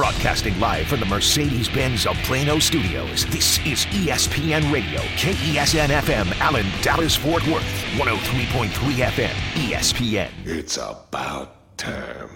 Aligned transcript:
Broadcasting 0.00 0.58
live 0.58 0.86
from 0.86 1.00
the 1.00 1.04
Mercedes 1.04 1.68
Benz 1.68 2.06
of 2.06 2.16
Plano 2.22 2.58
studios, 2.58 3.26
this 3.26 3.58
is 3.66 3.84
ESPN 3.84 4.72
Radio, 4.72 4.98
KESN 5.18 5.88
FM, 5.88 6.32
Allen, 6.40 6.64
Dallas, 6.80 7.14
Fort 7.14 7.46
Worth, 7.46 7.62
103.3 7.98 8.70
FM, 8.94 9.34
ESPN. 9.68 10.30
It's 10.46 10.78
about 10.78 11.76
time. 11.76 12.30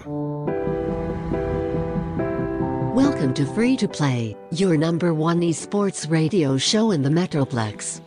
Welcome 2.94 3.32
to 3.32 3.46
Free 3.54 3.78
to 3.78 3.88
Play, 3.88 4.36
your 4.50 4.76
number 4.76 5.14
one 5.14 5.40
esports 5.40 6.10
radio 6.10 6.58
show 6.58 6.90
in 6.90 7.00
the 7.00 7.08
Metroplex. 7.08 8.02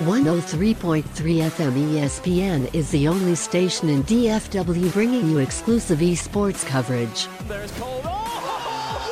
103.3 0.00 1.04
FM 1.04 1.74
ESPN 1.92 2.74
is 2.74 2.90
the 2.90 3.06
only 3.06 3.34
station 3.34 3.90
in 3.90 4.02
DFW 4.04 4.90
bringing 4.94 5.28
you 5.28 5.36
exclusive 5.38 5.98
esports 5.98 6.64
coverage. 6.64 7.28
There's 7.46 7.70
Cold. 7.72 8.00
Oh, 8.06 8.08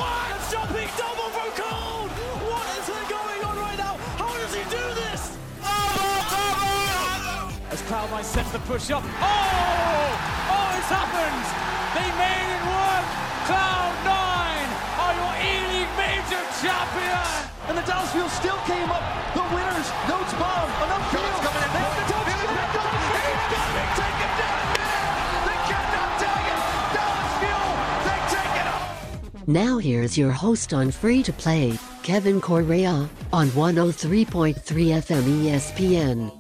what? 0.01 0.33
Jumping 0.51 0.89
double 0.97 1.29
for 1.29 1.51
Cold. 1.61 2.09
What 2.09 2.65
is 2.81 2.89
going 3.05 3.45
on 3.45 3.57
right 3.59 3.77
now? 3.77 4.01
How 4.17 4.33
does 4.33 4.55
he 4.55 4.65
do 4.65 4.81
this? 4.97 5.37
Oh 5.63 7.53
as 7.71 7.83
Cloud9 7.83 8.25
sets 8.25 8.51
the 8.53 8.59
push 8.61 8.91
up. 8.91 9.05
Oh, 9.05 9.13
oh, 9.13 10.73
it's 10.73 10.89
happened. 10.89 11.45
They 12.01 12.09
made 12.17 12.49
it 12.49 12.65
work. 12.65 13.05
Cloud9 13.45 14.09
are 15.05 15.15
your 15.21 15.37
E-League 15.53 15.93
major 16.01 16.41
champion. 16.65 17.48
And 17.69 17.77
the 17.77 17.83
Dallas 17.83 18.11
Fuel 18.13 18.29
still 18.31 18.57
came 18.65 18.91
up. 18.91 19.05
The 19.35 19.43
winners, 19.55 19.89
Notes 20.09 20.33
bomb, 20.41 20.69
enough 20.89 21.05
field. 21.13 21.37
Coming 21.45 21.63
in. 21.63 21.71
They 21.77 21.85
the 21.85 22.05
touch. 22.09 22.97
They 23.13 23.29
got 23.53 23.73
it. 23.77 23.89
Take 23.93 24.21
it 24.25 24.33
down. 24.41 24.65
They 25.45 25.59
cannot 25.69 26.11
take 26.17 26.47
it. 26.49 26.61
Dallas 26.97 27.35
Fuel, 27.45 27.69
they 28.09 28.21
take 28.33 28.55
it 28.57 28.69
off. 28.73 29.47
Now 29.47 29.77
here's 29.77 30.17
your 30.17 30.33
host 30.33 30.73
on 30.73 30.91
Free 30.91 31.23
to 31.23 31.33
Play, 31.33 31.79
Kevin 32.03 32.41
Correa, 32.41 33.07
on 33.35 33.49
103.3 33.49 34.55
FM 34.57 35.23
ESPN. 35.45 36.33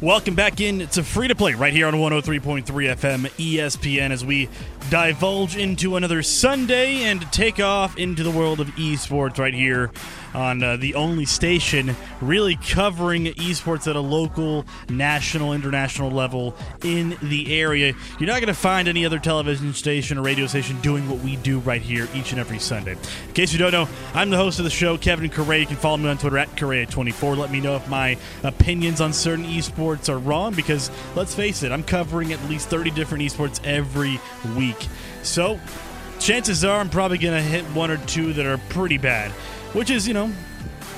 Welcome 0.00 0.34
back 0.34 0.62
in 0.62 0.88
to 0.88 1.04
Free 1.04 1.28
to 1.28 1.34
Play 1.34 1.52
right 1.52 1.74
here 1.74 1.86
on 1.86 1.92
103.3 1.92 2.64
FM 2.64 3.28
ESPN 3.36 4.10
as 4.10 4.24
we 4.24 4.48
divulge 4.88 5.56
into 5.56 5.96
another 5.96 6.22
Sunday 6.22 7.02
and 7.02 7.30
take 7.30 7.60
off 7.60 7.98
into 7.98 8.22
the 8.22 8.30
world 8.30 8.60
of 8.60 8.68
esports 8.76 9.38
right 9.38 9.52
here 9.52 9.90
on 10.34 10.62
uh, 10.62 10.76
the 10.76 10.94
only 10.94 11.24
station 11.24 11.94
really 12.20 12.56
covering 12.56 13.26
esports 13.26 13.88
at 13.88 13.96
a 13.96 14.00
local, 14.00 14.64
national, 14.88 15.52
international 15.52 16.10
level 16.10 16.54
in 16.82 17.16
the 17.22 17.58
area. 17.58 17.94
You're 18.18 18.28
not 18.28 18.36
going 18.40 18.46
to 18.46 18.54
find 18.54 18.88
any 18.88 19.04
other 19.04 19.18
television 19.18 19.72
station 19.74 20.18
or 20.18 20.22
radio 20.22 20.46
station 20.46 20.80
doing 20.80 21.08
what 21.08 21.20
we 21.20 21.36
do 21.36 21.58
right 21.60 21.82
here 21.82 22.08
each 22.14 22.32
and 22.32 22.40
every 22.40 22.58
Sunday. 22.58 22.92
In 22.92 23.34
case 23.34 23.52
you 23.52 23.58
don't 23.58 23.72
know, 23.72 23.88
I'm 24.14 24.30
the 24.30 24.36
host 24.36 24.58
of 24.58 24.64
the 24.64 24.70
show, 24.70 24.96
Kevin 24.98 25.28
Correa. 25.30 25.60
You 25.60 25.66
can 25.66 25.76
follow 25.76 25.96
me 25.96 26.08
on 26.08 26.18
Twitter 26.18 26.38
at 26.38 26.48
Correa24. 26.56 27.36
Let 27.36 27.50
me 27.50 27.60
know 27.60 27.76
if 27.76 27.88
my 27.88 28.16
opinions 28.42 29.00
on 29.00 29.12
certain 29.12 29.44
esports 29.44 30.08
are 30.08 30.18
wrong 30.18 30.54
because 30.54 30.90
let's 31.14 31.34
face 31.34 31.62
it, 31.62 31.72
I'm 31.72 31.84
covering 31.84 32.32
at 32.32 32.42
least 32.48 32.68
30 32.68 32.90
different 32.90 33.24
esports 33.24 33.60
every 33.64 34.20
week. 34.56 34.88
So, 35.22 35.60
chances 36.18 36.64
are 36.64 36.78
I'm 36.80 36.90
probably 36.90 37.18
going 37.18 37.34
to 37.34 37.42
hit 37.42 37.64
one 37.74 37.90
or 37.90 37.96
two 37.98 38.32
that 38.34 38.46
are 38.46 38.58
pretty 38.68 38.98
bad, 38.98 39.32
which 39.72 39.90
is, 39.90 40.06
you 40.08 40.14
know, 40.14 40.32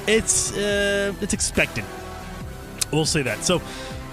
it's 0.06 0.56
uh, 0.56 1.12
it's 1.20 1.33
expected. 1.33 1.84
We'll 2.92 3.06
say 3.06 3.23
that. 3.23 3.45
So, 3.45 3.62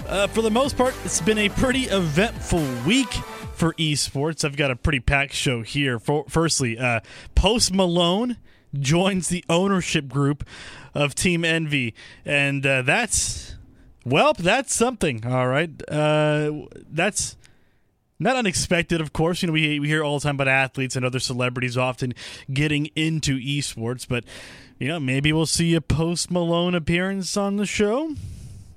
uh, 0.08 0.26
for 0.28 0.42
the 0.42 0.50
most 0.50 0.76
part, 0.76 0.94
it's 1.04 1.20
been 1.20 1.38
a 1.38 1.48
pretty 1.48 1.84
eventful 1.84 2.64
week 2.86 3.12
for 3.54 3.74
esports. 3.74 4.44
I've 4.44 4.56
got 4.56 4.70
a 4.70 4.76
pretty 4.76 5.00
packed 5.00 5.34
show 5.34 5.62
here. 5.62 5.98
For, 5.98 6.24
firstly, 6.28 6.78
uh, 6.78 7.00
Post 7.34 7.72
Malone 7.74 8.38
joins 8.72 9.28
the 9.28 9.44
ownership 9.48 10.08
group 10.08 10.46
of 10.94 11.14
Team 11.14 11.44
Envy, 11.44 11.94
and 12.24 12.64
uh, 12.64 12.82
that's 12.82 13.56
well, 14.04 14.32
that's 14.32 14.74
something. 14.74 15.26
All 15.26 15.46
right, 15.46 15.70
uh, 15.88 16.52
that's 16.90 17.36
not 18.20 18.36
unexpected, 18.36 19.00
of 19.00 19.12
course. 19.12 19.42
You 19.42 19.48
know, 19.48 19.52
we 19.52 19.80
we 19.80 19.88
hear 19.88 20.04
all 20.04 20.18
the 20.18 20.22
time 20.22 20.36
about 20.36 20.48
athletes 20.48 20.94
and 20.94 21.04
other 21.04 21.18
celebrities 21.18 21.76
often 21.76 22.14
getting 22.52 22.86
into 22.94 23.38
esports, 23.38 24.06
but 24.06 24.24
you 24.78 24.88
know, 24.88 25.00
maybe 25.00 25.32
we'll 25.32 25.46
see 25.46 25.74
a 25.74 25.80
Post 25.80 26.30
Malone 26.30 26.74
appearance 26.74 27.36
on 27.36 27.56
the 27.56 27.66
show. 27.66 28.14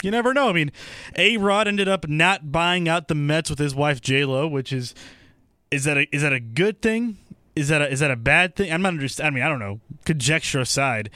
You 0.02 0.12
never 0.12 0.34
know. 0.34 0.50
I 0.50 0.54
mean, 0.54 0.72
A 1.16 1.38
Rod 1.38 1.68
ended 1.68 1.88
up 1.88 2.08
not 2.08 2.52
buying 2.52 2.90
out 2.90 3.08
the 3.08 3.16
Mets 3.16 3.50
with 3.50 3.60
his 3.60 3.76
wife 3.76 4.02
J 4.02 4.26
Lo, 4.26 4.48
which 4.48 4.74
is 4.74 4.96
is 5.72 5.86
that 5.86 5.98
a, 5.98 6.16
is 6.16 6.22
that 6.22 6.34
a 6.34 6.40
good 6.40 6.82
thing? 6.82 7.18
Is 7.56 7.68
that 7.68 7.82
a, 7.82 7.90
is 7.90 8.00
that 8.00 8.12
a 8.12 8.16
bad 8.16 8.56
thing? 8.56 8.72
I'm 8.72 8.82
not 8.82 8.90
understand. 8.90 9.28
I 9.28 9.30
mean, 9.30 9.44
I 9.44 9.50
don't 9.50 9.60
know. 9.60 9.80
Conjecture 10.06 10.60
aside, 10.60 11.10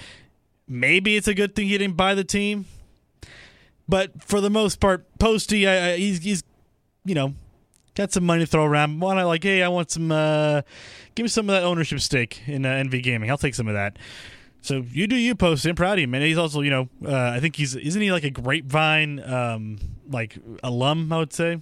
maybe 0.68 1.16
it's 1.16 1.28
a 1.28 1.34
good 1.34 1.56
thing 1.56 1.68
he 1.68 1.78
didn't 1.78 1.98
buy 1.98 2.14
the 2.14 2.24
team. 2.24 2.66
But 3.90 4.22
for 4.22 4.42
the 4.42 4.50
most 4.50 4.80
part, 4.80 5.06
Posty, 5.18 5.68
I, 5.68 5.92
I, 5.92 5.98
he's 5.98 6.24
he's 6.24 6.44
you 7.06 7.16
know 7.16 7.34
got 7.98 8.14
some 8.14 8.26
money 8.26 8.44
to 8.44 8.48
throw 8.48 8.64
around. 8.64 9.00
Want 9.00 9.20
to 9.20 9.26
like, 9.26 9.44
hey, 9.44 9.64
I 9.64 9.68
want 9.68 9.92
some. 9.92 10.12
Uh, 10.12 10.62
give 11.16 11.24
me 11.24 11.28
some 11.28 11.50
of 11.50 11.56
that 11.56 11.64
ownership 11.64 12.00
stake 12.00 12.42
in 12.48 12.66
uh, 12.66 12.70
NV 12.70 13.02
Gaming. 13.04 13.30
I'll 13.30 13.38
take 13.38 13.56
some 13.56 13.68
of 13.68 13.74
that. 13.74 13.98
So 14.62 14.86
you 14.92 15.08
do 15.08 15.16
you, 15.16 15.36
post. 15.36 15.66
I'm 15.66 15.76
proud 15.76 15.98
of 15.98 16.04
him, 16.04 16.14
and 16.14 16.24
he's 16.24 16.38
also, 16.38 16.62
you 16.62 16.70
know, 16.70 16.90
uh, 17.06 17.32
I 17.32 17.40
think 17.40 17.56
he's 17.56 17.76
isn't 17.76 18.02
he 18.02 18.12
like 18.12 18.24
a 18.24 18.30
grapevine 18.30 19.20
um, 19.20 19.80
like 20.10 20.38
alum? 20.64 21.12
I 21.12 21.18
would 21.18 21.34
say. 21.34 21.60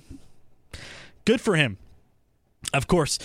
Good 1.24 1.41
for 1.41 1.56
him. 1.56 1.78
Of 2.74 2.88
course, 2.88 3.18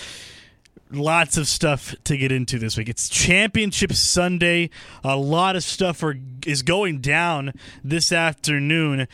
lots 0.90 1.36
of 1.36 1.48
stuff 1.48 1.94
to 2.04 2.16
get 2.16 2.32
into 2.32 2.58
this 2.58 2.76
week. 2.76 2.88
It's 2.88 3.08
Championship 3.08 3.92
Sunday. 3.92 4.70
A 5.02 5.16
lot 5.16 5.56
of 5.56 5.64
stuff 5.64 6.02
are, 6.02 6.16
is 6.46 6.62
going 6.62 7.00
down 7.00 7.52
this 7.82 8.12
afternoon. 8.12 9.08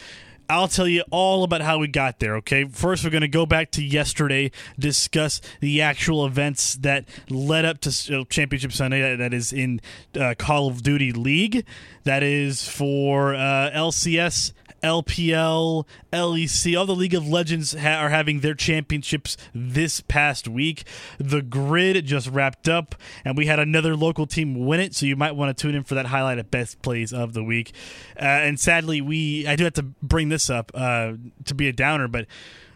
I'll 0.49 0.69
tell 0.69 0.87
you 0.87 1.03
all 1.11 1.43
about 1.45 1.61
how 1.61 1.79
we 1.79 1.89
got 1.89 2.21
there, 2.21 2.37
okay? 2.37 2.65
First, 2.65 3.05
we're 3.05 3.11
going 3.11 3.23
to 3.23 3.29
go 3.29 3.47
back 3.47 3.73
to 3.73 3.85
yesterday, 3.85 4.53
discuss 4.79 5.41
the 5.61 5.83
actual 5.83 6.25
events 6.25 6.77
that 6.77 7.05
led 7.29 7.65
up 7.65 7.81
to 7.81 8.25
Championship 8.27 8.73
Sunday, 8.73 9.17
that 9.17 9.35
is 9.35 9.53
in 9.53 9.81
uh, 10.19 10.35
Call 10.39 10.69
of 10.69 10.83
Duty 10.83 11.13
League. 11.13 11.65
That 12.05 12.23
is 12.23 12.69
for 12.69 13.35
uh, 13.35 13.71
LCS, 13.75 14.53
LPL, 14.83 15.87
LEC, 16.13 16.79
all 16.79 16.87
the 16.87 16.95
League 16.95 17.15
of 17.15 17.27
Legends 17.27 17.75
ha- 17.75 18.01
are 18.01 18.11
having 18.11 18.41
their 18.41 18.55
championships 18.55 19.37
this 19.55 20.01
past 20.01 20.49
week. 20.49 20.85
The 21.19 21.43
grid 21.43 22.05
just 22.07 22.29
wrapped 22.29 22.69
up, 22.69 22.95
and 23.25 23.37
we 23.37 23.47
had 23.47 23.59
another 23.59 23.97
local 23.97 24.27
team 24.27 24.67
win 24.67 24.81
it. 24.81 24.95
So 24.95 25.07
you 25.07 25.17
might 25.17 25.33
want 25.33 25.57
to 25.57 25.61
tune 25.61 25.75
in 25.75 25.85
for 25.85 25.95
that 25.95 26.07
highlight 26.07 26.39
of 26.39 26.51
best 26.51 26.83
plays 26.83 27.13
of 27.13 27.33
the 27.33 27.43
week. 27.43 27.73
Uh, 28.17 28.25
and 28.25 28.59
sadly, 28.59 29.01
we 29.01 29.47
I 29.47 29.57
do 29.57 29.65
have 29.65 29.75
to 29.75 29.83
bring 29.83 30.29
this 30.29 30.51
up 30.51 30.71
uh, 30.75 31.13
to 31.45 31.55
be 31.55 31.69
a 31.69 31.73
downer, 31.73 32.09
but 32.09 32.27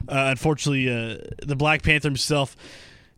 uh, 0.09 0.29
unfortunately, 0.31 0.89
uh, 0.89 1.19
the 1.43 1.57
Black 1.57 1.83
Panther 1.83 2.09
himself, 2.09 2.57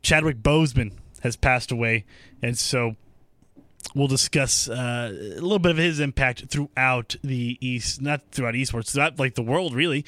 Chadwick 0.02 0.38
Boseman, 0.42 0.92
has 1.22 1.36
passed 1.36 1.70
away, 1.70 2.04
and 2.42 2.58
so 2.58 2.96
we'll 3.94 4.08
discuss 4.08 4.68
uh, 4.68 5.10
a 5.12 5.40
little 5.40 5.58
bit 5.58 5.72
of 5.72 5.76
his 5.76 6.00
impact 6.00 6.46
throughout 6.48 7.16
the 7.22 7.58
east, 7.60 8.00
not 8.00 8.22
throughout 8.30 8.54
esports, 8.54 8.92
throughout 8.92 9.18
like 9.18 9.34
the 9.34 9.42
world 9.42 9.74
really, 9.74 10.04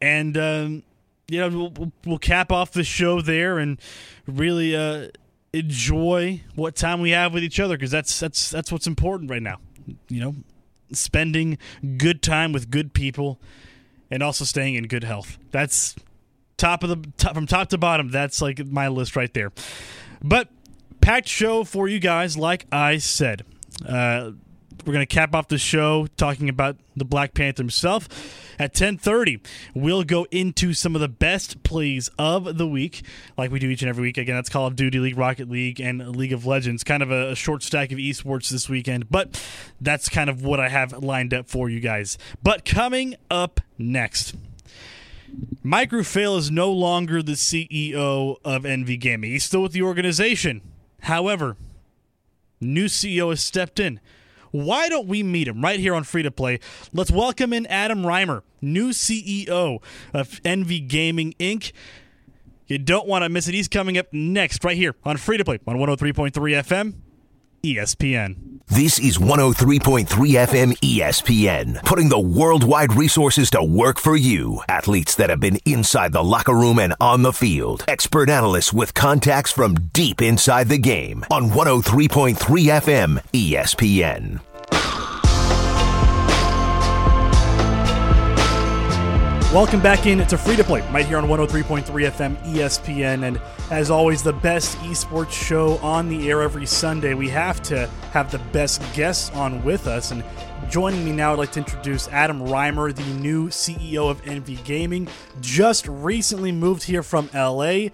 and 0.00 0.36
um, 0.36 0.82
you 1.28 1.40
know 1.40 1.70
we'll, 1.76 1.92
we'll 2.04 2.18
cap 2.18 2.52
off 2.52 2.72
the 2.72 2.84
show 2.84 3.20
there 3.20 3.58
and 3.58 3.80
really 4.26 4.76
uh, 4.76 5.08
enjoy 5.52 6.42
what 6.54 6.76
time 6.76 7.00
we 7.00 7.10
have 7.10 7.32
with 7.32 7.42
each 7.42 7.60
other 7.60 7.76
because 7.76 7.90
that's 7.90 8.18
that's 8.20 8.50
that's 8.50 8.70
what's 8.70 8.86
important 8.86 9.30
right 9.30 9.42
now. 9.42 9.58
You 10.08 10.20
know, 10.20 10.34
spending 10.92 11.58
good 11.96 12.22
time 12.22 12.52
with 12.52 12.70
good 12.70 12.92
people 12.92 13.40
and 14.10 14.22
also 14.22 14.44
staying 14.44 14.74
in 14.74 14.86
good 14.86 15.04
health. 15.04 15.38
That's 15.50 15.94
top 16.56 16.82
of 16.82 16.88
the 16.88 17.10
top, 17.16 17.34
from 17.34 17.46
top 17.46 17.68
to 17.70 17.78
bottom. 17.78 18.10
That's 18.10 18.40
like 18.40 18.64
my 18.66 18.88
list 18.88 19.16
right 19.16 19.32
there. 19.32 19.52
But 20.22 20.48
packed 21.06 21.28
show 21.28 21.62
for 21.62 21.86
you 21.86 22.00
guys, 22.00 22.36
like 22.36 22.66
I 22.72 22.98
said. 22.98 23.44
Uh, 23.88 24.32
we're 24.84 24.92
going 24.92 25.06
to 25.06 25.14
cap 25.14 25.36
off 25.36 25.46
the 25.46 25.56
show 25.56 26.08
talking 26.16 26.48
about 26.48 26.78
the 26.96 27.04
Black 27.04 27.32
Panther 27.32 27.62
himself. 27.62 28.08
At 28.58 28.74
10:30, 28.74 29.40
we'll 29.72 30.02
go 30.02 30.26
into 30.32 30.72
some 30.72 30.96
of 30.96 31.00
the 31.00 31.08
best 31.08 31.62
plays 31.62 32.10
of 32.18 32.58
the 32.58 32.66
week, 32.66 33.04
like 33.38 33.52
we 33.52 33.60
do 33.60 33.70
each 33.70 33.82
and 33.82 33.88
every 33.88 34.02
week. 34.02 34.18
Again, 34.18 34.34
that's 34.34 34.48
Call 34.48 34.66
of 34.66 34.74
Duty 34.74 34.98
League, 34.98 35.16
Rocket 35.16 35.48
League, 35.48 35.80
and 35.80 36.16
League 36.16 36.32
of 36.32 36.44
Legends. 36.44 36.82
Kind 36.82 37.04
of 37.04 37.12
a, 37.12 37.36
short 37.36 37.62
stack 37.62 37.92
of 37.92 37.98
esports 37.98 38.48
this 38.48 38.68
weekend, 38.68 39.08
but 39.08 39.40
that's 39.80 40.08
kind 40.08 40.28
of 40.28 40.42
what 40.42 40.58
I 40.58 40.70
have 40.70 40.92
lined 40.92 41.32
up 41.32 41.48
for 41.48 41.70
you 41.70 41.78
guys. 41.78 42.18
But 42.42 42.64
coming 42.64 43.14
up 43.30 43.60
next. 43.78 44.34
Mike 45.62 45.90
Rufail 45.90 46.36
is 46.36 46.50
no 46.50 46.72
longer 46.72 47.22
the 47.22 47.32
CEO 47.32 48.38
of 48.44 48.62
NV 48.64 48.98
Gaming. 48.98 49.30
He's 49.30 49.44
still 49.44 49.62
with 49.62 49.72
the 49.72 49.82
organization. 49.82 50.62
However, 51.06 51.56
new 52.60 52.86
CEO 52.86 53.30
has 53.30 53.40
stepped 53.40 53.78
in. 53.78 54.00
Why 54.50 54.88
don't 54.88 55.06
we 55.06 55.22
meet 55.22 55.46
him 55.46 55.62
right 55.62 55.78
here 55.78 55.94
on 55.94 56.02
Free 56.02 56.24
to 56.24 56.32
Play? 56.32 56.58
Let's 56.92 57.12
welcome 57.12 57.52
in 57.52 57.64
Adam 57.66 58.04
Rymer, 58.04 58.42
new 58.60 58.88
CEO 58.88 59.80
of 60.12 60.40
Envy 60.44 60.80
Gaming 60.80 61.32
Inc. 61.38 61.70
You 62.66 62.78
don't 62.78 63.06
want 63.06 63.22
to 63.22 63.28
miss 63.28 63.46
it. 63.46 63.54
He's 63.54 63.68
coming 63.68 63.96
up 63.96 64.12
next 64.12 64.64
right 64.64 64.76
here 64.76 64.96
on 65.04 65.16
Free 65.16 65.36
to 65.36 65.44
Play 65.44 65.60
on 65.64 65.76
103.3 65.76 66.32
FM 66.32 66.94
ESPN. 67.62 68.55
This 68.68 68.98
is 68.98 69.16
103.3 69.18 70.08
FM 70.08 70.76
ESPN, 70.78 71.84
putting 71.84 72.08
the 72.08 72.18
worldwide 72.18 72.94
resources 72.94 73.48
to 73.50 73.62
work 73.62 74.00
for 74.00 74.16
you. 74.16 74.60
Athletes 74.68 75.14
that 75.14 75.30
have 75.30 75.38
been 75.38 75.60
inside 75.64 76.10
the 76.10 76.24
locker 76.24 76.52
room 76.52 76.80
and 76.80 76.92
on 77.00 77.22
the 77.22 77.32
field. 77.32 77.84
Expert 77.86 78.28
analysts 78.28 78.72
with 78.72 78.92
contacts 78.92 79.52
from 79.52 79.76
deep 79.92 80.20
inside 80.20 80.68
the 80.68 80.78
game 80.78 81.24
on 81.30 81.50
103.3 81.50 82.34
FM 82.34 83.22
ESPN. 83.32 84.40
Welcome 89.52 89.80
back 89.80 90.06
in 90.06 90.26
to 90.26 90.36
Free 90.36 90.56
to 90.56 90.64
Play, 90.64 90.80
right 90.90 91.06
here 91.06 91.18
on 91.18 91.28
103.3 91.28 91.84
FM 91.84 92.36
ESPN. 92.52 93.22
And 93.22 93.40
as 93.70 93.92
always, 93.92 94.20
the 94.22 94.32
best 94.32 94.76
esports 94.78 95.30
show 95.30 95.78
on 95.78 96.08
the 96.08 96.28
air 96.28 96.42
every 96.42 96.66
Sunday. 96.66 97.14
We 97.14 97.28
have 97.28 97.62
to 97.62 97.86
have 98.10 98.30
the 98.32 98.40
best 98.50 98.82
guests 98.92 99.30
on 99.30 99.62
with 99.64 99.86
us. 99.86 100.10
And 100.10 100.24
joining 100.68 101.04
me 101.04 101.12
now, 101.12 101.32
I'd 101.32 101.38
like 101.38 101.52
to 101.52 101.60
introduce 101.60 102.08
Adam 102.08 102.42
Rymer, 102.42 102.92
the 102.92 103.04
new 103.14 103.48
CEO 103.48 104.10
of 104.10 104.20
Envy 104.26 104.56
Gaming. 104.56 105.08
Just 105.40 105.86
recently 105.86 106.50
moved 106.50 106.82
here 106.82 107.04
from 107.04 107.30
LA. 107.32 107.90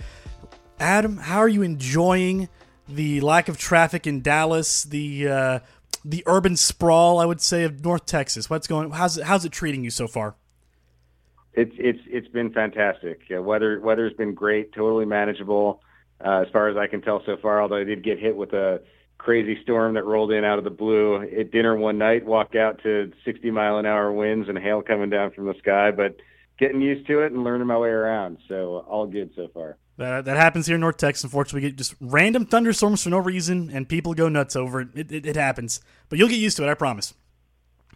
Adam, 0.80 1.18
how 1.18 1.38
are 1.38 1.48
you 1.48 1.62
enjoying 1.62 2.48
the 2.88 3.20
lack 3.20 3.48
of 3.48 3.58
traffic 3.58 4.06
in 4.06 4.22
Dallas, 4.22 4.84
the 4.84 5.28
uh, 5.28 5.58
the 6.02 6.24
urban 6.26 6.56
sprawl, 6.56 7.20
I 7.20 7.26
would 7.26 7.42
say, 7.42 7.62
of 7.64 7.84
North 7.84 8.06
Texas? 8.06 8.48
What's 8.48 8.66
going? 8.66 8.90
How's 8.90 9.18
it, 9.18 9.24
how's 9.24 9.44
it 9.44 9.52
treating 9.52 9.84
you 9.84 9.90
so 9.90 10.08
far? 10.08 10.34
It's 11.54 11.72
it's 11.76 12.00
it's 12.06 12.28
been 12.28 12.52
fantastic. 12.52 13.20
Uh, 13.34 13.42
weather 13.42 13.80
weather's 13.80 14.14
been 14.14 14.34
great, 14.34 14.72
totally 14.72 15.04
manageable 15.04 15.82
uh, 16.24 16.44
as 16.46 16.48
far 16.52 16.68
as 16.68 16.76
I 16.76 16.86
can 16.86 17.02
tell 17.02 17.22
so 17.26 17.36
far. 17.40 17.60
Although 17.60 17.76
I 17.76 17.84
did 17.84 18.02
get 18.02 18.18
hit 18.18 18.36
with 18.36 18.52
a 18.52 18.80
crazy 19.22 19.60
storm 19.62 19.94
that 19.94 20.04
rolled 20.04 20.32
in 20.32 20.44
out 20.44 20.58
of 20.58 20.64
the 20.64 20.70
blue 20.70 21.22
at 21.22 21.50
dinner 21.52 21.76
one 21.76 21.98
night. 21.98 22.24
Walked 22.24 22.56
out 22.56 22.82
to 22.82 23.12
60 23.24 23.50
mile 23.50 23.78
an 23.78 23.86
hour 23.86 24.12
winds 24.12 24.48
and 24.48 24.58
hail 24.58 24.82
coming 24.82 25.10
down 25.10 25.30
from 25.30 25.46
the 25.46 25.54
sky, 25.58 25.90
but 25.90 26.16
getting 26.58 26.80
used 26.80 27.06
to 27.06 27.20
it 27.20 27.32
and 27.32 27.44
learning 27.44 27.66
my 27.66 27.78
way 27.78 27.88
around. 27.88 28.38
So 28.48 28.84
all 28.88 29.06
good 29.06 29.30
so 29.36 29.48
far. 29.54 29.76
That, 29.98 30.24
that 30.24 30.36
happens 30.36 30.66
here 30.66 30.74
in 30.74 30.80
North 30.80 30.96
Texas. 30.96 31.24
Unfortunately, 31.24 31.62
we 31.62 31.68
get 31.68 31.76
just 31.76 31.94
random 32.00 32.46
thunderstorms 32.46 33.02
for 33.02 33.10
no 33.10 33.18
reason, 33.18 33.70
and 33.72 33.88
people 33.88 34.14
go 34.14 34.28
nuts 34.28 34.56
over 34.56 34.80
it. 34.80 34.88
It, 34.94 35.12
it, 35.12 35.26
it 35.26 35.36
happens, 35.36 35.80
but 36.08 36.18
you'll 36.18 36.28
get 36.28 36.38
used 36.38 36.56
to 36.56 36.64
it. 36.64 36.70
I 36.70 36.74
promise. 36.74 37.14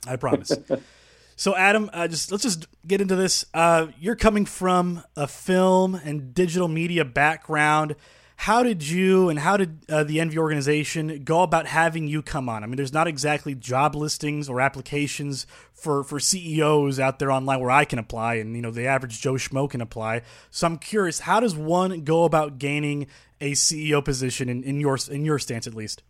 I 0.07 0.17
promise. 0.17 0.53
So, 1.39 1.55
Adam, 1.55 1.91
uh, 1.93 2.09
just 2.09 2.33
let's 2.33 2.43
just 2.43 2.67
get 2.87 3.03
into 3.03 3.15
this. 3.15 3.45
Uh, 3.53 3.89
you're 4.01 4.17
coming 4.17 4.47
from 4.47 5.05
a 5.15 5.27
film 5.27 5.95
and 5.95 6.33
digital 6.33 6.67
media 6.67 7.05
background. 7.05 7.95
How 8.37 8.63
did 8.63 8.87
you 8.87 9.29
and 9.29 9.39
how 9.39 9.59
did 9.59 9.85
uh, 9.91 10.03
the 10.05 10.19
Envy 10.21 10.39
organization 10.39 11.25
go 11.25 11.43
about 11.43 11.67
having 11.67 12.07
you 12.07 12.23
come 12.23 12.49
on? 12.49 12.63
I 12.63 12.67
mean, 12.67 12.77
there's 12.77 12.93
not 12.93 13.07
exactly 13.07 13.55
job 13.55 13.95
listings 13.95 14.49
or 14.49 14.63
applications 14.63 15.47
for, 15.73 16.03
for 16.05 16.19
CEOs 16.19 16.99
out 16.99 17.19
there 17.19 17.31
online 17.31 17.61
where 17.61 17.71
I 17.71 17.85
can 17.85 17.99
apply, 17.99 18.35
and 18.35 18.57
you 18.57 18.63
know 18.63 18.71
the 18.71 18.87
average 18.87 19.21
Joe 19.21 19.35
Schmo 19.35 19.69
can 19.69 19.83
apply. 19.83 20.23
So 20.51 20.67
I'm 20.67 20.79
curious, 20.79 21.21
how 21.21 21.41
does 21.41 21.55
one 21.55 22.03
go 22.03 22.25
about 22.25 22.59
gaining 22.59 23.09
a 23.43 23.53
CEO 23.53 24.03
position 24.03 24.49
in, 24.49 24.63
in 24.65 24.81
your 24.81 24.99
in 25.11 25.27
your 25.27 25.39
stance 25.39 25.67
at 25.67 25.75
least? 25.75 26.03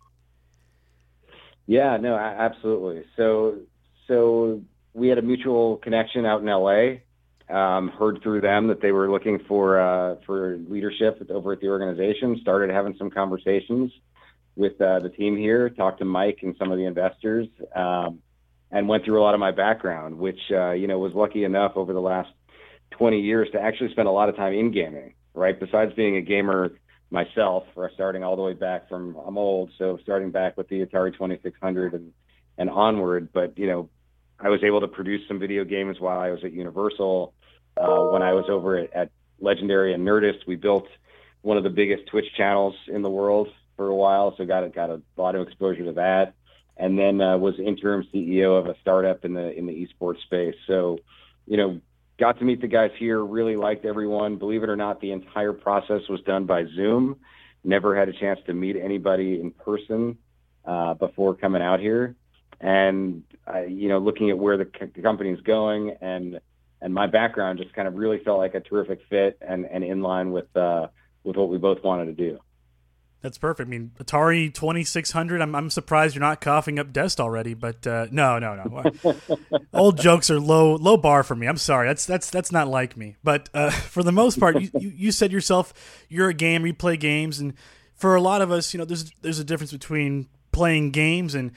Yeah, 1.67 1.96
no, 1.96 2.17
absolutely. 2.17 3.05
So 3.17 3.58
so 4.06 4.62
we 4.96 5.08
had 5.08 5.19
a 5.19 5.22
mutual 5.22 5.76
connection 5.76 6.25
out 6.25 6.40
in 6.40 6.46
LA. 6.46 7.02
Um, 7.48 7.90
heard 7.90 8.20
through 8.25 8.40
them 8.40 8.66
that 8.69 8.81
they 8.81 8.90
were 8.90 9.08
looking 9.08 9.38
for 9.46 9.78
uh, 9.78 10.16
for 10.26 10.58
leadership 10.69 11.25
over 11.31 11.52
at 11.52 11.60
the 11.60 11.69
organization. 11.69 12.38
Started 12.40 12.75
having 12.75 12.96
some 12.98 13.10
conversations 13.10 13.93
with 14.56 14.81
uh, 14.81 14.98
the 14.98 15.10
team 15.10 15.37
here. 15.37 15.69
Talked 15.70 16.00
to 16.00 16.04
Mike 16.04 16.38
and 16.43 16.56
some 16.58 16.72
of 16.72 16.78
the 16.78 16.87
investors, 16.87 17.46
um, 17.76 18.19
and 18.72 18.88
went 18.88 19.04
through 19.04 19.20
a 19.20 19.22
lot 19.22 19.34
of 19.34 19.38
my 19.38 19.52
background, 19.52 20.19
which 20.19 20.40
uh, 20.50 20.72
you 20.72 20.88
know 20.88 20.99
was 20.99 21.12
lucky 21.14 21.44
enough 21.44 21.72
over 21.76 21.92
the 21.92 22.00
last 22.00 22.31
20 22.92 23.20
years 23.20 23.49
to 23.52 23.60
actually 23.60 23.92
spend 23.92 24.08
a 24.08 24.12
lot 24.12 24.28
of 24.28 24.34
time 24.34 24.54
in 24.54 24.72
gaming. 24.72 25.14
Right, 25.34 25.60
besides 25.60 25.92
being 25.94 26.16
a 26.16 26.22
gamer 26.22 26.72
myself, 27.10 27.64
starting 27.94 28.25
all 28.25 28.34
the 28.34 28.42
way 28.42 28.54
back 28.54 28.88
from 28.88 29.14
I'm 29.25 29.38
old, 29.38 29.70
so 29.78 29.99
starting 30.02 30.31
back 30.32 30.56
with 30.56 30.69
the 30.69 30.84
Atari 30.84 31.12
2600 31.12 31.92
and 31.92 32.12
and 32.58 32.70
onward. 32.70 33.28
But 33.32 33.56
you 33.58 33.69
know, 33.69 33.90
I 34.38 34.49
was 34.50 34.62
able 34.62 34.81
to 34.81 34.88
produce 34.88 35.27
some 35.29 35.38
video 35.38 35.65
games 35.65 35.99
while 35.99 36.19
I 36.19 36.31
was 36.31 36.44
at 36.44 36.53
Universal. 36.53 37.33
Uh, 37.77 38.05
when 38.11 38.23
I 38.23 38.33
was 38.33 38.47
over 38.49 38.77
at, 38.77 38.93
at 38.93 39.11
Legendary 39.41 39.94
and 39.94 40.06
Nerdist, 40.06 40.47
we 40.47 40.56
built 40.56 40.87
one 41.43 41.56
of 41.56 41.65
the 41.65 41.71
biggest 41.71 42.06
Twitch 42.06 42.27
channels 42.37 42.75
in 42.88 43.03
the 43.03 43.11
world 43.11 43.49
for 43.77 43.88
a 43.88 43.94
while, 43.94 44.35
so 44.37 44.44
got 44.44 44.73
got 44.75 44.91
a 44.91 45.00
lot 45.17 45.35
of 45.35 45.47
exposure 45.47 45.85
to 45.85 45.93
that. 45.93 46.35
And 46.77 46.99
then 46.99 47.21
uh, 47.23 47.38
was 47.38 47.59
interim 47.59 48.06
CEO 48.12 48.59
of 48.59 48.67
a 48.67 48.77
startup 48.81 49.25
in 49.25 49.33
the 49.33 49.56
in 49.56 49.67
the 49.67 49.73
esports 49.73 50.21
space. 50.23 50.55
So, 50.67 50.99
you 51.47 51.56
know, 51.56 51.81
got 52.19 52.38
to 52.38 52.44
meet 52.44 52.61
the 52.61 52.67
guys 52.67 52.91
here. 52.99 53.25
Really 53.25 53.56
liked 53.56 53.87
everyone. 53.87 54.37
Believe 54.37 54.62
it 54.62 54.69
or 54.69 54.77
not, 54.77 55.00
the 55.00 55.12
entire 55.12 55.55
process 55.55 56.03
was 56.09 56.21
done 56.23 56.44
by 56.44 56.67
Zoom. 56.75 57.17
Never 57.65 57.97
had 57.97 58.09
a 58.11 58.12
chance 58.12 58.41
to 58.47 58.53
meet 58.53 58.77
anybody 58.77 59.41
in 59.41 59.50
person 59.50 60.19
uh, 60.67 60.94
before 60.94 61.35
coming 61.35 61.62
out 61.62 61.81
here 61.81 62.15
and 62.61 63.23
uh, 63.53 63.61
you 63.61 63.88
know, 63.88 63.99
looking 63.99 64.31
at 64.31 64.38
where 64.38 64.56
the, 64.56 64.69
c- 64.79 64.91
the 64.94 65.03
company 65.03 65.31
is 65.31 65.41
going 65.41 65.97
and 66.00 66.41
and 66.81 66.93
my 66.93 67.06
background 67.06 67.58
just 67.58 67.75
kind 67.75 67.88
of 67.88 67.94
really 67.94 68.19
felt 68.23 68.38
like 68.38 68.55
a 68.55 68.61
terrific 68.61 69.00
fit 69.08 69.38
and, 69.41 69.64
and 69.67 69.82
in 69.82 70.03
line 70.03 70.31
with 70.31 70.55
uh, 70.56 70.88
with 71.25 71.37
what 71.37 71.49
we 71.49 71.58
both 71.58 71.82
wanted 71.82 72.06
to 72.06 72.12
do. 72.12 72.38
That's 73.23 73.38
perfect. 73.38 73.67
I 73.67 73.70
mean, 73.70 73.91
Atari 73.99 74.53
2600, 74.53 75.41
I'm, 75.41 75.55
I'm 75.55 75.70
surprised 75.70 76.14
you're 76.14 76.20
not 76.20 76.41
coughing 76.41 76.79
up 76.79 76.93
dust 76.93 77.19
already, 77.19 77.55
but 77.55 77.85
uh, 77.87 78.06
no, 78.12 78.38
no, 78.38 78.55
no. 78.55 79.17
Old 79.73 79.99
jokes 79.99 80.31
are 80.31 80.38
low 80.38 80.76
low 80.76 80.97
bar 80.97 81.25
for 81.25 81.35
me. 81.35 81.47
I'm 81.47 81.56
sorry. 81.56 81.88
That's 81.88 82.06
that's 82.06 82.31
that's 82.31 82.52
not 82.52 82.69
like 82.69 82.97
me. 82.97 83.17
But 83.25 83.49
uh, 83.55 83.70
for 83.70 84.02
the 84.02 84.12
most 84.12 84.38
part, 84.38 84.61
you, 84.61 84.70
you, 84.79 84.93
you 84.94 85.12
said 85.12 85.32
yourself 85.32 85.73
you're 86.09 86.29
a 86.29 86.35
gamer, 86.35 86.69
you 86.69 86.75
play 86.75 86.97
games, 86.97 87.41
and 87.41 87.55
for 87.94 88.14
a 88.14 88.20
lot 88.20 88.43
of 88.43 88.50
us, 88.52 88.73
you 88.75 88.79
know, 88.79 88.85
there's 88.85 89.11
there's 89.23 89.38
a 89.38 89.44
difference 89.44 89.73
between 89.73 90.29
playing 90.52 90.91
games 90.91 91.35
and 91.35 91.52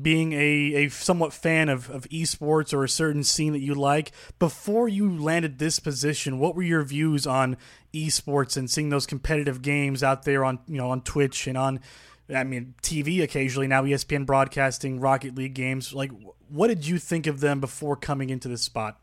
being 0.00 0.32
a, 0.32 0.84
a 0.84 0.88
somewhat 0.88 1.32
fan 1.32 1.68
of, 1.68 1.90
of 1.90 2.08
esports 2.08 2.72
or 2.72 2.82
a 2.82 2.88
certain 2.88 3.22
scene 3.22 3.52
that 3.52 3.60
you 3.60 3.74
like. 3.74 4.12
Before 4.38 4.88
you 4.88 5.10
landed 5.10 5.58
this 5.58 5.78
position, 5.78 6.38
what 6.38 6.54
were 6.54 6.62
your 6.62 6.82
views 6.82 7.26
on 7.26 7.56
esports 7.92 8.56
and 8.56 8.70
seeing 8.70 8.88
those 8.88 9.06
competitive 9.06 9.60
games 9.60 10.02
out 10.02 10.22
there 10.22 10.44
on 10.44 10.60
you 10.66 10.78
know 10.78 10.90
on 10.90 11.02
Twitch 11.02 11.46
and 11.46 11.58
on 11.58 11.80
I 12.34 12.44
mean 12.44 12.74
TV 12.82 13.22
occasionally 13.22 13.66
now 13.66 13.82
ESPN 13.82 14.24
broadcasting 14.24 14.98
Rocket 14.98 15.34
League 15.34 15.54
games? 15.54 15.92
Like, 15.92 16.10
what 16.48 16.68
did 16.68 16.86
you 16.86 16.98
think 16.98 17.26
of 17.26 17.40
them 17.40 17.60
before 17.60 17.96
coming 17.96 18.30
into 18.30 18.48
this 18.48 18.62
spot? 18.62 18.98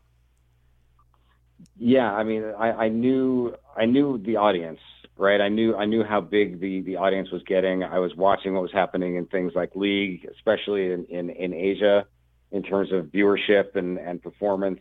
Yeah, 1.76 2.12
I 2.12 2.24
mean, 2.24 2.44
I, 2.58 2.72
I 2.72 2.88
knew 2.88 3.54
I 3.76 3.86
knew 3.86 4.18
the 4.18 4.36
audience 4.36 4.80
right? 5.20 5.40
I 5.40 5.48
knew 5.48 5.76
I 5.76 5.84
knew 5.84 6.02
how 6.02 6.20
big 6.20 6.60
the 6.60 6.80
the 6.80 6.96
audience 6.96 7.30
was 7.30 7.42
getting. 7.44 7.84
I 7.84 7.98
was 7.98 8.14
watching 8.16 8.54
what 8.54 8.62
was 8.62 8.72
happening 8.72 9.16
in 9.16 9.26
things 9.26 9.52
like 9.54 9.76
League, 9.76 10.26
especially 10.34 10.92
in 10.92 11.04
in, 11.06 11.30
in 11.30 11.52
Asia, 11.52 12.06
in 12.50 12.62
terms 12.62 12.90
of 12.92 13.06
viewership 13.06 13.76
and 13.76 13.98
and 13.98 14.22
performance. 14.22 14.80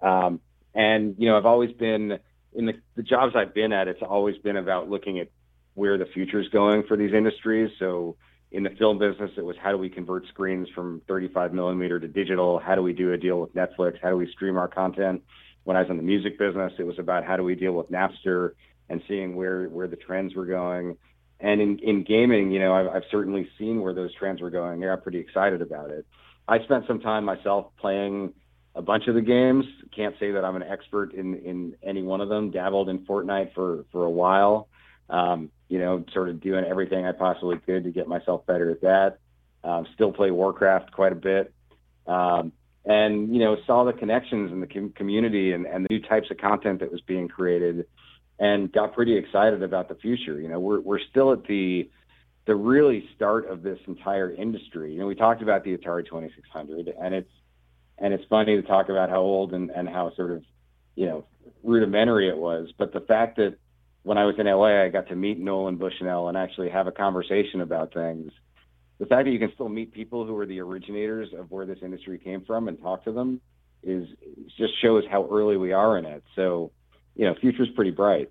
Um, 0.00 0.40
and 0.74 1.16
you 1.18 1.28
know, 1.28 1.38
I've 1.38 1.46
always 1.46 1.72
been 1.72 2.18
in 2.54 2.66
the, 2.66 2.74
the 2.96 3.02
jobs 3.02 3.34
I've 3.34 3.54
been 3.54 3.72
at. 3.72 3.88
It's 3.88 4.02
always 4.02 4.36
been 4.38 4.56
about 4.56 4.90
looking 4.90 5.18
at 5.18 5.28
where 5.74 5.96
the 5.96 6.06
future 6.06 6.40
is 6.40 6.48
going 6.48 6.82
for 6.86 6.96
these 6.96 7.14
industries. 7.14 7.70
So 7.78 8.16
in 8.50 8.64
the 8.64 8.70
film 8.78 8.98
business, 8.98 9.30
it 9.38 9.44
was 9.44 9.56
how 9.62 9.72
do 9.72 9.78
we 9.78 9.88
convert 9.88 10.26
screens 10.28 10.68
from 10.74 11.00
35 11.08 11.54
millimeter 11.54 11.98
to 11.98 12.08
digital? 12.08 12.58
How 12.58 12.74
do 12.74 12.82
we 12.82 12.92
do 12.92 13.12
a 13.12 13.16
deal 13.16 13.40
with 13.40 13.54
Netflix? 13.54 13.94
How 14.02 14.10
do 14.10 14.16
we 14.16 14.30
stream 14.32 14.58
our 14.58 14.68
content? 14.68 15.22
When 15.64 15.76
I 15.76 15.80
was 15.80 15.90
in 15.90 15.96
the 15.96 16.02
music 16.02 16.38
business, 16.38 16.72
it 16.78 16.86
was 16.86 16.98
about 16.98 17.24
how 17.24 17.36
do 17.36 17.42
we 17.42 17.54
deal 17.54 17.72
with 17.72 17.90
Napster 17.90 18.52
and 18.92 19.02
seeing 19.08 19.34
where 19.34 19.64
where 19.68 19.88
the 19.88 19.96
trends 19.96 20.34
were 20.34 20.44
going. 20.44 20.96
And 21.40 21.60
in, 21.60 21.78
in 21.80 22.04
gaming, 22.04 22.52
you 22.52 22.60
know, 22.60 22.72
I've, 22.72 22.86
I've 22.88 23.02
certainly 23.10 23.48
seen 23.58 23.80
where 23.80 23.94
those 23.94 24.14
trends 24.14 24.40
were 24.40 24.50
going. 24.50 24.84
I 24.84 24.86
got 24.86 25.02
pretty 25.02 25.18
excited 25.18 25.60
about 25.60 25.90
it. 25.90 26.06
I 26.46 26.62
spent 26.62 26.86
some 26.86 27.00
time 27.00 27.24
myself 27.24 27.72
playing 27.80 28.34
a 28.76 28.82
bunch 28.82 29.08
of 29.08 29.14
the 29.14 29.22
games. 29.22 29.64
Can't 29.96 30.14
say 30.20 30.32
that 30.32 30.44
I'm 30.44 30.56
an 30.56 30.62
expert 30.62 31.14
in 31.14 31.34
in 31.36 31.74
any 31.82 32.02
one 32.02 32.20
of 32.20 32.28
them. 32.28 32.50
Dabbled 32.50 32.90
in 32.90 33.00
Fortnite 33.00 33.54
for 33.54 33.86
for 33.90 34.04
a 34.04 34.10
while. 34.10 34.68
Um, 35.08 35.50
you 35.68 35.78
know, 35.78 36.04
sort 36.12 36.28
of 36.28 36.40
doing 36.40 36.64
everything 36.64 37.06
I 37.06 37.12
possibly 37.12 37.56
could 37.56 37.84
to 37.84 37.90
get 37.90 38.06
myself 38.06 38.44
better 38.46 38.70
at 38.70 38.82
that. 38.82 39.18
Um, 39.64 39.86
still 39.94 40.12
play 40.12 40.30
Warcraft 40.30 40.92
quite 40.92 41.12
a 41.12 41.16
bit. 41.16 41.52
Um, 42.06 42.52
and 42.84 43.34
you 43.34 43.40
know, 43.40 43.56
saw 43.66 43.84
the 43.84 43.94
connections 43.94 44.52
in 44.52 44.60
the 44.60 44.66
com- 44.66 44.92
community 44.92 45.52
and, 45.52 45.66
and 45.66 45.86
the 45.86 45.94
new 45.94 46.02
types 46.02 46.30
of 46.30 46.36
content 46.36 46.80
that 46.80 46.92
was 46.92 47.00
being 47.00 47.28
created 47.28 47.86
and 48.42 48.72
got 48.72 48.92
pretty 48.92 49.16
excited 49.16 49.62
about 49.62 49.88
the 49.88 49.94
future. 49.94 50.40
You 50.40 50.48
know, 50.48 50.58
we're 50.58 50.80
we're 50.80 50.98
still 50.98 51.32
at 51.32 51.44
the 51.46 51.88
the 52.44 52.56
really 52.56 53.08
start 53.14 53.48
of 53.48 53.62
this 53.62 53.78
entire 53.86 54.32
industry. 54.32 54.92
You 54.92 54.98
know, 54.98 55.06
we 55.06 55.14
talked 55.14 55.42
about 55.42 55.62
the 55.62 55.76
Atari 55.76 56.04
2600, 56.04 56.92
and 57.00 57.14
it's 57.14 57.30
and 57.98 58.12
it's 58.12 58.24
funny 58.28 58.56
to 58.56 58.62
talk 58.62 58.88
about 58.88 59.10
how 59.10 59.20
old 59.20 59.54
and, 59.54 59.70
and 59.70 59.88
how 59.88 60.12
sort 60.16 60.32
of 60.32 60.42
you 60.96 61.06
know 61.06 61.24
rudimentary 61.62 62.28
it 62.28 62.36
was. 62.36 62.68
But 62.76 62.92
the 62.92 63.02
fact 63.02 63.36
that 63.36 63.58
when 64.02 64.18
I 64.18 64.24
was 64.24 64.34
in 64.40 64.46
LA, 64.46 64.82
I 64.82 64.88
got 64.88 65.06
to 65.08 65.14
meet 65.14 65.38
Nolan 65.38 65.76
Bushnell 65.76 66.26
and 66.26 66.36
actually 66.36 66.70
have 66.70 66.88
a 66.88 66.92
conversation 66.92 67.60
about 67.60 67.94
things. 67.94 68.32
The 68.98 69.06
fact 69.06 69.26
that 69.26 69.30
you 69.30 69.38
can 69.38 69.52
still 69.54 69.68
meet 69.68 69.92
people 69.92 70.26
who 70.26 70.34
were 70.34 70.46
the 70.46 70.58
originators 70.58 71.28
of 71.32 71.48
where 71.52 71.64
this 71.64 71.78
industry 71.80 72.18
came 72.18 72.44
from 72.44 72.66
and 72.66 72.80
talk 72.80 73.04
to 73.04 73.12
them 73.12 73.40
is 73.84 74.08
just 74.58 74.80
shows 74.82 75.04
how 75.08 75.28
early 75.30 75.56
we 75.56 75.72
are 75.72 75.96
in 75.96 76.06
it. 76.06 76.24
So, 76.34 76.72
you 77.16 77.24
know, 77.24 77.34
future's 77.40 77.70
pretty 77.70 77.90
bright. 77.90 78.30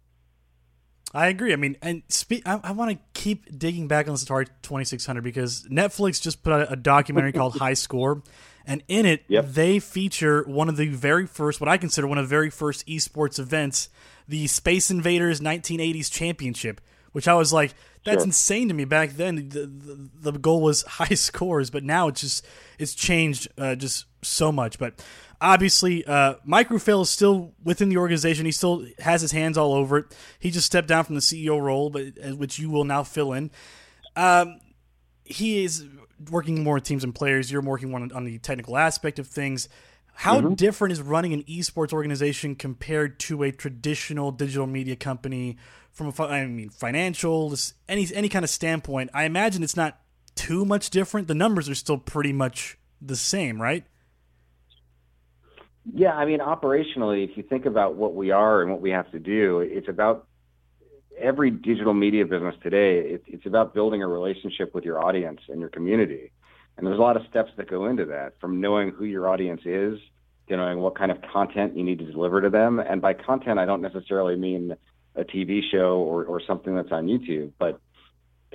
I 1.13 1.27
agree. 1.27 1.51
I 1.51 1.57
mean, 1.57 1.75
and 1.81 2.03
spe- 2.07 2.45
I, 2.45 2.59
I 2.63 2.71
want 2.71 2.91
to 2.91 3.00
keep 3.13 3.57
digging 3.59 3.88
back 3.89 4.07
on 4.07 4.13
this 4.13 4.23
Atari 4.23 4.47
2600 4.61 5.21
because 5.21 5.67
Netflix 5.69 6.21
just 6.21 6.41
put 6.41 6.53
out 6.53 6.71
a 6.71 6.75
documentary 6.77 7.33
called 7.33 7.57
High 7.59 7.73
Score, 7.73 8.23
and 8.65 8.81
in 8.88 9.05
it 9.05 9.23
Yep. 9.27 9.45
they 9.50 9.79
feature 9.79 10.43
one 10.43 10.69
of 10.69 10.77
the 10.77 10.88
very 10.88 11.27
first, 11.27 11.59
what 11.59 11.67
I 11.67 11.77
consider 11.77 12.07
one 12.07 12.17
of 12.17 12.23
the 12.25 12.29
very 12.29 12.50
first 12.50 12.88
esports 12.88 13.39
events, 13.39 13.89
the 14.27 14.47
Space 14.47 14.89
Invaders 14.89 15.41
1980s 15.41 16.09
Championship, 16.09 16.79
which 17.11 17.27
I 17.27 17.33
was 17.33 17.51
like, 17.51 17.73
that's 18.05 18.19
Sure. 18.19 18.25
insane 18.27 18.69
to 18.69 18.73
me 18.73 18.85
back 18.85 19.11
then. 19.11 19.50
The, 19.50 19.65
the, 19.65 20.31
the 20.31 20.39
goal 20.39 20.61
was 20.61 20.81
high 20.88 21.13
scores, 21.15 21.69
but 21.69 21.83
now 21.83 22.07
it's 22.07 22.21
just 22.21 22.45
it's 22.79 22.95
changed 22.95 23.50
uh, 23.57 23.75
just 23.75 24.05
so 24.23 24.50
much. 24.51 24.79
But 24.79 25.03
obviously, 25.41 26.05
uh, 26.05 26.36
Mike 26.45 26.69
Rufail 26.69 27.01
is 27.01 27.10
still 27.10 27.53
within 27.63 27.89
the 27.89 27.98
organization. 27.98 28.45
He 28.45 28.51
still 28.51 28.86
has 29.00 29.21
his 29.21 29.31
hands 29.31 29.57
all 29.57 29.74
over 29.74 29.98
it. 29.98 30.05
He 30.39 30.51
just 30.51 30.67
stepped 30.67 30.88
down 30.88 31.03
from 31.03 31.15
the 31.15 31.21
CEO 31.21 31.60
role, 31.60 31.89
but 31.89 32.05
uh, 32.24 32.36
which 32.36 32.60
you 32.60 32.69
will 32.69 32.86
now 32.86 33.03
fill 33.03 33.33
in. 33.33 33.51
Um, 34.15 34.62
he 35.24 35.63
is 35.63 35.86
working 36.29 36.63
more 36.63 36.75
with 36.75 36.83
teams 36.83 37.03
and 37.03 37.15
players. 37.15 37.51
You're 37.51 37.62
working 37.62 37.93
on, 37.93 38.12
on 38.12 38.24
the 38.24 38.38
technical 38.38 38.77
aspect 38.77 39.17
of 39.19 39.27
things. 39.27 39.67
How 40.13 40.41
different 40.41 40.91
is 40.91 41.01
running 41.01 41.33
an 41.33 41.43
esports 41.43 41.93
organization 41.93 42.55
compared 42.55 43.19
to 43.21 43.43
a 43.43 43.51
traditional 43.51 44.31
digital 44.31 44.67
media 44.67 44.95
company 44.95 45.57
from 45.91 46.07
a 46.07 46.24
I 46.24 46.45
mean 46.45 46.69
financial 46.69 47.55
any 47.88 48.07
any 48.13 48.29
kind 48.29 48.43
of 48.43 48.51
standpoint? 48.51 49.10
I 49.13 49.24
imagine 49.24 49.63
it's 49.63 49.77
not 49.77 50.00
too 50.36 50.63
much 50.65 50.89
different. 50.89 51.27
The 51.27 51.33
numbers 51.33 51.69
are 51.69 51.75
still 51.75 51.98
pretty 51.98 52.33
much 52.33 52.77
the 53.01 53.15
same, 53.15 53.60
right? 53.60 53.86
Yeah, 55.93 56.13
I 56.13 56.25
mean, 56.25 56.39
operationally, 56.39 57.29
if 57.29 57.36
you 57.36 57.43
think 57.43 57.65
about 57.65 57.95
what 57.95 58.15
we 58.15 58.31
are 58.31 58.62
and 58.62 58.71
what 58.71 58.81
we 58.81 58.91
have 58.91 59.12
to 59.12 59.19
do, 59.19 59.60
it's 59.60 59.89
about 59.89 60.27
every 61.17 61.51
digital 61.51 61.93
media 61.93 62.25
business 62.25 62.55
today. 62.63 63.00
It, 63.00 63.24
it's 63.27 63.45
about 63.45 63.74
building 63.74 64.01
a 64.01 64.07
relationship 64.07 64.74
with 64.74 64.86
your 64.86 65.03
audience 65.03 65.41
and 65.50 65.60
your 65.60 65.69
community. 65.69 66.31
And 66.77 66.88
there's 66.88 66.98
a 66.98 67.01
lot 67.01 67.17
of 67.17 67.24
steps 67.29 67.51
that 67.57 67.69
go 67.69 67.88
into 67.88 68.05
that 68.05 68.39
from 68.39 68.62
knowing 68.62 68.91
who 68.91 69.03
your 69.03 69.27
audience 69.27 69.62
is 69.65 70.00
to 70.48 70.57
knowing 70.57 70.79
what 70.79 70.98
kind 70.98 71.12
of 71.12 71.17
content 71.21 71.75
you 71.75 71.83
need 71.83 72.00
to 72.00 72.05
deliver 72.05 72.41
to 72.41 72.50
them. 72.50 72.79
And 72.79 73.01
by 73.01 73.13
content, 73.13 73.60
I 73.60 73.65
don't 73.65 73.81
necessarily 73.81 74.36
mean 74.36 74.75
a 75.15 75.24
TV 75.24 75.62
show 75.71 75.98
or, 75.98 76.24
or 76.24 76.41
something 76.45 76.74
that's 76.74 76.91
on 76.91 77.07
YouTube, 77.07 77.51
but 77.60 77.79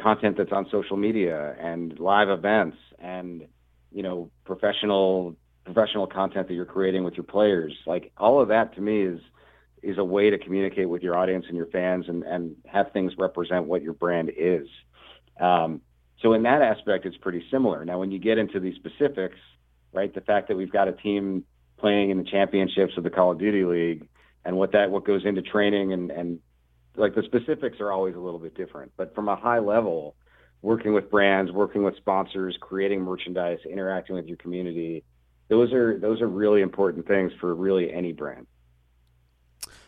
content 0.02 0.38
that's 0.38 0.52
on 0.52 0.66
social 0.70 0.96
media 0.96 1.54
and 1.60 1.98
live 1.98 2.30
events 2.30 2.78
and, 2.98 3.46
you 3.92 4.02
know, 4.02 4.30
professional 4.44 5.36
professional 5.66 6.06
content 6.06 6.48
that 6.48 6.54
you're 6.54 6.64
creating 6.64 7.04
with 7.04 7.14
your 7.14 7.24
players. 7.24 7.74
Like 7.86 8.12
all 8.16 8.40
of 8.40 8.48
that 8.48 8.74
to 8.76 8.80
me 8.80 9.02
is 9.02 9.20
is 9.82 9.98
a 9.98 10.04
way 10.04 10.30
to 10.30 10.38
communicate 10.38 10.88
with 10.88 11.02
your 11.02 11.16
audience 11.16 11.44
and 11.48 11.56
your 11.56 11.66
fans 11.66 12.06
and, 12.08 12.22
and 12.22 12.56
have 12.66 12.90
things 12.92 13.12
represent 13.18 13.66
what 13.66 13.82
your 13.82 13.92
brand 13.92 14.32
is. 14.36 14.66
Um, 15.38 15.80
so 16.22 16.32
in 16.32 16.42
that 16.44 16.62
aspect, 16.62 17.04
it's 17.04 17.16
pretty 17.18 17.44
similar. 17.50 17.84
Now, 17.84 18.00
when 18.00 18.10
you 18.10 18.18
get 18.18 18.38
into 18.38 18.58
the 18.58 18.74
specifics, 18.74 19.36
right, 19.92 20.12
the 20.12 20.22
fact 20.22 20.48
that 20.48 20.56
we've 20.56 20.72
got 20.72 20.88
a 20.88 20.92
team 20.92 21.44
playing 21.78 22.10
in 22.10 22.18
the 22.18 22.24
championships 22.24 22.94
of 22.96 23.04
the 23.04 23.10
Call 23.10 23.32
of 23.32 23.38
Duty 23.38 23.64
League 23.64 24.08
and 24.44 24.56
what 24.56 24.72
that 24.72 24.90
what 24.90 25.04
goes 25.04 25.24
into 25.24 25.42
training 25.42 25.92
and 25.92 26.10
and 26.10 26.38
like 26.96 27.14
the 27.14 27.22
specifics 27.24 27.78
are 27.80 27.92
always 27.92 28.14
a 28.14 28.20
little 28.20 28.40
bit 28.40 28.56
different. 28.56 28.92
But 28.96 29.14
from 29.14 29.28
a 29.28 29.36
high 29.36 29.58
level, 29.58 30.16
working 30.62 30.94
with 30.94 31.10
brands, 31.10 31.52
working 31.52 31.82
with 31.82 31.96
sponsors, 31.96 32.56
creating 32.60 33.02
merchandise, 33.02 33.58
interacting 33.70 34.16
with 34.16 34.26
your 34.26 34.38
community, 34.38 35.04
those 35.48 35.72
are 35.72 35.98
those 35.98 36.20
are 36.20 36.28
really 36.28 36.60
important 36.62 37.06
things 37.06 37.32
for 37.40 37.54
really 37.54 37.92
any 37.92 38.12
brand. 38.12 38.46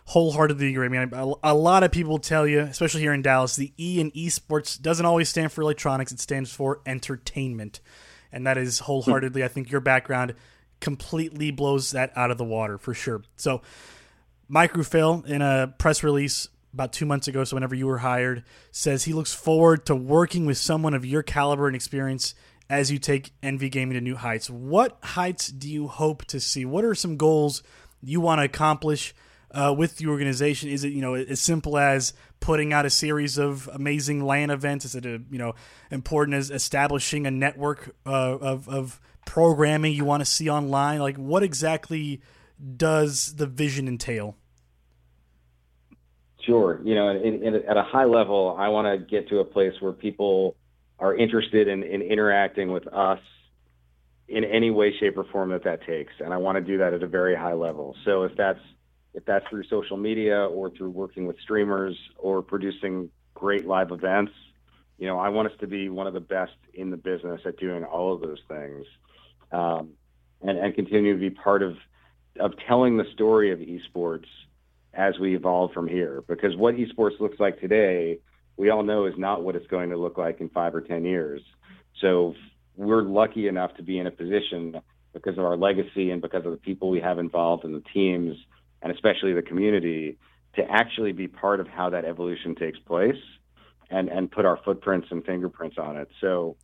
wholeheartedly 0.07 0.71
agree. 0.71 0.87
I 0.87 0.89
mean, 0.89 1.11
a, 1.43 1.55
lot 1.55 1.83
of 1.83 1.93
people 1.93 2.19
tell 2.19 2.47
you, 2.47 2.61
especially 2.61 3.03
here 3.03 3.13
in 3.13 3.21
Dallas, 3.23 3.57
the 3.57 3.73
E 3.79 4.01
in 4.01 4.11
esports 4.13 4.81
doesn't 4.81 5.05
always 5.05 5.29
stand 5.29 5.53
for 5.53 5.63
electronics; 5.63 6.13
it 6.13 6.21
stands 6.21 6.51
for 6.53 6.81
entertainment, 6.87 7.81
and 8.33 8.47
that 8.47 8.57
is 8.57 8.81
wholeheartedly. 8.81 9.45
I 9.45 9.49
think 9.49 9.71
your 9.71 9.81
background 9.81 10.35
completely 10.81 11.51
blows 11.51 11.91
that 11.91 12.13
out 12.17 12.31
of 12.31 12.39
the 12.39 12.45
water 12.45 12.79
for 12.79 12.95
sure. 12.95 13.23
So, 13.37 13.63
Mike 14.49 14.73
Rufail, 14.75 15.27
in 15.27 15.43
a 15.43 15.75
press 15.79 16.03
release 16.03 16.49
about 16.73 16.93
two 16.93 17.05
months 17.07 17.27
ago, 17.29 17.45
so 17.45 17.57
whenever 17.57 17.75
you 17.75 17.87
were 17.87 17.99
hired, 17.99 18.45
says 18.71 19.05
he 19.05 19.13
looks 19.13 19.35
forward 19.35 19.85
to 19.87 19.97
working 19.97 20.47
with 20.47 20.57
someone 20.57 20.95
of 20.95 21.05
your 21.05 21.23
caliber 21.23 21.67
and 21.67 21.75
experience 21.75 22.35
as 22.71 22.91
you 22.91 22.99
take 22.99 23.33
Envy 23.43 23.69
Gaming 23.69 23.95
to 23.95 24.01
new 24.01 24.17
heights. 24.17 24.51
What 24.51 24.99
heights 25.03 25.49
do 25.49 25.69
you 25.69 25.89
hope 25.89 26.25
to 26.27 26.41
see? 26.41 26.65
What 26.65 26.85
are 26.85 26.95
some 26.95 27.17
goals 27.17 27.63
you 28.03 28.21
want 28.21 28.41
to 28.41 28.45
accomplish 28.45 29.15
uh, 29.51 29.75
with 29.77 29.97
the 29.97 30.07
organization? 30.09 30.69
Is 30.69 30.85
it 30.85 30.93
you 30.93 31.01
know 31.01 31.15
as 31.15 31.41
simple 31.41 31.79
as 31.79 32.13
putting 32.41 32.73
out 32.73 32.87
a 32.87 32.91
series 32.91 33.39
of 33.39 33.69
amazing 33.73 34.25
LAN 34.25 34.51
events? 34.51 34.85
Is 34.85 34.95
it 34.95 35.07
a, 35.07 35.23
you 35.31 35.39
know 35.39 35.55
important 35.91 36.37
as 36.37 36.51
establishing 36.51 37.27
a 37.27 37.31
network 37.31 37.95
uh, 38.07 38.37
of 38.39 38.69
of 38.69 39.01
programming 39.25 39.95
you 39.95 40.05
want 40.05 40.21
to 40.21 40.27
see 40.27 40.51
online? 40.51 41.01
Like 41.01 41.17
what 41.17 41.43
exactly 41.43 42.21
does 42.77 43.37
the 43.37 43.47
vision 43.47 43.89
entail? 43.89 44.37
Sure. 46.45 46.81
You 46.83 46.95
know, 46.95 47.11
in, 47.11 47.43
in, 47.45 47.55
at 47.57 47.77
a 47.77 47.83
high 47.83 48.07
level, 48.07 48.57
I 48.59 48.69
want 48.69 48.87
to 48.87 49.07
get 49.07 49.29
to 49.29 49.41
a 49.41 49.45
place 49.45 49.75
where 49.81 49.93
people 49.93 50.57
are 50.99 51.15
interested 51.15 51.69
in, 51.69 51.83
in 51.83 52.03
interacting 52.03 52.73
with 52.73 52.87
us 52.89 53.21
in 54.29 54.45
any 54.45 54.71
way, 54.71 54.93
shape, 54.99 55.17
or 55.17 55.25
form 55.25 55.51
that 55.51 55.65
that 55.65 55.87
takes, 55.87 56.13
and 56.21 56.35
I 56.35 56.37
want 56.37 56.57
to 56.57 56.61
do 56.61 56.79
that 56.79 56.93
at 56.93 57.03
a 57.03 57.07
very 57.07 57.35
high 57.35 57.55
level. 57.55 57.97
So 58.05 58.25
if 58.25 58.37
that's 58.37 58.61
if 59.15 59.25
that's 59.25 59.47
through 59.49 59.65
social 59.65 59.97
media 59.97 60.45
or 60.45 60.71
through 60.71 60.91
working 60.91 61.27
with 61.27 61.37
streamers 61.41 61.97
or 62.19 62.43
producing 62.43 63.11
great 63.35 63.67
live 63.67 63.91
events, 63.91 64.33
you 64.99 65.07
know, 65.07 65.19
I 65.19 65.31
want 65.31 65.49
us 65.49 65.55
to 65.61 65.67
be 65.67 65.89
one 65.89 66.07
of 66.07 66.13
the 66.13 66.21
best 66.21 66.53
in 66.75 66.91
the 66.91 66.97
business 66.97 67.41
at 67.47 67.57
doing 67.57 67.85
all 67.85 68.13
of 68.13 68.21
those 68.21 68.41
things, 68.49 68.85
um, 69.51 69.91
and 70.43 70.59
and 70.59 70.75
continue 70.75 71.15
to 71.15 71.21
be 71.21 71.31
part 71.31 71.63
of 71.63 71.77
of 72.39 72.53
telling 72.67 72.97
the 72.97 73.07
story 73.15 73.51
of 73.51 73.61
esports 73.61 74.27
as 74.93 75.19
we 75.19 75.35
evolve 75.35 75.73
from 75.73 75.89
here. 75.89 76.23
Because 76.29 76.57
what 76.57 76.75
esports 76.75 77.19
looks 77.19 77.41
like 77.41 77.61
today, 77.61 78.19
we 78.59 78.71
all 78.71 78.83
know 78.83 79.07
is 79.07 79.15
not 79.17 79.43
what 79.43 79.57
it's 79.57 79.67
going 79.69 79.91
to 79.91 79.97
look 79.97 80.19
like 80.19 80.41
in 80.41 80.51
five 80.51 80.75
or 80.75 80.81
10 80.81 81.05
years. 81.05 81.41
So 82.01 82.35
we're 82.77 83.03
lucky 83.03 83.49
enough 83.49 83.75
to 83.77 83.83
be 83.83 83.99
in 83.99 84.07
a 84.07 84.11
position 84.11 84.81
because 85.15 85.39
of 85.39 85.45
our 85.45 85.57
legacy 85.57 86.11
and 86.11 86.21
because 86.21 86.45
of 86.45 86.51
the 86.51 86.59
people 86.59 86.91
we 86.91 87.01
have 87.01 87.19
involved 87.19 87.65
in 87.65 87.73
the 87.73 87.83
teams 87.95 88.37
and 88.83 88.93
especially 88.93 89.33
the 89.33 89.43
community 89.43 90.19
to 90.57 90.63
actually 90.69 91.13
be 91.13 91.29
part 91.29 91.61
of 91.61 91.69
how 91.69 91.91
that 91.91 92.05
evolution 92.05 92.55
takes 92.55 92.79
place 92.81 93.17
and, 93.91 94.09
and 94.09 94.31
put 94.31 94.45
our 94.45 94.59
footprints 94.65 95.09
and 95.11 95.25
fingerprints 95.25 95.79
on 95.79 95.97
it. 95.97 96.09
So 96.21 96.57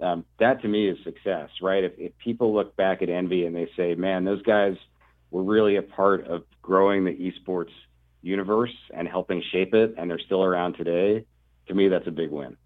um, 0.00 0.24
that 0.40 0.62
to 0.62 0.68
me 0.68 0.88
is 0.88 0.98
success, 1.04 1.50
right? 1.60 1.84
If, 1.84 1.92
if 1.98 2.18
people 2.18 2.54
look 2.54 2.76
back 2.76 3.02
at 3.02 3.08
Envy 3.08 3.46
and 3.46 3.54
they 3.54 3.68
say, 3.76 3.94
man, 3.94 4.24
those 4.24 4.42
guys 4.42 4.74
were 5.30 5.42
really 5.42 5.76
a 5.76 5.82
part 5.82 6.26
of 6.26 6.44
growing 6.60 7.04
the 7.04 7.12
esports 7.12 7.70
universe 8.22 8.74
and 8.94 9.06
helping 9.06 9.42
shape 9.52 9.74
it, 9.74 9.94
and 9.98 10.10
they're 10.10 10.20
still 10.24 10.42
around 10.42 10.74
today, 10.74 11.24
to 11.66 11.74
me, 11.74 11.88
that's 11.88 12.06
a 12.06 12.10
big 12.10 12.30
win. 12.30 12.56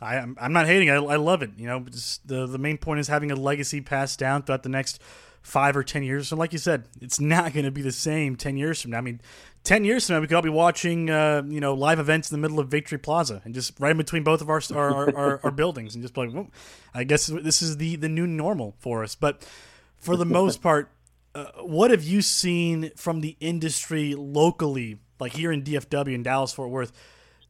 I, 0.00 0.16
I'm, 0.18 0.36
I'm 0.40 0.52
not 0.52 0.66
hating. 0.66 0.90
I, 0.90 0.96
I 0.96 1.16
love 1.16 1.42
it. 1.42 1.50
You 1.56 1.66
know, 1.66 1.80
just 1.80 2.26
the 2.26 2.46
the 2.46 2.58
main 2.58 2.78
point 2.78 3.00
is 3.00 3.08
having 3.08 3.30
a 3.30 3.36
legacy 3.36 3.80
passed 3.80 4.18
down 4.18 4.42
throughout 4.42 4.62
the 4.62 4.68
next 4.68 5.00
five 5.42 5.76
or 5.76 5.82
ten 5.82 6.02
years. 6.02 6.28
So, 6.28 6.36
like 6.36 6.52
you 6.52 6.58
said, 6.58 6.88
it's 7.00 7.20
not 7.20 7.52
going 7.52 7.64
to 7.64 7.70
be 7.70 7.82
the 7.82 7.92
same 7.92 8.36
ten 8.36 8.56
years 8.56 8.82
from 8.82 8.90
now. 8.90 8.98
I 8.98 9.02
mean, 9.02 9.20
ten 9.62 9.84
years 9.84 10.06
from 10.06 10.16
now, 10.16 10.20
we 10.20 10.26
could 10.26 10.36
all 10.36 10.42
be 10.42 10.48
watching, 10.48 11.10
uh, 11.10 11.42
you 11.46 11.60
know, 11.60 11.74
live 11.74 11.98
events 11.98 12.30
in 12.30 12.34
the 12.34 12.42
middle 12.42 12.60
of 12.60 12.68
Victory 12.68 12.98
Plaza 12.98 13.40
and 13.44 13.54
just 13.54 13.78
right 13.78 13.92
in 13.92 13.96
between 13.96 14.24
both 14.24 14.40
of 14.40 14.50
our 14.50 14.60
our, 14.74 14.90
our, 14.90 15.16
our, 15.16 15.40
our 15.44 15.50
buildings 15.50 15.94
and 15.94 16.02
just 16.02 16.16
like, 16.16 16.32
well, 16.32 16.50
I 16.92 17.04
guess 17.04 17.26
this 17.26 17.62
is 17.62 17.76
the 17.76 17.96
the 17.96 18.08
new 18.08 18.26
normal 18.26 18.74
for 18.78 19.04
us. 19.04 19.14
But 19.14 19.46
for 19.96 20.16
the 20.16 20.26
most 20.26 20.60
part, 20.62 20.90
uh, 21.34 21.46
what 21.62 21.90
have 21.90 22.02
you 22.02 22.20
seen 22.20 22.90
from 22.96 23.20
the 23.20 23.36
industry 23.40 24.14
locally, 24.14 24.98
like 25.20 25.32
here 25.32 25.52
in 25.52 25.62
DFW 25.62 26.14
in 26.14 26.22
Dallas 26.22 26.52
Fort 26.52 26.70
Worth, 26.70 26.92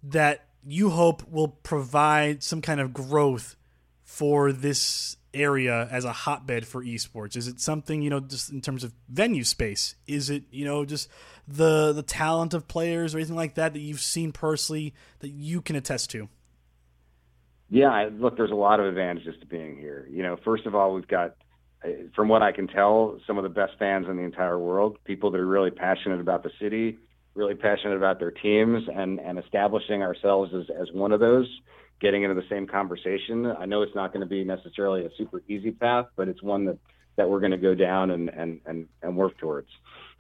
that 0.05 0.47
you 0.67 0.91
hope 0.91 1.29
will 1.29 1.49
provide 1.49 2.43
some 2.43 2.61
kind 2.61 2.81
of 2.81 2.93
growth 2.93 3.57
for 4.03 4.53
this 4.53 5.17
area 5.33 5.89
as 5.91 6.05
a 6.05 6.13
hotbed 6.13 6.67
for 6.67 6.83
esports? 6.83 7.37
Is 7.37 7.49
it 7.49 7.61
something 7.61 8.03
you 8.03 8.11
know, 8.11 8.21
just 8.21 8.51
in 8.51 8.61
terms 8.61 8.85
of 8.85 8.93
venue 9.09 9.45
space? 9.45 9.97
Is 10.07 10.31
it 10.31 10.45
you 10.51 10.65
know 10.65 10.85
just 10.85 11.09
the 11.47 11.93
the 11.93 12.03
talent 12.03 12.55
of 12.55 12.69
players 12.69 13.15
or 13.15 13.19
anything 13.19 13.37
like 13.37 13.55
that 13.55 13.73
that 13.73 13.81
you've 13.81 14.01
seen 14.01 14.33
personally 14.33 14.95
that 15.21 15.31
you 15.31 15.61
can 15.61 15.77
attest 15.77 16.11
to? 16.11 16.29
Yeah, 17.71 18.09
look, 18.13 18.37
there's 18.37 18.51
a 18.51 18.55
lot 18.57 18.79
of 18.79 18.87
advantages 18.87 19.35
to 19.41 19.47
being 19.47 19.77
here. 19.77 20.07
You 20.11 20.23
know, 20.23 20.37
first 20.45 20.67
of 20.67 20.75
all, 20.75 20.95
we've 20.95 21.09
got, 21.09 21.35
uh, 21.85 21.89
from 22.15 22.29
what 22.29 22.43
I 22.43 22.53
can 22.53 22.69
tell, 22.69 23.19
some 23.27 23.37
of 23.37 23.43
the 23.43 23.49
best 23.49 23.73
fans 23.79 24.07
in 24.09 24.17
the 24.17 24.23
entire 24.23 24.59
world. 24.59 24.99
People 25.05 25.31
that 25.33 25.41
are 25.41 25.47
really 25.47 25.71
passionate 25.71 26.21
about 26.21 26.43
the 26.43 26.51
city, 26.61 26.99
really 27.35 27.55
passionate 27.55 27.97
about 27.97 28.19
their 28.19 28.31
teams, 28.31 28.85
and 28.95 29.21
and 29.21 29.39
establishing 29.39 30.03
ourselves 30.03 30.53
as 30.55 30.65
as 30.81 30.89
one 30.93 31.13
of 31.13 31.21
those, 31.21 31.49
getting 32.01 32.23
into 32.23 32.35
the 32.35 32.47
same 32.49 32.67
conversation. 32.67 33.47
I 33.47 33.67
know 33.67 33.83
it's 33.83 33.95
not 33.95 34.13
going 34.13 34.21
to 34.21 34.29
be 34.29 34.45
necessarily 34.45 35.05
a 35.05 35.11
super 35.17 35.43
easy 35.49 35.71
path, 35.71 36.07
but 36.17 36.29
it's 36.29 36.43
one 36.43 36.65
that 36.67 36.79
that 37.17 37.29
we're 37.29 37.41
going 37.41 37.53
to 37.53 37.59
go 37.59 37.75
down 37.75 38.11
and 38.11 38.29
and 38.29 38.61
and, 38.67 38.87
and 39.03 39.17
work 39.17 39.37
towards. 39.39 39.69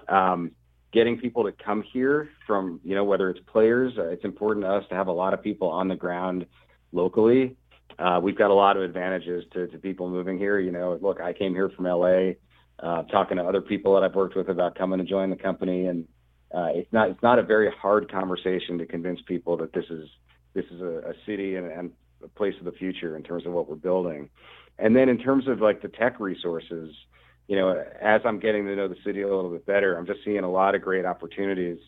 Um, 0.08 0.52
getting 0.92 1.18
people 1.18 1.44
to 1.44 1.52
come 1.52 1.82
here 1.82 2.30
from 2.46 2.80
you 2.84 2.94
know 2.94 3.04
whether 3.04 3.30
it's 3.30 3.40
players, 3.46 3.92
uh, 3.98 4.08
it's 4.08 4.24
important 4.24 4.64
to 4.64 4.70
us 4.70 4.84
to 4.88 4.94
have 4.94 5.08
a 5.08 5.12
lot 5.12 5.34
of 5.34 5.42
people 5.42 5.68
on 5.68 5.88
the 5.88 5.96
ground 5.96 6.46
locally. 6.92 7.56
Uh, 7.98 8.20
we've 8.22 8.38
got 8.38 8.50
a 8.50 8.54
lot 8.54 8.76
of 8.76 8.82
advantages 8.82 9.44
to, 9.52 9.66
to 9.68 9.78
people 9.78 10.08
moving 10.08 10.38
here. 10.38 10.58
You 10.58 10.72
know, 10.72 10.98
look, 11.00 11.20
I 11.20 11.32
came 11.32 11.54
here 11.54 11.68
from 11.70 11.84
LA, 11.84 12.32
uh, 12.80 13.02
talking 13.04 13.36
to 13.36 13.44
other 13.44 13.60
people 13.60 13.94
that 13.94 14.02
I've 14.02 14.14
worked 14.14 14.36
with 14.36 14.48
about 14.48 14.74
coming 14.74 14.98
to 14.98 15.04
join 15.04 15.30
the 15.30 15.36
company, 15.36 15.86
and 15.86 16.06
uh, 16.54 16.68
it's 16.72 16.92
not 16.92 17.10
it's 17.10 17.22
not 17.22 17.38
a 17.38 17.42
very 17.42 17.70
hard 17.70 18.10
conversation 18.10 18.78
to 18.78 18.86
convince 18.86 19.20
people 19.22 19.56
that 19.56 19.72
this 19.72 19.86
is 19.90 20.08
this 20.54 20.64
is 20.70 20.80
a, 20.80 21.10
a 21.10 21.14
city 21.26 21.56
and, 21.56 21.66
and 21.66 21.92
a 22.22 22.28
place 22.28 22.54
of 22.58 22.64
the 22.64 22.72
future 22.72 23.16
in 23.16 23.22
terms 23.22 23.44
of 23.44 23.52
what 23.52 23.68
we're 23.68 23.74
building. 23.74 24.30
And 24.78 24.94
then 24.94 25.08
in 25.08 25.18
terms 25.18 25.48
of 25.48 25.60
like 25.60 25.82
the 25.82 25.88
tech 25.88 26.20
resources, 26.20 26.94
you 27.48 27.56
know, 27.56 27.84
as 28.00 28.22
I'm 28.24 28.38
getting 28.38 28.66
to 28.66 28.76
know 28.76 28.88
the 28.88 28.96
city 29.04 29.22
a 29.22 29.26
little 29.26 29.50
bit 29.50 29.66
better, 29.66 29.96
I'm 29.96 30.06
just 30.06 30.20
seeing 30.24 30.40
a 30.40 30.50
lot 30.50 30.74
of 30.74 30.82
great 30.82 31.04
opportunities 31.04 31.78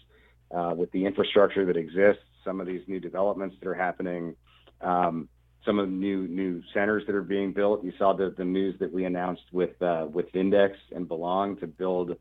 uh, 0.50 0.74
with 0.76 0.90
the 0.92 1.06
infrastructure 1.06 1.64
that 1.66 1.76
exists, 1.76 2.22
some 2.44 2.60
of 2.60 2.66
these 2.66 2.82
new 2.86 3.00
developments 3.00 3.56
that 3.60 3.68
are 3.68 3.74
happening, 3.74 4.36
um, 4.80 5.28
some 5.64 5.78
of 5.78 5.86
the 5.86 5.92
new 5.92 6.28
new 6.28 6.62
centers 6.74 7.04
that 7.06 7.14
are 7.14 7.22
being 7.22 7.52
built. 7.52 7.84
You 7.84 7.92
saw 7.98 8.12
the, 8.12 8.34
the 8.36 8.44
news 8.44 8.78
that 8.80 8.92
we 8.92 9.04
announced 9.04 9.44
with 9.52 9.80
uh, 9.80 10.06
with 10.12 10.30
Vindex 10.32 10.74
and 10.94 11.08
Belong 11.08 11.56
to 11.58 11.66
build 11.66 12.16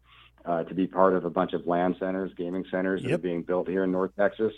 uh, 0.45 0.63
to 0.63 0.73
be 0.73 0.87
part 0.87 1.15
of 1.15 1.25
a 1.25 1.29
bunch 1.29 1.53
of 1.53 1.65
LAN 1.65 1.95
centers, 1.99 2.31
gaming 2.37 2.65
centers 2.69 3.01
yep. 3.01 3.09
that 3.09 3.15
are 3.15 3.19
being 3.19 3.41
built 3.41 3.67
here 3.67 3.83
in 3.83 3.91
North 3.91 4.11
Texas. 4.17 4.53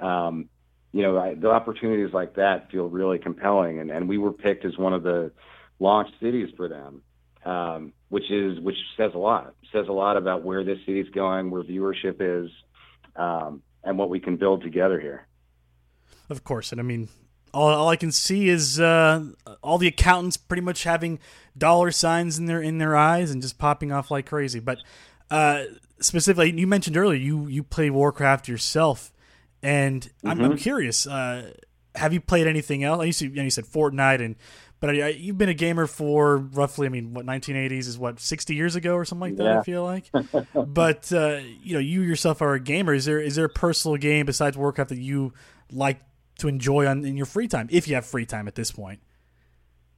Um, 0.00 0.48
you 0.92 1.02
know, 1.02 1.18
I, 1.18 1.34
the 1.34 1.50
opportunities 1.50 2.12
like 2.14 2.36
that 2.36 2.70
feel 2.70 2.88
really 2.88 3.18
compelling, 3.18 3.80
and, 3.80 3.90
and 3.90 4.08
we 4.08 4.18
were 4.18 4.32
picked 4.32 4.64
as 4.64 4.76
one 4.78 4.92
of 4.92 5.02
the 5.02 5.32
launch 5.80 6.08
cities 6.20 6.50
for 6.56 6.68
them, 6.68 7.02
um, 7.44 7.92
which 8.10 8.30
is 8.30 8.60
which 8.60 8.76
says 8.96 9.12
a 9.14 9.18
lot. 9.18 9.54
Says 9.72 9.88
a 9.88 9.92
lot 9.92 10.16
about 10.16 10.44
where 10.44 10.62
this 10.62 10.78
city's 10.86 11.08
going, 11.08 11.50
where 11.50 11.62
viewership 11.62 12.16
is, 12.20 12.50
um, 13.16 13.62
and 13.82 13.98
what 13.98 14.08
we 14.08 14.20
can 14.20 14.36
build 14.36 14.62
together 14.62 15.00
here. 15.00 15.26
Of 16.30 16.44
course, 16.44 16.70
and 16.70 16.80
I 16.80 16.84
mean, 16.84 17.08
all, 17.52 17.68
all 17.68 17.88
I 17.88 17.96
can 17.96 18.12
see 18.12 18.48
is 18.48 18.78
uh, 18.78 19.24
all 19.62 19.78
the 19.78 19.88
accountants 19.88 20.36
pretty 20.36 20.62
much 20.62 20.84
having 20.84 21.18
dollar 21.56 21.90
signs 21.90 22.38
in 22.38 22.46
their 22.46 22.60
in 22.60 22.78
their 22.78 22.96
eyes 22.96 23.30
and 23.30 23.42
just 23.42 23.58
popping 23.58 23.92
off 23.92 24.10
like 24.10 24.26
crazy. 24.26 24.60
But 24.60 24.78
uh, 25.30 25.64
specifically, 26.00 26.58
you 26.58 26.66
mentioned 26.66 26.96
earlier 26.96 27.18
you 27.18 27.46
you 27.46 27.62
play 27.62 27.90
Warcraft 27.90 28.48
yourself. 28.48 29.12
And 29.62 30.02
mm-hmm. 30.02 30.28
I'm, 30.28 30.40
I'm, 30.40 30.50
mm-hmm. 30.50 30.58
curious, 30.58 31.06
uh, 31.06 31.54
have 31.94 32.12
you 32.12 32.20
played 32.20 32.46
anything 32.46 32.84
else? 32.84 33.00
I 33.00 33.04
used 33.04 33.20
to, 33.20 33.28
you, 33.28 33.36
know, 33.36 33.42
you 33.44 33.50
said 33.50 33.64
Fortnite, 33.64 34.22
and 34.22 34.36
but 34.78 34.90
I, 34.90 35.00
I, 35.00 35.08
you've 35.08 35.38
been 35.38 35.48
a 35.48 35.54
gamer 35.54 35.86
for 35.86 36.36
roughly, 36.36 36.86
I 36.86 36.90
mean, 36.90 37.14
what 37.14 37.24
1980s 37.24 37.88
is 37.88 37.98
what 37.98 38.20
60 38.20 38.54
years 38.54 38.76
ago 38.76 38.94
or 38.94 39.06
something 39.06 39.30
like 39.30 39.36
that. 39.38 39.44
Yeah. 39.44 39.60
I 39.60 39.62
feel 39.62 39.84
like, 39.84 40.10
but 40.54 41.10
uh, 41.12 41.40
you 41.62 41.72
know, 41.72 41.80
you 41.80 42.02
yourself 42.02 42.42
are 42.42 42.52
a 42.52 42.60
gamer. 42.60 42.92
Is 42.92 43.06
there 43.06 43.20
is 43.20 43.36
there 43.36 43.46
a 43.46 43.50
personal 43.50 43.96
game 43.96 44.26
besides 44.26 44.58
Warcraft 44.58 44.90
that 44.90 44.98
you 44.98 45.32
like 45.72 46.00
to 46.40 46.48
enjoy 46.48 46.86
on 46.86 47.04
in 47.06 47.16
your 47.16 47.26
free 47.26 47.48
time, 47.48 47.68
if 47.70 47.88
you 47.88 47.94
have 47.94 48.04
free 48.04 48.26
time 48.26 48.46
at 48.46 48.54
this 48.54 48.70
point? 48.70 49.00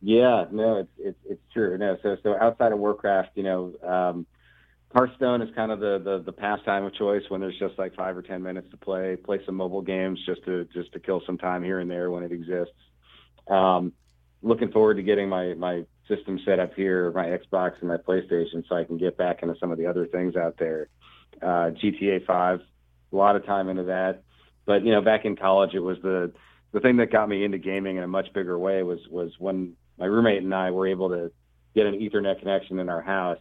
Yeah, 0.00 0.44
no, 0.52 0.76
it's 0.76 0.90
it's, 0.98 1.18
it's 1.28 1.42
true. 1.52 1.76
No, 1.76 1.96
so 2.02 2.16
so 2.22 2.36
outside 2.40 2.70
of 2.70 2.78
Warcraft, 2.78 3.30
you 3.34 3.42
know, 3.42 3.72
um, 3.82 4.26
Hearthstone 4.94 5.42
is 5.42 5.54
kind 5.54 5.72
of 5.72 5.80
the, 5.80 6.00
the 6.02 6.22
the 6.24 6.32
pastime 6.32 6.84
of 6.84 6.94
choice 6.94 7.22
when 7.28 7.40
there's 7.40 7.58
just 7.58 7.78
like 7.78 7.94
five 7.94 8.16
or 8.16 8.22
ten 8.22 8.42
minutes 8.42 8.70
to 8.70 8.76
play. 8.76 9.16
Play 9.16 9.40
some 9.44 9.56
mobile 9.56 9.82
games 9.82 10.18
just 10.24 10.44
to 10.44 10.64
just 10.72 10.92
to 10.92 11.00
kill 11.00 11.22
some 11.26 11.38
time 11.38 11.62
here 11.62 11.80
and 11.80 11.90
there 11.90 12.10
when 12.10 12.22
it 12.22 12.32
exists. 12.32 12.74
Um, 13.48 13.92
looking 14.42 14.70
forward 14.70 14.94
to 14.94 15.02
getting 15.02 15.28
my 15.28 15.54
my 15.54 15.84
system 16.08 16.38
set 16.44 16.60
up 16.60 16.74
here, 16.74 17.10
my 17.12 17.26
Xbox 17.26 17.72
and 17.80 17.88
my 17.88 17.96
PlayStation, 17.96 18.66
so 18.68 18.76
I 18.76 18.84
can 18.84 18.96
get 18.96 19.16
back 19.16 19.42
into 19.42 19.56
some 19.58 19.72
of 19.72 19.78
the 19.78 19.86
other 19.86 20.06
things 20.06 20.36
out 20.36 20.56
there. 20.56 20.88
Uh, 21.42 21.70
GTA 21.82 22.24
5, 22.24 22.60
a 23.12 23.16
lot 23.16 23.34
of 23.34 23.44
time 23.44 23.68
into 23.68 23.84
that. 23.84 24.22
But 24.66 24.84
you 24.84 24.92
know, 24.92 25.02
back 25.02 25.24
in 25.24 25.36
college, 25.36 25.74
it 25.74 25.80
was 25.80 25.98
the 26.02 26.32
the 26.72 26.80
thing 26.80 26.96
that 26.98 27.10
got 27.10 27.28
me 27.28 27.44
into 27.44 27.58
gaming 27.58 27.96
in 27.96 28.04
a 28.04 28.08
much 28.08 28.32
bigger 28.32 28.58
way 28.58 28.82
was 28.82 29.00
was 29.10 29.32
when 29.38 29.74
my 29.98 30.06
roommate 30.06 30.42
and 30.42 30.54
I 30.54 30.70
were 30.70 30.86
able 30.86 31.08
to 31.10 31.32
get 31.74 31.86
an 31.86 31.94
Ethernet 31.94 32.38
connection 32.38 32.78
in 32.78 32.88
our 32.88 33.02
house 33.02 33.38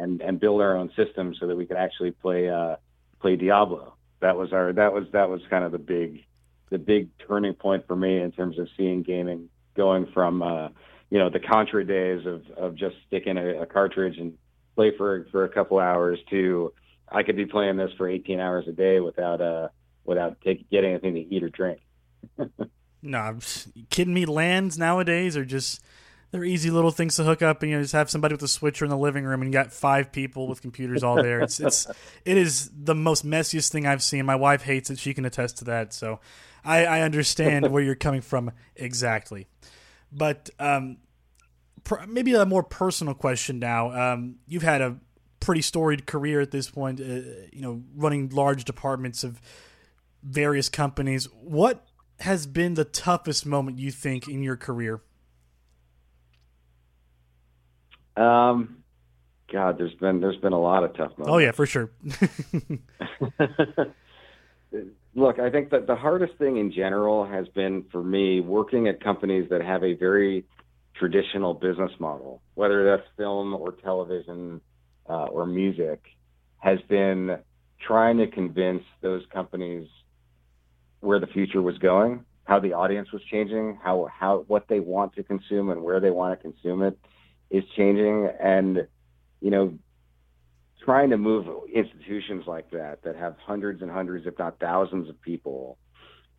and 0.00 0.20
and 0.20 0.40
build 0.40 0.60
our 0.60 0.76
own 0.76 0.90
system 0.96 1.34
so 1.38 1.46
that 1.46 1.56
we 1.56 1.66
could 1.66 1.76
actually 1.76 2.10
play 2.10 2.48
uh, 2.48 2.76
play 3.20 3.36
Diablo. 3.36 3.94
That 4.20 4.36
was 4.36 4.52
our 4.52 4.72
that 4.72 4.92
was 4.92 5.04
that 5.12 5.28
was 5.28 5.40
kind 5.50 5.64
of 5.64 5.72
the 5.72 5.78
big 5.78 6.24
the 6.70 6.78
big 6.78 7.08
turning 7.26 7.54
point 7.54 7.86
for 7.86 7.96
me 7.96 8.20
in 8.20 8.32
terms 8.32 8.58
of 8.58 8.68
seeing 8.76 9.02
gaming 9.02 9.48
going 9.76 10.06
from 10.12 10.42
uh, 10.42 10.68
you 11.10 11.18
know 11.18 11.30
the 11.30 11.40
Contra 11.40 11.84
days 11.84 12.26
of 12.26 12.42
of 12.56 12.74
just 12.76 12.96
sticking 13.06 13.36
a, 13.36 13.62
a 13.62 13.66
cartridge 13.66 14.18
and 14.18 14.36
play 14.74 14.96
for 14.96 15.26
for 15.30 15.44
a 15.44 15.48
couple 15.48 15.78
hours 15.78 16.18
to 16.30 16.72
I 17.10 17.22
could 17.22 17.36
be 17.36 17.46
playing 17.46 17.76
this 17.76 17.90
for 17.98 18.08
18 18.08 18.40
hours 18.40 18.66
a 18.68 18.72
day 18.72 19.00
without 19.00 19.40
uh 19.40 19.68
without 20.04 20.40
take, 20.40 20.68
getting 20.70 20.90
anything 20.90 21.14
to 21.14 21.20
eat 21.20 21.42
or 21.42 21.50
drink. 21.50 21.80
no, 23.02 23.18
I'm 23.18 23.40
kidding 23.90 24.14
me. 24.14 24.26
LANs 24.26 24.78
nowadays 24.78 25.36
are 25.36 25.44
just 25.44 25.82
they're 26.30 26.44
easy 26.44 26.70
little 26.70 26.90
things 26.90 27.16
to 27.16 27.24
hook 27.24 27.42
up 27.42 27.62
and 27.62 27.70
you 27.70 27.76
know 27.76 27.82
just 27.82 27.92
have 27.92 28.10
somebody 28.10 28.34
with 28.34 28.42
a 28.42 28.48
switcher 28.48 28.84
in 28.84 28.90
the 28.90 28.96
living 28.96 29.24
room 29.24 29.42
and 29.42 29.48
you 29.48 29.52
got 29.52 29.72
five 29.72 30.12
people 30.12 30.46
with 30.46 30.62
computers 30.62 31.02
all 31.02 31.16
there. 31.16 31.40
It's 31.40 31.58
it's 31.60 31.86
it 32.24 32.36
is 32.36 32.70
the 32.72 32.94
most 32.94 33.26
messiest 33.26 33.70
thing 33.70 33.86
i've 33.86 34.02
seen. 34.02 34.24
My 34.26 34.36
wife 34.36 34.62
hates 34.62 34.90
it. 34.90 34.98
She 34.98 35.14
can 35.14 35.24
attest 35.24 35.58
to 35.58 35.64
that. 35.66 35.92
So 35.92 36.20
i 36.64 36.84
i 36.84 37.00
understand 37.02 37.70
where 37.72 37.82
you're 37.82 37.94
coming 37.94 38.20
from 38.20 38.52
exactly. 38.76 39.46
But 40.12 40.50
um 40.58 40.98
pr- 41.84 42.06
maybe 42.06 42.34
a 42.34 42.46
more 42.46 42.62
personal 42.62 43.14
question 43.14 43.58
now. 43.58 44.12
Um 44.12 44.36
you've 44.46 44.62
had 44.62 44.80
a 44.80 44.98
pretty 45.40 45.62
storied 45.62 46.06
career 46.06 46.40
at 46.40 46.50
this 46.50 46.70
point 46.70 47.00
uh, 47.00 47.04
you 47.52 47.62
know 47.62 47.82
running 47.96 48.28
large 48.28 48.64
departments 48.64 49.24
of 49.24 49.40
various 50.22 50.68
companies. 50.68 51.24
What 51.40 51.86
has 52.20 52.46
been 52.46 52.74
the 52.74 52.84
toughest 52.84 53.46
moment 53.46 53.78
you 53.78 53.90
think 53.90 54.28
in 54.28 54.42
your 54.42 54.56
career 54.56 55.00
um, 58.20 58.82
God, 59.52 59.78
there's 59.78 59.94
been 59.94 60.20
there's 60.20 60.36
been 60.36 60.52
a 60.52 60.60
lot 60.60 60.84
of 60.84 60.94
tough 60.96 61.16
moments. 61.18 61.28
Oh 61.28 61.38
yeah, 61.38 61.52
for 61.52 61.66
sure. 61.66 61.90
Look, 65.14 65.40
I 65.40 65.50
think 65.50 65.70
that 65.70 65.86
the 65.88 65.96
hardest 65.96 66.34
thing 66.38 66.56
in 66.58 66.70
general 66.72 67.26
has 67.26 67.48
been 67.48 67.84
for 67.90 68.02
me 68.02 68.40
working 68.40 68.86
at 68.86 69.02
companies 69.02 69.48
that 69.50 69.60
have 69.62 69.82
a 69.82 69.94
very 69.94 70.44
traditional 70.94 71.54
business 71.54 71.90
model, 71.98 72.42
whether 72.54 72.84
that's 72.84 73.08
film 73.16 73.54
or 73.54 73.72
television 73.72 74.60
uh, 75.08 75.24
or 75.24 75.46
music, 75.46 76.04
has 76.58 76.78
been 76.88 77.38
trying 77.84 78.18
to 78.18 78.28
convince 78.28 78.84
those 79.00 79.22
companies 79.32 79.88
where 81.00 81.18
the 81.18 81.26
future 81.26 81.62
was 81.62 81.78
going, 81.78 82.24
how 82.44 82.60
the 82.60 82.74
audience 82.74 83.10
was 83.12 83.22
changing, 83.30 83.78
how 83.82 84.08
how 84.12 84.44
what 84.46 84.68
they 84.68 84.78
want 84.78 85.14
to 85.14 85.24
consume 85.24 85.70
and 85.70 85.82
where 85.82 85.98
they 85.98 86.10
want 86.10 86.38
to 86.38 86.42
consume 86.42 86.82
it 86.82 86.96
is 87.50 87.64
changing 87.76 88.28
and 88.40 88.86
you 89.40 89.50
know 89.50 89.74
trying 90.84 91.10
to 91.10 91.18
move 91.18 91.46
institutions 91.74 92.44
like 92.46 92.70
that 92.70 93.02
that 93.02 93.16
have 93.16 93.36
hundreds 93.44 93.82
and 93.82 93.90
hundreds 93.90 94.26
if 94.26 94.38
not 94.38 94.58
thousands 94.58 95.08
of 95.08 95.20
people 95.20 95.76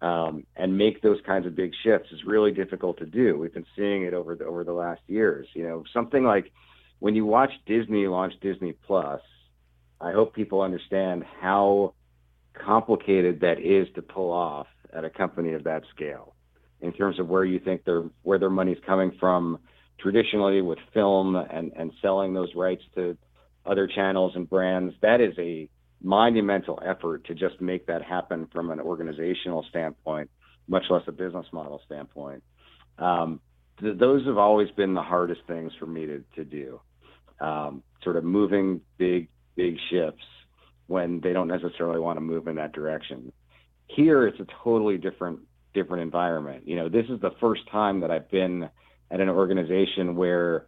um, 0.01 0.47
and 0.55 0.75
make 0.75 1.01
those 1.01 1.19
kinds 1.27 1.45
of 1.45 1.55
big 1.55 1.73
shifts 1.83 2.09
is 2.11 2.23
really 2.25 2.51
difficult 2.51 2.97
to 2.97 3.05
do. 3.05 3.37
We've 3.37 3.53
been 3.53 3.67
seeing 3.75 4.01
it 4.01 4.15
over 4.15 4.35
the 4.35 4.45
over 4.45 4.63
the 4.63 4.73
last 4.73 5.01
years. 5.07 5.47
You 5.53 5.63
know 5.63 5.83
something 5.93 6.23
like 6.23 6.51
when 7.01 7.15
you 7.15 7.25
watch 7.25 7.51
disney 7.65 8.07
launch 8.07 8.33
disney 8.41 8.73
plus 8.85 9.21
i 9.99 10.11
hope 10.11 10.33
people 10.33 10.61
understand 10.61 11.25
how 11.41 11.93
complicated 12.53 13.41
that 13.41 13.59
is 13.59 13.87
to 13.95 14.01
pull 14.01 14.31
off 14.31 14.67
at 14.93 15.03
a 15.03 15.09
company 15.09 15.53
of 15.53 15.63
that 15.63 15.83
scale 15.93 16.35
in 16.79 16.93
terms 16.93 17.19
of 17.19 17.27
where 17.27 17.43
you 17.43 17.59
think 17.59 17.83
their 17.83 18.03
where 18.21 18.39
their 18.39 18.49
money's 18.49 18.77
coming 18.85 19.11
from 19.19 19.57
traditionally 20.01 20.61
with 20.61 20.79
film 20.93 21.35
and, 21.35 21.71
and 21.75 21.91
selling 22.01 22.33
those 22.33 22.53
rights 22.55 22.83
to 22.95 23.17
other 23.65 23.87
channels 23.87 24.33
and 24.35 24.49
brands, 24.49 24.93
that 25.01 25.21
is 25.21 25.33
a 25.37 25.69
monumental 26.01 26.81
effort 26.85 27.25
to 27.25 27.35
just 27.35 27.61
make 27.61 27.85
that 27.87 28.01
happen 28.03 28.47
from 28.51 28.71
an 28.71 28.79
organizational 28.79 29.65
standpoint, 29.69 30.29
much 30.67 30.83
less 30.89 31.03
a 31.07 31.11
business 31.11 31.45
model 31.53 31.79
standpoint. 31.85 32.43
Um, 32.97 33.39
th- 33.79 33.97
those 33.97 34.25
have 34.25 34.37
always 34.37 34.69
been 34.71 34.93
the 34.93 35.03
hardest 35.03 35.41
things 35.47 35.71
for 35.79 35.85
me 35.85 36.07
to, 36.07 36.23
to 36.35 36.43
do. 36.43 36.81
Um, 37.39 37.83
sort 38.03 38.17
of 38.17 38.23
moving 38.23 38.81
big, 38.97 39.27
big 39.55 39.75
ships 39.89 40.23
when 40.87 41.21
they 41.21 41.33
don't 41.33 41.47
necessarily 41.47 41.99
want 41.99 42.17
to 42.17 42.21
move 42.21 42.47
in 42.47 42.55
that 42.55 42.73
direction. 42.73 43.31
Here, 43.87 44.27
it's 44.27 44.39
a 44.39 44.47
totally 44.63 44.97
different 44.97 45.39
different 45.73 46.03
environment. 46.03 46.67
You 46.67 46.75
know, 46.75 46.89
this 46.89 47.05
is 47.09 47.21
the 47.21 47.31
first 47.39 47.61
time 47.71 48.01
that 48.01 48.11
I've 48.11 48.29
been 48.29 48.69
at 49.11 49.19
an 49.19 49.29
organization 49.29 50.15
where 50.15 50.67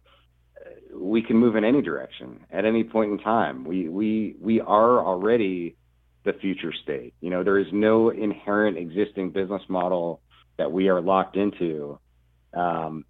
we 0.94 1.22
can 1.22 1.36
move 1.36 1.56
in 1.56 1.64
any 1.64 1.82
direction 1.82 2.44
at 2.50 2.64
any 2.64 2.84
point 2.84 3.12
in 3.12 3.18
time. 3.18 3.64
We 3.64 3.88
we 3.88 4.36
we 4.40 4.60
are 4.60 5.04
already 5.04 5.76
the 6.24 6.32
future 6.34 6.72
state. 6.82 7.14
You 7.20 7.30
know, 7.30 7.42
there 7.42 7.58
is 7.58 7.66
no 7.72 8.10
inherent 8.10 8.78
existing 8.78 9.30
business 9.30 9.62
model 9.68 10.20
that 10.56 10.70
we 10.70 10.88
are 10.88 11.00
locked 11.00 11.36
into, 11.36 11.98
um, 12.52 13.04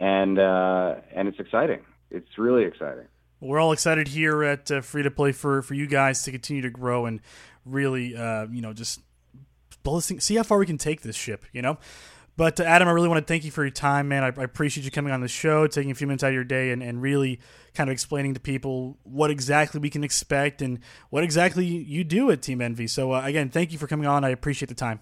and 0.00 0.38
uh, 0.38 0.96
and 1.14 1.28
it's 1.28 1.38
exciting. 1.38 1.80
It's 2.10 2.38
really 2.38 2.64
exciting. 2.64 3.06
We're 3.40 3.60
all 3.60 3.72
excited 3.72 4.08
here 4.08 4.42
at 4.42 4.70
uh, 4.70 4.80
Free 4.80 5.02
to 5.02 5.10
Play 5.10 5.32
for 5.32 5.62
for 5.62 5.74
you 5.74 5.86
guys 5.86 6.22
to 6.24 6.32
continue 6.32 6.62
to 6.62 6.70
grow 6.70 7.06
and 7.06 7.20
really, 7.64 8.16
uh, 8.16 8.46
you 8.50 8.60
know, 8.60 8.72
just 8.72 9.00
see 10.18 10.34
how 10.34 10.42
far 10.42 10.58
we 10.58 10.66
can 10.66 10.78
take 10.78 11.02
this 11.02 11.16
ship. 11.16 11.44
You 11.52 11.62
know. 11.62 11.78
But 12.38 12.60
uh, 12.60 12.62
Adam, 12.62 12.86
I 12.86 12.92
really 12.92 13.08
want 13.08 13.26
to 13.26 13.30
thank 13.30 13.44
you 13.44 13.50
for 13.50 13.64
your 13.64 13.72
time, 13.72 14.06
man. 14.06 14.22
I, 14.22 14.28
I, 14.28 14.44
appreciate 14.44 14.84
you 14.84 14.92
coming 14.92 15.12
on 15.12 15.20
the 15.20 15.26
show, 15.26 15.66
taking 15.66 15.90
a 15.90 15.94
few 15.96 16.06
minutes 16.06 16.22
out 16.22 16.28
of 16.28 16.34
your 16.34 16.44
day, 16.44 16.70
and, 16.70 16.84
and 16.84 17.02
really 17.02 17.40
kind 17.74 17.90
of 17.90 17.92
explaining 17.92 18.34
to 18.34 18.40
people 18.40 18.96
what 19.02 19.32
exactly 19.32 19.80
we 19.80 19.90
can 19.90 20.04
expect 20.04 20.62
and 20.62 20.78
what 21.10 21.24
exactly 21.24 21.66
you 21.66 22.04
do 22.04 22.30
at 22.30 22.40
Team 22.40 22.60
Envy. 22.60 22.86
So 22.86 23.12
uh, 23.12 23.22
again, 23.24 23.50
thank 23.50 23.72
you 23.72 23.78
for 23.78 23.88
coming 23.88 24.06
on. 24.06 24.24
I 24.24 24.28
appreciate 24.28 24.68
the 24.68 24.76
time. 24.76 25.00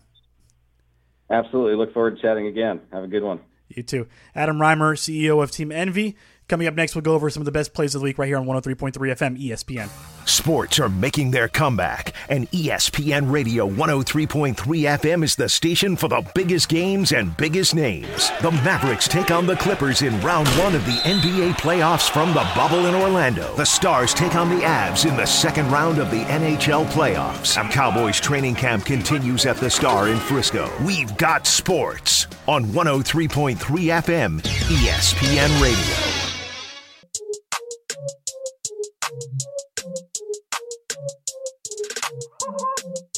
Absolutely. 1.29 1.77
Look 1.77 1.93
forward 1.93 2.17
to 2.17 2.23
chatting 2.23 2.47
again. 2.47 2.81
Have 2.91 3.05
a 3.05 3.09
good 3.09 3.23
one. 3.23 3.41
You 3.69 3.83
too. 3.83 4.07
Adam 4.35 4.59
Rymer, 4.59 4.95
CEO 4.95 5.43
of 5.43 5.51
Team 5.51 5.71
Envy. 5.71 6.17
Coming 6.49 6.69
up 6.69 6.75
next, 6.75 6.95
we'll 6.95 7.03
go 7.03 7.15
over 7.15 7.29
some 7.29 7.41
of 7.41 7.45
the 7.45 7.51
best 7.51 7.75
plays 7.75 7.97
of 7.97 8.01
the 8.01 8.05
week 8.05 8.19
right 8.19 8.29
here 8.29 8.37
on 8.37 8.47
103.3 8.47 8.93
FM 8.93 9.37
ESPN. 9.37 9.89
Sports 10.29 10.79
are 10.79 10.89
making 10.89 11.33
their 11.33 11.49
comeback, 11.49 12.13
and 12.29 12.49
ESPN 12.53 13.33
Radio 13.33 13.69
103.3 13.69 14.55
FM 14.55 15.25
is 15.25 15.35
the 15.35 15.49
station 15.49 15.97
for 15.97 16.07
the 16.07 16.25
biggest 16.37 16.69
games 16.69 17.11
and 17.11 17.37
biggest 17.37 17.75
names. 17.75 18.31
The 18.43 18.53
Mavericks 18.53 19.09
take 19.09 19.33
on 19.33 19.47
the 19.47 19.57
Clippers 19.57 20.03
in 20.03 20.21
round 20.21 20.47
one 20.51 20.77
of 20.77 20.85
the 20.87 20.99
NBA 20.99 21.55
playoffs 21.55 22.09
from 22.09 22.29
the 22.29 22.49
bubble 22.55 22.87
in 22.87 22.95
Orlando. 22.95 23.53
The 23.57 23.65
Stars 23.65 24.15
take 24.15 24.37
on 24.37 24.49
the 24.49 24.65
Avs 24.65 25.09
in 25.09 25.17
the 25.17 25.27
second 25.27 25.69
round 25.73 25.99
of 25.99 26.13
the 26.13 26.23
NHL 26.23 26.87
playoffs. 26.87 27.61
And 27.61 27.73
Cowboys 27.73 28.21
training 28.21 28.55
camp 28.55 28.85
continues 28.85 29.47
at 29.47 29.57
the 29.57 29.71
Star 29.71 30.09
in 30.09 30.19
Frisco. 30.19 30.71
We've 30.85 31.17
got 31.17 31.45
sports 31.45 32.29
on 32.47 32.67
103.3 32.67 33.57
FM 33.57 34.41
ESPN 34.43 35.61
Radio. 35.61 36.36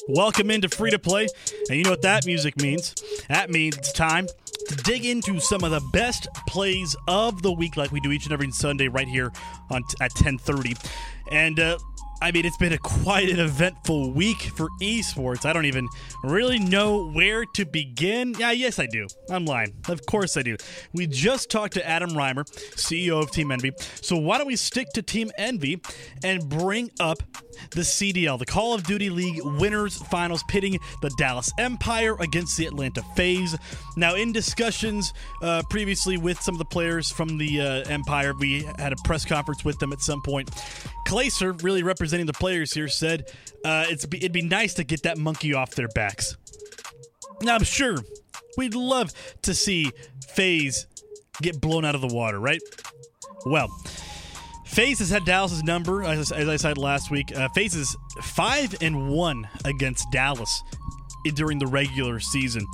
Welcome 0.09 0.51
into 0.51 0.71
Free 0.71 0.91
to 0.91 0.99
Play. 0.99 1.29
And 1.69 1.77
you 1.77 1.85
know 1.85 1.91
what 1.91 2.01
that 2.01 2.25
music 2.25 2.57
means? 2.57 2.95
That 3.29 3.51
means 3.51 3.77
it's 3.77 3.93
time 3.93 4.27
to 4.69 4.75
dig 4.77 5.05
into 5.05 5.39
some 5.39 5.63
of 5.63 5.71
the 5.71 5.83
best 5.93 6.29
plays 6.47 6.97
of 7.07 7.43
the 7.43 7.53
week 7.53 7.77
like 7.77 7.93
we 7.93 8.01
do 8.01 8.11
each 8.11 8.25
and 8.25 8.33
every 8.33 8.51
Sunday 8.51 8.89
right 8.89 9.07
here 9.07 9.31
on 9.71 9.83
t- 9.83 9.97
at 10.01 10.13
10:30. 10.13 10.79
And 11.31 11.61
uh, 11.61 11.77
I 12.21 12.33
mean, 12.33 12.45
it's 12.45 12.57
been 12.57 12.73
a 12.73 12.79
quite 12.79 13.29
an 13.29 13.39
eventful 13.39 14.13
week 14.13 14.39
for 14.57 14.69
esports. 14.83 15.47
I 15.47 15.53
don't 15.53 15.67
even 15.67 15.89
really 16.25 16.59
know 16.59 17.11
where 17.11 17.45
to 17.55 17.65
begin. 17.65 18.35
Yeah, 18.39 18.51
yes, 18.51 18.79
I 18.79 18.87
do. 18.87 19.07
I'm 19.31 19.45
lying. 19.45 19.75
Of 19.89 20.05
course 20.07 20.37
I 20.37 20.43
do. 20.43 20.57
We 20.93 21.07
just 21.07 21.49
talked 21.49 21.75
to 21.75 21.89
Adam 21.89 22.17
Rymer, 22.17 22.45
CEO 22.45 23.23
of 23.23 23.31
Team 23.31 23.53
Envy. 23.53 23.73
So 23.79 24.17
why 24.17 24.39
don't 24.39 24.49
we 24.49 24.57
stick 24.57 24.89
to 24.95 25.03
Team 25.03 25.31
Envy 25.39 25.81
and 26.25 26.49
bring 26.49 26.91
up 26.99 27.23
the 27.71 27.83
CDL, 27.83 28.39
the 28.39 28.47
Call 28.47 28.75
of 28.75 28.85
Duty 28.85 29.11
League 29.11 29.41
Winners 29.43 29.97
Finals, 29.97 30.43
pitting 30.49 30.79
the 31.03 31.11
Dallas 31.19 31.51
Empire 31.59 32.17
against 32.21 32.57
the 32.57 32.67
Atlanta 32.67 33.03
FaZe. 33.17 33.57
Now, 33.97 34.15
in 34.15 34.33
discussions 34.33 35.13
uh, 35.43 35.63
previously 35.71 36.17
with 36.17 36.41
some 36.41 36.55
of 36.55 36.59
the 36.59 36.65
players 36.65 37.11
from 37.11 37.39
the 37.39 37.61
uh, 37.61 37.65
Empire, 37.89 38.33
we 38.39 38.63
had 38.79 38.93
a 38.93 38.97
press 39.05 39.25
conference 39.25 39.65
with 39.65 39.79
them 39.79 39.93
at 39.93 40.01
some 40.01 40.23
point. 40.23 40.51
Clayster, 41.07 41.63
really 41.63 41.83
representing 42.09 42.27
the 42.27 42.33
players 42.33 42.73
here, 42.73 42.89
said 42.89 43.31
uh, 43.67 43.85
it'd 43.91 44.33
be 44.33 44.41
nice 44.41 44.73
to 44.73 44.83
get 44.83 45.03
that 45.03 45.19
monkey 45.19 45.53
off 45.53 45.75
their 45.75 45.89
backs. 45.89 46.39
Now, 47.43 47.55
I'm 47.55 47.65
sure 47.65 47.99
we'd 48.57 48.75
love 48.75 49.13
to 49.43 49.53
see 49.53 49.93
FaZe 50.29 50.87
get 51.43 51.61
blown 51.61 51.85
out 51.85 51.95
of 51.95 52.01
the 52.01 52.09
water, 52.09 52.41
right? 52.41 52.63
Well, 53.45 53.69
FaZe 54.65 55.01
has 55.01 55.11
had 55.11 55.27
Dallas's 55.27 55.63
number, 55.63 56.03
as, 56.03 56.33
as 56.33 56.49
I 56.49 56.57
said 56.57 56.79
last 56.79 57.11
week. 57.11 57.37
Uh, 57.37 57.51
FaZe 57.55 57.75
is 57.75 57.97
five 58.23 58.75
and 58.81 59.11
one 59.11 59.47
against 59.67 60.07
Dallas 60.11 60.63
during 61.35 61.59
the 61.59 61.67
regular 61.67 62.21
season. 62.21 62.67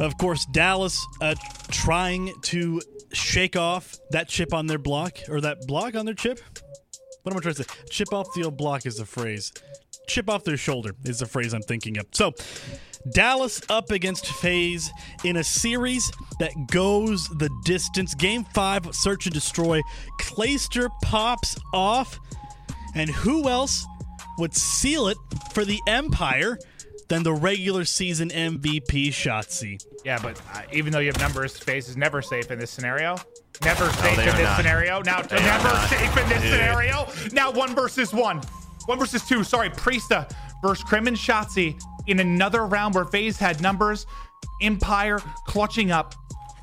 Of 0.00 0.18
course, 0.18 0.44
Dallas 0.52 1.02
uh, 1.22 1.34
trying 1.70 2.34
to 2.42 2.82
shake 3.14 3.56
off 3.56 3.96
that 4.10 4.28
chip 4.28 4.52
on 4.52 4.66
their 4.66 4.78
block 4.78 5.16
or 5.30 5.40
that 5.40 5.66
block 5.66 5.94
on 5.94 6.04
their 6.04 6.14
chip. 6.14 6.40
What 7.22 7.32
am 7.32 7.38
I 7.38 7.40
trying 7.40 7.54
to 7.54 7.64
say? 7.64 7.74
Chip 7.88 8.12
off 8.12 8.32
the 8.34 8.44
old 8.44 8.56
block 8.56 8.86
is 8.86 8.96
the 8.96 9.06
phrase. 9.06 9.52
Chip 10.08 10.28
off 10.28 10.44
their 10.44 10.56
shoulder 10.56 10.94
is 11.04 11.20
the 11.20 11.26
phrase 11.26 11.54
I'm 11.54 11.62
thinking 11.62 11.98
of. 11.98 12.06
So, 12.12 12.32
Dallas 13.10 13.60
up 13.68 13.90
against 13.90 14.26
FaZe 14.26 14.90
in 15.24 15.36
a 15.36 15.44
series 15.44 16.10
that 16.38 16.52
goes 16.70 17.28
the 17.28 17.50
distance. 17.64 18.14
Game 18.14 18.44
five, 18.44 18.86
search 18.94 19.26
and 19.26 19.34
destroy. 19.34 19.80
Clayster 20.20 20.88
pops 21.02 21.56
off. 21.72 22.18
And 22.94 23.08
who 23.08 23.48
else 23.48 23.86
would 24.38 24.54
seal 24.54 25.08
it 25.08 25.16
for 25.52 25.64
the 25.64 25.80
Empire 25.86 26.58
than 27.12 27.22
the 27.22 27.34
regular 27.34 27.84
season 27.84 28.30
MVP 28.30 29.08
Shotzzy? 29.08 29.84
Yeah, 30.02 30.18
but 30.22 30.40
uh, 30.54 30.62
even 30.72 30.92
though 30.92 30.98
you 30.98 31.08
have 31.08 31.20
numbers, 31.20 31.58
FaZe 31.58 31.90
is 31.90 31.96
never 31.98 32.22
safe 32.22 32.50
in 32.50 32.58
this 32.58 32.70
scenario. 32.70 33.18
Never 33.62 33.90
safe 33.90 34.16
no, 34.16 34.22
in 34.22 34.36
this 34.36 34.44
not. 34.44 34.56
scenario. 34.56 35.02
Now, 35.02 35.20
they 35.20 35.36
never 35.36 35.68
safe 35.88 36.16
in 36.16 36.28
this 36.30 36.40
Dude. 36.40 36.52
scenario. 36.52 37.06
Now, 37.32 37.50
one 37.50 37.74
versus 37.74 38.14
one. 38.14 38.40
One 38.86 38.98
versus 38.98 39.28
two. 39.28 39.44
Sorry, 39.44 39.68
Priestahh 39.68 40.34
versus 40.62 40.82
Crim 40.84 41.06
and 41.06 41.14
Shotzzy 41.14 41.78
in 42.06 42.18
another 42.18 42.64
round 42.64 42.94
where 42.94 43.04
FaZe 43.04 43.36
had 43.36 43.60
numbers. 43.60 44.06
Empire 44.62 45.18
clutching 45.46 45.90
up. 45.90 46.14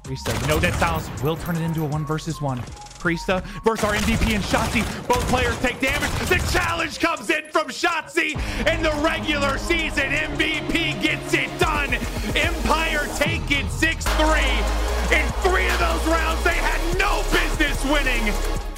Priestahh, 0.03 0.47
no 0.47 0.59
dead 0.59 0.73
silence 0.75 1.07
will 1.21 1.37
turn 1.37 1.57
it 1.57 1.61
into 1.61 1.83
a 1.83 1.85
one 1.85 2.07
versus 2.07 2.41
one. 2.41 2.59
Priestahh 2.99 3.43
versus 3.63 3.85
our 3.85 3.93
MVP 3.95 4.35
and 4.35 4.43
Shotzzy. 4.43 4.83
Both 5.07 5.27
players 5.29 5.57
take 5.59 5.79
damage. 5.79 6.11
The 6.29 6.37
challenge 6.51 6.99
comes 6.99 7.29
in 7.29 7.43
from 7.51 7.69
Shotzzy, 7.69 8.37
and 8.67 8.83
the 8.83 8.91
regular 9.01 9.57
season 9.57 10.11
MVP 10.11 11.01
gets 11.01 11.33
it 11.33 11.49
done. 11.59 11.93
Empire 12.35 13.07
take 13.15 13.49
it 13.49 13.65
6-3. 13.65 14.89
In 15.11 15.25
three 15.41 15.67
of 15.69 15.79
those 15.79 16.05
rounds, 16.07 16.43
they 16.43 16.53
had 16.53 16.97
no 16.97 17.23
business 17.31 17.83
winning. 17.85 18.68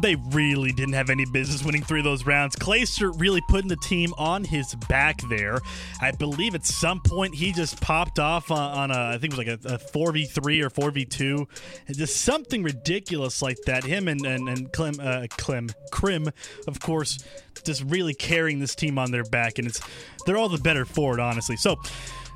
They 0.00 0.14
really 0.14 0.72
didn't 0.72 0.94
have 0.94 1.10
any 1.10 1.24
business 1.24 1.64
winning 1.64 1.82
three 1.82 2.00
of 2.00 2.04
those 2.04 2.26
rounds. 2.26 2.56
Clayster 2.56 3.18
really 3.18 3.40
putting 3.48 3.68
the 3.68 3.76
team 3.76 4.12
on 4.18 4.44
his 4.44 4.74
back 4.88 5.20
there. 5.28 5.60
I 6.00 6.10
believe 6.10 6.54
at 6.54 6.66
some 6.66 7.00
point 7.00 7.34
he 7.34 7.52
just 7.52 7.80
popped 7.80 8.18
off 8.18 8.50
on, 8.50 8.90
on 8.90 8.90
a, 8.90 9.14
I 9.14 9.18
think 9.18 9.32
it 9.32 9.36
was 9.36 9.46
like 9.46 9.64
a, 9.64 9.74
a 9.74 9.78
4v3 9.78 10.62
or 10.62 10.70
4v2. 10.70 11.46
Just 11.92 12.20
something 12.22 12.62
ridiculous 12.62 13.42
like 13.42 13.58
that. 13.66 13.84
Him 13.84 14.08
and, 14.08 14.24
and, 14.26 14.48
and 14.48 14.72
Clem, 14.72 14.96
uh, 15.00 15.26
Clem, 15.30 15.70
Crim, 15.90 16.28
of 16.66 16.80
course, 16.80 17.18
just 17.64 17.82
really 17.84 18.14
carrying 18.14 18.58
this 18.58 18.74
team 18.74 18.98
on 18.98 19.10
their 19.10 19.24
back. 19.24 19.58
And 19.58 19.66
it's 19.66 19.80
they're 20.26 20.36
all 20.36 20.48
the 20.48 20.58
better 20.58 20.84
for 20.84 21.14
it, 21.14 21.20
honestly. 21.20 21.56
So, 21.56 21.76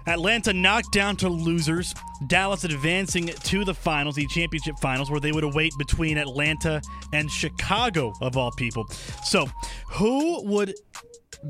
Atlanta 0.07 0.53
knocked 0.53 0.93
down 0.93 1.17
to 1.17 1.29
losers. 1.29 1.95
Dallas 2.27 2.65
advancing 2.65 3.27
to 3.27 3.65
the 3.65 3.75
finals, 3.75 4.17
the 4.17 4.27
championship 4.27 4.75
finals, 4.81 5.11
where 5.11 5.21
they 5.21 5.33
would 5.33 5.45
await 5.45 5.73
between 5.79 6.19
Atlanta 6.19 6.81
and 7.13 7.31
Chicago, 7.31 8.13
of 8.21 8.37
all 8.37 8.51
people. 8.53 8.87
So, 9.25 9.47
who 9.93 10.43
would 10.45 10.75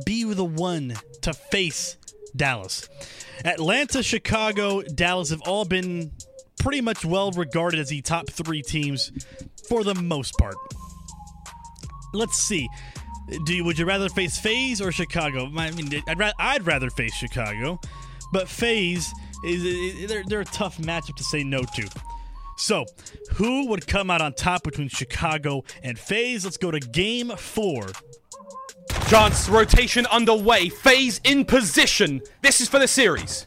be 0.04 0.24
the 0.24 0.44
one 0.44 0.94
to 1.22 1.32
face 1.32 1.96
Dallas? 2.36 2.88
Atlanta, 3.44 4.02
Chicago, 4.02 4.82
Dallas 4.82 5.30
have 5.30 5.42
all 5.42 5.64
been 5.64 6.12
pretty 6.60 6.80
much 6.80 7.04
well 7.04 7.30
regarded 7.32 7.80
as 7.80 7.88
the 7.88 8.02
top 8.02 8.28
three 8.30 8.62
teams 8.62 9.10
for 9.68 9.82
the 9.82 9.94
most 9.94 10.34
part. 10.38 10.56
Let's 12.12 12.36
see. 12.36 12.68
Do 13.44 13.54
you, 13.54 13.64
would 13.64 13.78
you 13.78 13.86
rather 13.86 14.08
face 14.08 14.38
FaZe 14.38 14.80
or 14.80 14.92
Chicago? 14.92 15.50
I 15.56 15.70
mean, 15.70 16.02
I'd, 16.08 16.18
ra- 16.18 16.32
I'd 16.38 16.66
rather 16.66 16.90
face 16.90 17.14
Chicago. 17.14 17.80
But 18.32 18.48
FaZe 18.48 19.12
is 19.44 20.08
they're, 20.08 20.24
they're 20.24 20.40
a 20.40 20.44
tough 20.44 20.78
matchup 20.78 21.16
to 21.16 21.24
say 21.24 21.42
no 21.44 21.62
to. 21.62 21.88
So, 22.56 22.84
who 23.32 23.68
would 23.68 23.86
come 23.86 24.10
out 24.10 24.20
on 24.20 24.34
top 24.34 24.64
between 24.64 24.88
Chicago 24.88 25.64
and 25.82 25.98
FaZe? 25.98 26.44
Let's 26.44 26.58
go 26.58 26.70
to 26.70 26.78
game 26.78 27.30
four. 27.30 27.86
John's 29.08 29.48
rotation 29.48 30.06
underway. 30.06 30.68
FaZe 30.68 31.20
in 31.24 31.44
position. 31.44 32.20
This 32.42 32.60
is 32.60 32.68
for 32.68 32.78
the 32.78 32.86
series. 32.86 33.46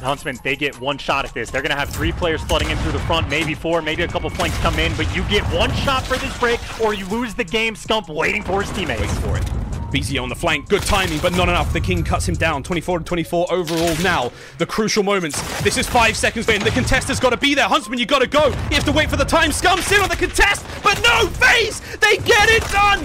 Huntsman, 0.00 0.38
they 0.44 0.54
get 0.54 0.78
one 0.80 0.98
shot 0.98 1.24
at 1.24 1.34
this. 1.34 1.50
They're 1.50 1.62
going 1.62 1.72
to 1.72 1.78
have 1.78 1.88
three 1.88 2.12
players 2.12 2.42
flooding 2.42 2.70
in 2.70 2.78
through 2.78 2.92
the 2.92 3.00
front, 3.00 3.28
maybe 3.28 3.54
four, 3.54 3.82
maybe 3.82 4.02
a 4.02 4.08
couple 4.08 4.30
flanks 4.30 4.56
come 4.58 4.78
in, 4.78 4.94
but 4.96 5.12
you 5.14 5.22
get 5.24 5.42
one 5.52 5.72
shot 5.72 6.06
for 6.06 6.16
this 6.18 6.36
break 6.38 6.60
or 6.80 6.94
you 6.94 7.06
lose 7.06 7.34
the 7.34 7.44
game. 7.44 7.74
Scump 7.74 8.08
waiting 8.08 8.42
for 8.42 8.62
his 8.62 8.70
teammates. 8.72 9.00
Waiting 9.00 9.16
for 9.16 9.38
it. 9.38 9.57
BZO 9.90 10.22
on 10.22 10.28
the 10.28 10.34
flank, 10.34 10.68
good 10.68 10.82
timing, 10.82 11.18
but 11.20 11.32
not 11.32 11.48
enough. 11.48 11.72
The 11.72 11.80
King 11.80 12.04
cuts 12.04 12.28
him 12.28 12.34
down. 12.34 12.62
24 12.62 13.00
to 13.00 13.04
24 13.04 13.52
overall 13.52 13.96
now. 14.02 14.30
The 14.58 14.66
crucial 14.66 15.02
moments. 15.02 15.40
This 15.62 15.78
is 15.78 15.86
five 15.86 16.16
seconds 16.16 16.48
in. 16.48 16.62
The 16.62 16.70
contest 16.70 17.08
has 17.08 17.18
got 17.18 17.30
to 17.30 17.36
be 17.36 17.54
there. 17.54 17.66
Huntsman, 17.66 17.98
you 17.98 18.06
got 18.06 18.20
to 18.20 18.26
go. 18.26 18.48
You 18.48 18.76
have 18.76 18.84
to 18.84 18.92
wait 18.92 19.08
for 19.10 19.16
the 19.16 19.24
time. 19.24 19.52
Scum 19.52 19.80
sit 19.80 20.00
on 20.00 20.08
the 20.08 20.16
contest, 20.16 20.66
but 20.82 21.00
no, 21.02 21.26
FaZe! 21.28 21.80
They 21.98 22.18
get 22.18 22.48
it 22.50 22.62
done! 22.70 23.04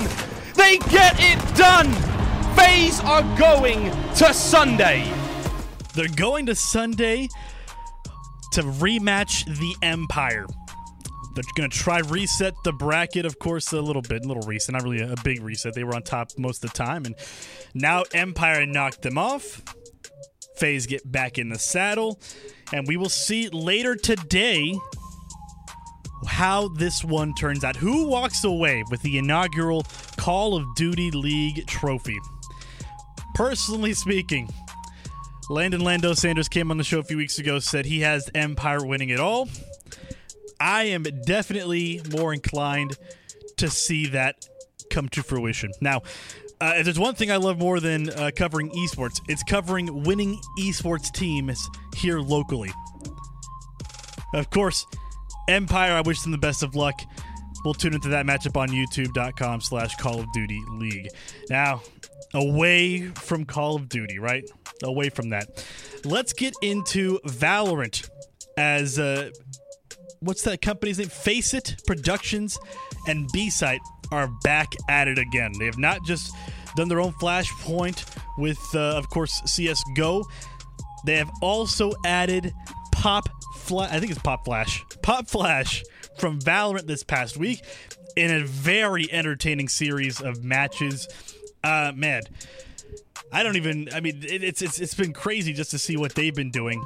They 0.56 0.78
get 0.90 1.16
it 1.20 1.56
done! 1.56 1.92
FaZe 2.56 3.00
are 3.02 3.24
going 3.38 3.92
to 4.16 4.34
Sunday. 4.34 5.12
They're 5.94 6.08
going 6.08 6.46
to 6.48 6.56
Sunday 6.56 7.30
to 8.52 8.62
rematch 8.62 9.46
the 9.46 9.76
Empire. 9.82 10.46
They're 11.36 11.44
going 11.56 11.70
to 11.70 11.78
try 11.78 12.00
reset 12.00 12.54
the 12.64 12.72
bracket, 12.72 13.26
of 13.26 13.40
course, 13.40 13.72
a 13.74 13.82
little 13.82 14.02
bit, 14.02 14.24
a 14.24 14.28
little 14.28 14.44
reset, 14.44 14.74
not 14.74 14.84
really 14.84 15.02
a, 15.02 15.14
a 15.14 15.16
big 15.24 15.42
reset. 15.42 15.74
They 15.74 15.84
were 15.84 15.96
on 15.96 16.04
top 16.04 16.30
most 16.38 16.64
of 16.64 16.72
the 16.72 16.78
time, 16.78 17.06
and 17.06 17.16
now 17.74 18.04
Empire 18.14 18.66
knocked 18.66 19.02
them 19.02 19.18
off. 19.18 19.62
FaZe 20.58 20.86
get 20.86 21.12
back 21.12 21.40
in 21.40 21.50
the 21.50 21.58
saddle, 21.58 22.20
and 22.72 22.88
we 22.88 22.98
will 22.98 23.10
see 23.10 23.50
later 23.50 23.96
today 23.96 24.78
how 26.28 26.70
this 26.70 27.04
one 27.04 27.34
turns 27.34 27.64
out. 27.64 27.76
Who 27.76 28.08
walks 28.08 28.44
away 28.44 28.84
with 28.90 29.02
the 29.02 29.18
inaugural 29.18 29.86
Call 30.18 30.56
of 30.56 30.64
Duty 30.76 31.12
League 31.12 31.66
trophy? 31.68 32.18
Personally 33.34 33.94
speaking, 33.94 34.50
Landon 35.50 35.82
Lando 35.82 36.14
Sanders 36.14 36.48
came 36.48 36.72
on 36.72 36.78
the 36.78 36.84
show 36.84 37.00
a 37.00 37.04
few 37.04 37.18
weeks 37.18 37.40
ago, 37.40 37.60
said 37.60 37.86
he 37.86 38.02
has 38.02 38.30
Empire 38.36 38.86
winning 38.86 39.10
it 39.10 39.20
all. 39.20 39.50
I 40.64 40.84
am 40.84 41.04
definitely 41.26 42.02
more 42.10 42.34
inclined 42.34 42.98
to 43.58 43.70
see 43.70 44.08
that 44.08 44.48
come 44.90 45.10
to 45.10 45.22
fruition. 45.22 45.72
Now, 45.82 46.04
uh, 46.62 46.76
if 46.78 46.86
there's 46.86 46.98
one 46.98 47.16
thing 47.16 47.30
I 47.30 47.36
love 47.36 47.60
more 47.60 47.82
than 47.82 48.10
uh, 48.10 48.32
covering 48.34 48.70
esports, 48.72 49.20
it's 49.28 49.44
covering 49.44 50.04
winning 50.04 50.40
esports 50.58 51.12
teams 51.12 51.70
here 51.98 52.22
locally. 52.22 52.72
Of 54.34 54.50
course, 54.52 54.86
Empire, 55.50 55.92
I 55.92 56.02
wish 56.02 56.22
them 56.22 56.32
the 56.32 56.38
best 56.38 56.64
of 56.64 56.76
luck. 56.76 57.02
We'll 57.66 57.74
tune 57.74 57.94
into 57.94 58.08
that 58.10 58.26
matchup 58.26 58.56
on 58.56 58.70
youtube.com 58.70 59.60
slash 59.60 59.96
Call 59.98 60.22
of 60.22 60.32
Duty 60.34 60.62
League. 60.78 61.10
Now, 61.50 61.82
away 62.34 63.02
from 63.02 63.44
Call 63.44 63.76
of 63.76 63.90
Duty, 63.90 64.18
right? 64.18 64.50
Away 64.82 65.10
from 65.10 65.30
that. 65.30 65.66
Let's 66.06 66.32
get 66.32 66.54
into 66.62 67.20
Valorant 67.26 68.10
as 68.58 69.00
uh, 69.00 69.32
what's 70.24 70.44
that 70.44 70.62
company's 70.62 71.00
name? 71.00 71.10
Faceit 71.10 71.76
Productions 71.86 72.58
and 73.08 73.30
B 73.32 73.50
Site 73.50 73.82
are 74.12 74.28
back 74.44 74.74
at 74.90 75.08
it 75.08 75.18
again. 75.18 75.54
They 75.58 75.66
have 75.66 75.78
not 75.78 76.04
just 76.04 76.34
done 76.76 76.88
their 76.88 77.00
own 77.00 77.14
Flashpoint 77.14 78.06
with, 78.38 78.60
uh, 78.74 78.98
of 78.98 79.10
course, 79.10 79.42
CS:GO. 79.46 80.24
They 81.06 81.18
have 81.18 81.30
also 81.42 81.94
added 82.06 82.54
Pop 82.92 83.30
Flash. 83.58 83.92
I 83.92 84.00
think 84.00 84.12
it's 84.12 84.22
Pop 84.22 84.46
Flash. 84.46 84.84
Pop 85.02 85.28
Flash 85.28 85.84
from 86.18 86.40
Valorant 86.40 86.88
this 86.88 87.04
past 87.04 87.38
week 87.38 87.62
in 88.16 88.32
a 88.32 88.46
very 88.46 89.12
entertaining 89.12 89.68
series 89.68 90.22
of 90.22 90.44
matches. 90.44 91.08
Uh, 91.64 91.92
man, 91.96 92.24
I 93.32 93.44
don't 93.44 93.58
even. 93.58 93.90
I 93.94 94.00
mean, 94.00 94.24
it, 94.24 94.44
it's 94.44 94.62
it's 94.62 94.80
it's 94.80 94.94
been 94.94 95.14
crazy 95.14 95.54
just 95.54 95.72
to 95.72 95.80
see 95.80 95.98
what 95.98 96.16
they've 96.16 96.36
been 96.36 96.52
doing 96.52 96.86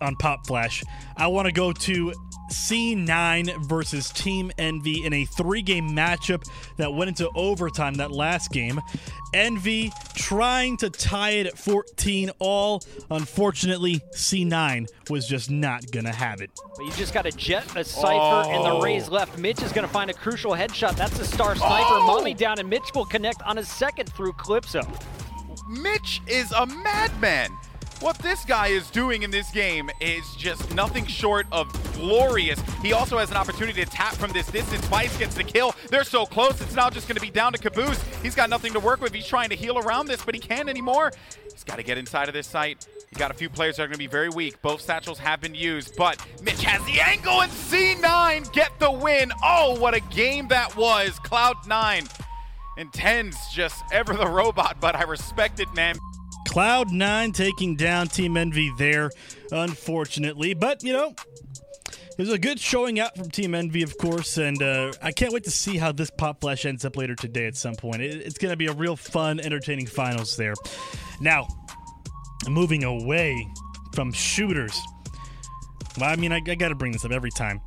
on 0.00 0.16
Pop 0.16 0.46
Flash. 0.46 0.84
I 1.16 1.26
want 1.28 1.46
to 1.46 1.52
go 1.52 1.72
to 1.72 2.12
C9 2.50 3.66
versus 3.66 4.10
Team 4.10 4.52
Envy 4.58 5.04
in 5.04 5.12
a 5.12 5.24
three 5.24 5.62
game 5.62 5.90
matchup 5.90 6.48
that 6.76 6.92
went 6.92 7.08
into 7.08 7.28
overtime 7.34 7.94
that 7.94 8.12
last 8.12 8.52
game. 8.52 8.80
Envy 9.34 9.92
trying 10.14 10.76
to 10.78 10.90
tie 10.90 11.30
it 11.30 11.46
at 11.46 11.58
14 11.58 12.30
all. 12.38 12.82
Unfortunately, 13.10 14.00
C9 14.14 14.86
was 15.10 15.26
just 15.26 15.50
not 15.50 15.90
going 15.90 16.04
to 16.04 16.12
have 16.12 16.40
it. 16.40 16.50
But 16.76 16.84
you 16.84 16.92
just 16.92 17.12
got 17.12 17.26
a 17.26 17.32
Jett, 17.32 17.64
a 17.76 17.84
Cypher, 17.84 18.08
oh. 18.08 18.50
and 18.50 18.64
the 18.64 18.70
oh. 18.70 18.82
Raze 18.82 19.08
left. 19.08 19.38
Mitch 19.38 19.62
is 19.62 19.72
going 19.72 19.86
to 19.86 19.92
find 19.92 20.10
a 20.10 20.14
crucial 20.14 20.52
headshot. 20.52 20.96
That's 20.96 21.18
a 21.18 21.24
star 21.24 21.56
sniper. 21.56 21.86
Oh. 21.88 22.06
Mommy 22.06 22.34
down, 22.34 22.58
and 22.58 22.70
Mitch 22.70 22.90
will 22.94 23.04
connect 23.06 23.42
on 23.42 23.56
his 23.56 23.68
second 23.68 24.12
through 24.12 24.32
Calypso. 24.34 24.82
Mitch 25.68 26.22
is 26.28 26.52
a 26.52 26.64
madman. 26.66 27.50
What 28.00 28.18
this 28.18 28.44
guy 28.44 28.68
is 28.68 28.90
doing 28.90 29.22
in 29.22 29.30
this 29.30 29.50
game 29.50 29.90
is 30.00 30.22
just 30.36 30.74
nothing 30.74 31.06
short 31.06 31.46
of 31.50 31.72
glorious. 31.94 32.60
He 32.82 32.92
also 32.92 33.16
has 33.16 33.30
an 33.30 33.38
opportunity 33.38 33.82
to 33.82 33.90
tap 33.90 34.12
from 34.12 34.32
this 34.32 34.46
distance. 34.48 34.84
Vice 34.86 35.16
gets 35.16 35.34
the 35.34 35.42
kill. 35.42 35.74
They're 35.88 36.04
so 36.04 36.26
close. 36.26 36.60
It's 36.60 36.74
now 36.74 36.90
just 36.90 37.08
going 37.08 37.16
to 37.16 37.22
be 37.22 37.30
down 37.30 37.54
to 37.54 37.58
Caboose. 37.58 38.00
He's 38.22 38.34
got 38.34 38.50
nothing 38.50 38.74
to 38.74 38.80
work 38.80 39.00
with. 39.00 39.14
He's 39.14 39.26
trying 39.26 39.48
to 39.48 39.56
heal 39.56 39.78
around 39.78 40.08
this, 40.08 40.22
but 40.22 40.34
he 40.34 40.40
can't 40.40 40.68
anymore. 40.68 41.10
He's 41.50 41.64
got 41.64 41.76
to 41.76 41.82
get 41.82 41.96
inside 41.96 42.28
of 42.28 42.34
this 42.34 42.46
site. 42.46 42.86
You 43.10 43.18
got 43.18 43.30
a 43.30 43.34
few 43.34 43.48
players 43.48 43.76
that 43.76 43.84
are 43.84 43.86
going 43.86 43.94
to 43.94 43.98
be 43.98 44.06
very 44.06 44.28
weak. 44.28 44.60
Both 44.60 44.82
satchels 44.82 45.18
have 45.18 45.40
been 45.40 45.54
used, 45.54 45.96
but 45.96 46.24
Mitch 46.42 46.62
has 46.64 46.84
the 46.84 47.00
angle 47.00 47.40
and 47.40 47.50
C9 47.50 48.52
get 48.52 48.78
the 48.78 48.90
win. 48.90 49.32
Oh, 49.42 49.80
what 49.80 49.94
a 49.94 50.00
game 50.00 50.48
that 50.48 50.76
was. 50.76 51.18
Cloud9 51.20 52.14
and 52.76 52.92
Tens 52.92 53.36
just 53.54 53.82
ever 53.90 54.12
the 54.12 54.28
robot, 54.28 54.76
but 54.80 54.94
I 54.94 55.04
respect 55.04 55.60
it, 55.60 55.72
man. 55.74 55.96
Cloud9 56.46 57.34
taking 57.34 57.76
down 57.76 58.06
Team 58.08 58.36
Envy 58.36 58.72
there, 58.78 59.10
unfortunately. 59.52 60.54
But, 60.54 60.82
you 60.82 60.92
know, 60.92 61.14
it 61.90 62.18
was 62.18 62.32
a 62.32 62.38
good 62.38 62.58
showing 62.58 62.98
out 62.98 63.16
from 63.16 63.30
Team 63.30 63.54
Envy, 63.54 63.82
of 63.82 63.98
course, 63.98 64.38
and 64.38 64.62
uh, 64.62 64.92
I 65.02 65.12
can't 65.12 65.32
wait 65.32 65.44
to 65.44 65.50
see 65.50 65.76
how 65.76 65.92
this 65.92 66.10
Pop 66.10 66.40
Flash 66.40 66.64
ends 66.64 66.84
up 66.84 66.96
later 66.96 67.14
today 67.14 67.46
at 67.46 67.56
some 67.56 67.74
point. 67.74 68.00
It, 68.00 68.22
it's 68.22 68.38
going 68.38 68.52
to 68.52 68.56
be 68.56 68.66
a 68.66 68.72
real 68.72 68.96
fun, 68.96 69.40
entertaining 69.40 69.86
finals 69.86 70.36
there. 70.36 70.54
Now, 71.20 71.46
moving 72.48 72.84
away 72.84 73.46
from 73.92 74.12
shooters. 74.12 74.80
Well, 75.98 76.08
I 76.10 76.16
mean, 76.16 76.32
I, 76.32 76.40
I 76.46 76.54
got 76.54 76.68
to 76.68 76.74
bring 76.74 76.92
this 76.92 77.04
up 77.04 77.12
every 77.12 77.30
time 77.30 77.60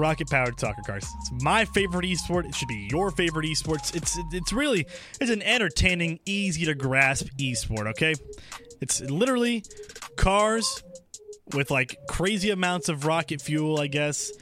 rocket 0.00 0.28
powered 0.28 0.58
soccer 0.58 0.82
cars. 0.82 1.06
It's 1.20 1.44
my 1.44 1.64
favorite 1.66 2.06
esport. 2.06 2.46
It 2.46 2.54
should 2.54 2.68
be 2.68 2.88
your 2.90 3.10
favorite 3.10 3.46
esports. 3.46 3.94
It's 3.94 4.18
it's 4.32 4.52
really 4.52 4.86
it's 5.20 5.30
an 5.30 5.42
entertaining, 5.42 6.20
easy 6.24 6.64
to 6.64 6.74
grasp 6.74 7.28
esport. 7.38 7.86
Okay, 7.88 8.14
it's 8.80 9.00
literally 9.00 9.64
cars 10.16 10.82
with 11.54 11.70
like 11.70 11.96
crazy 12.08 12.50
amounts 12.50 12.88
of 12.88 13.04
rocket 13.04 13.40
fuel, 13.40 13.80
I 13.80 13.86
guess, 13.86 14.32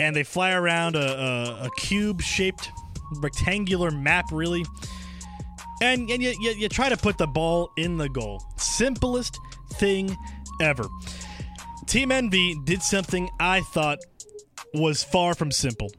and 0.00 0.14
they 0.14 0.24
fly 0.24 0.52
around 0.52 0.96
a, 0.96 0.98
a, 1.00 1.66
a 1.66 1.70
cube 1.78 2.20
shaped 2.20 2.70
rectangular 3.20 3.90
map, 3.90 4.26
really. 4.32 4.64
And, 5.82 6.08
and 6.10 6.22
you, 6.22 6.34
you, 6.40 6.50
you 6.52 6.68
try 6.68 6.88
to 6.88 6.96
put 6.96 7.18
the 7.18 7.26
ball 7.26 7.70
in 7.76 7.98
the 7.98 8.08
goal. 8.08 8.42
Simplest 8.56 9.38
thing 9.74 10.16
ever. 10.60 10.86
Team 11.86 12.10
Envy 12.10 12.56
did 12.64 12.82
something 12.82 13.28
I 13.38 13.60
thought 13.60 13.98
was 14.76 15.02
far 15.02 15.34
from 15.34 15.50
simple. 15.50 15.90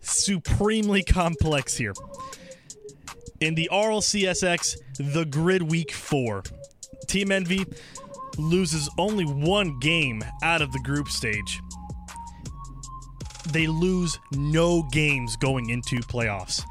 Supremely 0.00 1.02
complex 1.02 1.76
here. 1.76 1.94
In 3.40 3.54
the 3.54 3.68
RLCSX, 3.70 4.76
the 4.98 5.24
Grid 5.26 5.62
Week 5.62 5.92
4, 5.92 6.42
Team 7.06 7.32
Envy 7.32 7.66
loses 8.38 8.88
only 8.98 9.24
one 9.24 9.78
game 9.80 10.22
out 10.42 10.62
of 10.62 10.72
the 10.72 10.78
group 10.80 11.08
stage. 11.08 11.60
They 13.50 13.66
lose 13.66 14.18
no 14.32 14.82
games 14.90 15.36
going 15.36 15.70
into 15.70 15.96
playoffs. 15.98 16.62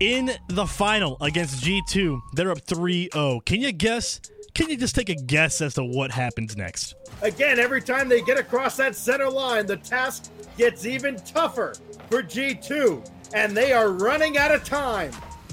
In 0.00 0.30
the 0.48 0.66
final 0.66 1.16
against 1.20 1.62
G2, 1.62 2.20
they're 2.32 2.50
up 2.50 2.66
3 2.66 3.10
0. 3.12 3.40
Can 3.44 3.60
you 3.60 3.72
guess? 3.72 4.20
Can 4.60 4.68
you 4.68 4.76
just 4.76 4.94
take 4.94 5.08
a 5.08 5.14
guess 5.14 5.62
as 5.62 5.72
to 5.74 5.84
what 5.84 6.10
happens 6.10 6.54
next? 6.54 6.94
Again, 7.22 7.58
every 7.58 7.80
time 7.80 8.10
they 8.10 8.20
get 8.20 8.38
across 8.38 8.76
that 8.76 8.94
center 8.94 9.30
line, 9.30 9.64
the 9.64 9.78
task 9.78 10.30
gets 10.58 10.84
even 10.84 11.16
tougher 11.20 11.72
for 12.10 12.22
G2, 12.22 13.10
and 13.32 13.56
they 13.56 13.72
are 13.72 13.88
running 13.88 14.36
out 14.36 14.50
of 14.50 14.62
time. 14.62 15.12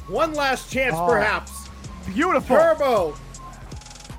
One 0.10 0.34
last 0.34 0.70
chance, 0.70 0.94
oh, 0.94 1.08
perhaps. 1.08 1.70
Beautiful. 2.08 2.58
Turbo. 2.58 3.12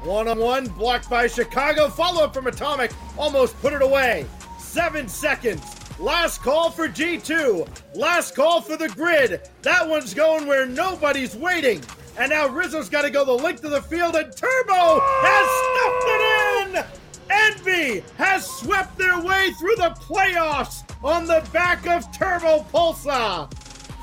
One 0.05 0.27
on 0.27 0.39
one, 0.39 0.69
blocked 0.69 1.11
by 1.11 1.27
Chicago. 1.27 1.91
Follow 1.91 2.25
up 2.25 2.33
from 2.33 2.47
Atomic. 2.47 2.91
Almost 3.19 3.61
put 3.61 3.75
it 3.75 3.83
away. 3.83 4.25
Seven 4.59 5.07
seconds. 5.07 5.63
Last 6.01 6.41
call 6.41 6.71
for 6.71 6.89
G2. 6.89 7.69
Last 7.95 8.35
call 8.35 8.63
for 8.63 8.79
the 8.79 8.89
grid. 8.89 9.43
That 9.61 9.87
one's 9.87 10.15
going 10.15 10.47
where 10.47 10.65
nobody's 10.65 11.37
waiting. 11.37 11.83
And 12.19 12.31
now 12.31 12.49
Rizzo's 12.49 12.89
got 12.89 13.03
to 13.03 13.11
go 13.11 13.25
the 13.25 13.33
length 13.33 13.63
of 13.63 13.71
the 13.71 13.81
field, 13.81 14.17
and 14.17 14.37
Turbo 14.37 15.01
has 15.23 15.49
stuffed 15.71 16.07
it 16.09 16.25
in! 16.67 16.99
Envy 17.31 18.05
has 18.17 18.45
swept 18.45 18.99
their 18.99 19.21
way 19.21 19.53
through 19.53 19.77
the 19.77 19.97
playoffs 20.01 20.83
on 21.05 21.27
the 21.27 21.47
back 21.53 21.87
of 21.87 22.11
Turbo 22.11 22.65
Pulsar. 22.73 23.49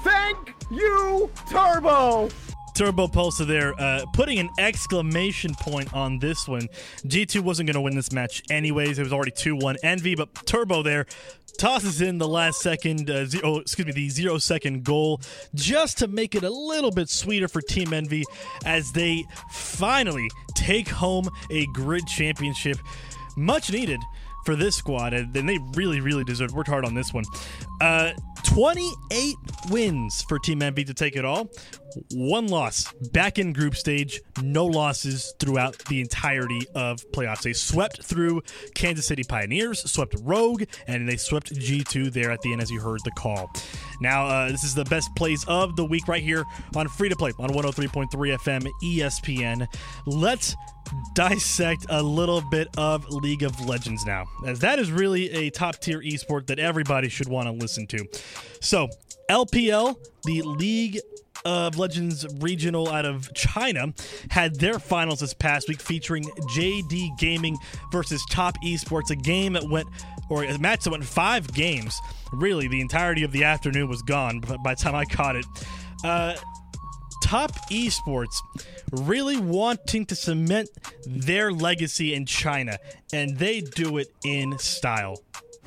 Thank 0.01 0.53
you, 0.71 1.29
Turbo. 1.49 2.29
Turbo 2.75 3.07
Pulsar 3.07 3.47
there, 3.47 3.73
uh, 3.79 4.05
putting 4.13 4.37
an 4.37 4.49
exclamation 4.59 5.55
point 5.55 5.93
on 5.93 6.19
this 6.19 6.45
one. 6.45 6.67
G2 7.07 7.39
wasn't 7.39 7.67
going 7.67 7.75
to 7.75 7.81
win 7.81 7.95
this 7.95 8.11
match 8.11 8.43
anyways. 8.49 8.99
It 8.99 9.03
was 9.03 9.13
already 9.13 9.31
2 9.31 9.55
1 9.55 9.77
Envy, 9.81 10.13
but 10.15 10.33
Turbo 10.45 10.83
there 10.83 11.05
tosses 11.57 12.01
in 12.01 12.17
the 12.17 12.27
last 12.27 12.59
second, 12.59 13.09
uh, 13.09 13.25
zero, 13.25 13.43
oh, 13.45 13.59
excuse 13.59 13.85
me, 13.85 13.93
the 13.93 14.09
zero 14.09 14.37
second 14.37 14.83
goal 14.83 15.21
just 15.53 15.97
to 15.99 16.07
make 16.07 16.35
it 16.35 16.43
a 16.43 16.49
little 16.49 16.91
bit 16.91 17.09
sweeter 17.09 17.47
for 17.47 17.61
Team 17.61 17.93
Envy 17.93 18.23
as 18.65 18.91
they 18.91 19.23
finally 19.51 20.29
take 20.53 20.89
home 20.89 21.29
a 21.49 21.65
grid 21.67 22.05
championship. 22.07 22.77
Much 23.37 23.71
needed 23.71 24.01
for 24.45 24.55
this 24.55 24.75
squad, 24.75 25.13
and 25.13 25.33
they 25.33 25.57
really, 25.75 26.01
really 26.01 26.23
deserve. 26.23 26.53
Worked 26.53 26.69
hard 26.69 26.85
on 26.85 26.93
this 26.93 27.13
one. 27.13 27.23
Uh, 27.81 28.11
28 28.43 29.35
wins 29.69 30.21
for 30.23 30.37
Team 30.39 30.61
Envy 30.61 30.83
to 30.83 30.93
take 30.93 31.15
it 31.15 31.25
all. 31.25 31.49
One 32.13 32.47
loss 32.47 32.91
back 33.11 33.39
in 33.39 33.53
group 33.53 33.75
stage, 33.75 34.21
no 34.41 34.65
losses 34.65 35.33
throughout 35.39 35.77
the 35.89 36.01
entirety 36.01 36.61
of 36.75 36.99
playoffs. 37.11 37.41
They 37.41 37.53
swept 37.53 38.03
through 38.03 38.41
Kansas 38.73 39.05
City 39.05 39.23
Pioneers, 39.23 39.89
swept 39.89 40.15
Rogue, 40.21 40.63
and 40.87 41.07
they 41.07 41.17
swept 41.17 41.53
G2 41.53 42.11
there 42.11 42.31
at 42.31 42.41
the 42.41 42.51
end 42.51 42.61
as 42.61 42.71
you 42.71 42.79
heard 42.79 43.01
the 43.03 43.11
call. 43.11 43.51
Now, 44.01 44.27
uh, 44.27 44.51
this 44.51 44.63
is 44.63 44.75
the 44.75 44.85
best 44.85 45.09
plays 45.15 45.45
of 45.47 45.75
the 45.75 45.85
week 45.85 46.07
right 46.07 46.23
here 46.23 46.43
on 46.75 46.87
Free 46.87 47.09
to 47.09 47.15
Play 47.15 47.31
on 47.39 47.49
103.3 47.49 48.09
FM 48.09 48.69
ESPN. 48.83 49.67
Let's 50.05 50.55
dissect 51.13 51.85
a 51.89 52.01
little 52.01 52.41
bit 52.41 52.67
of 52.77 53.07
League 53.09 53.43
of 53.43 53.65
Legends 53.65 54.05
now, 54.05 54.25
as 54.45 54.59
that 54.59 54.79
is 54.79 54.91
really 54.91 55.31
a 55.31 55.49
top 55.49 55.77
tier 55.79 56.01
esport 56.01 56.47
that 56.47 56.59
everybody 56.59 57.09
should 57.09 57.27
want 57.27 57.47
to 57.47 57.51
listen 57.51 57.87
to. 57.87 58.05
So, 58.61 58.89
LPL, 59.29 59.95
the 60.23 60.41
League 60.43 60.99
of 61.43 61.77
Legends 61.77 62.25
regional 62.39 62.89
out 62.89 63.05
of 63.05 63.33
China 63.33 63.93
had 64.31 64.55
their 64.55 64.79
finals 64.79 65.19
this 65.19 65.33
past 65.33 65.67
week 65.67 65.81
featuring 65.81 66.23
JD 66.23 67.17
Gaming 67.17 67.57
versus 67.91 68.23
Top 68.31 68.55
Esports, 68.63 69.09
a 69.09 69.15
game 69.15 69.53
that 69.53 69.67
went 69.67 69.87
or 70.29 70.43
a 70.43 70.57
match 70.57 70.83
that 70.83 70.91
went 70.91 71.05
five 71.05 71.51
games. 71.53 71.99
Really, 72.31 72.67
the 72.67 72.81
entirety 72.81 73.23
of 73.23 73.31
the 73.31 73.43
afternoon 73.43 73.87
was 73.87 74.01
gone 74.01 74.39
by 74.39 74.73
the 74.73 74.81
time 74.81 74.95
I 74.95 75.05
caught 75.05 75.35
it. 75.35 75.45
Uh, 76.03 76.35
top 77.23 77.51
esports 77.71 78.35
really 78.91 79.37
wanting 79.37 80.05
to 80.05 80.15
cement 80.15 80.69
their 81.07 81.51
legacy 81.51 82.13
in 82.13 82.25
China, 82.25 82.77
and 83.13 83.37
they 83.37 83.61
do 83.61 83.97
it 83.97 84.07
in 84.23 84.57
style. 84.59 85.17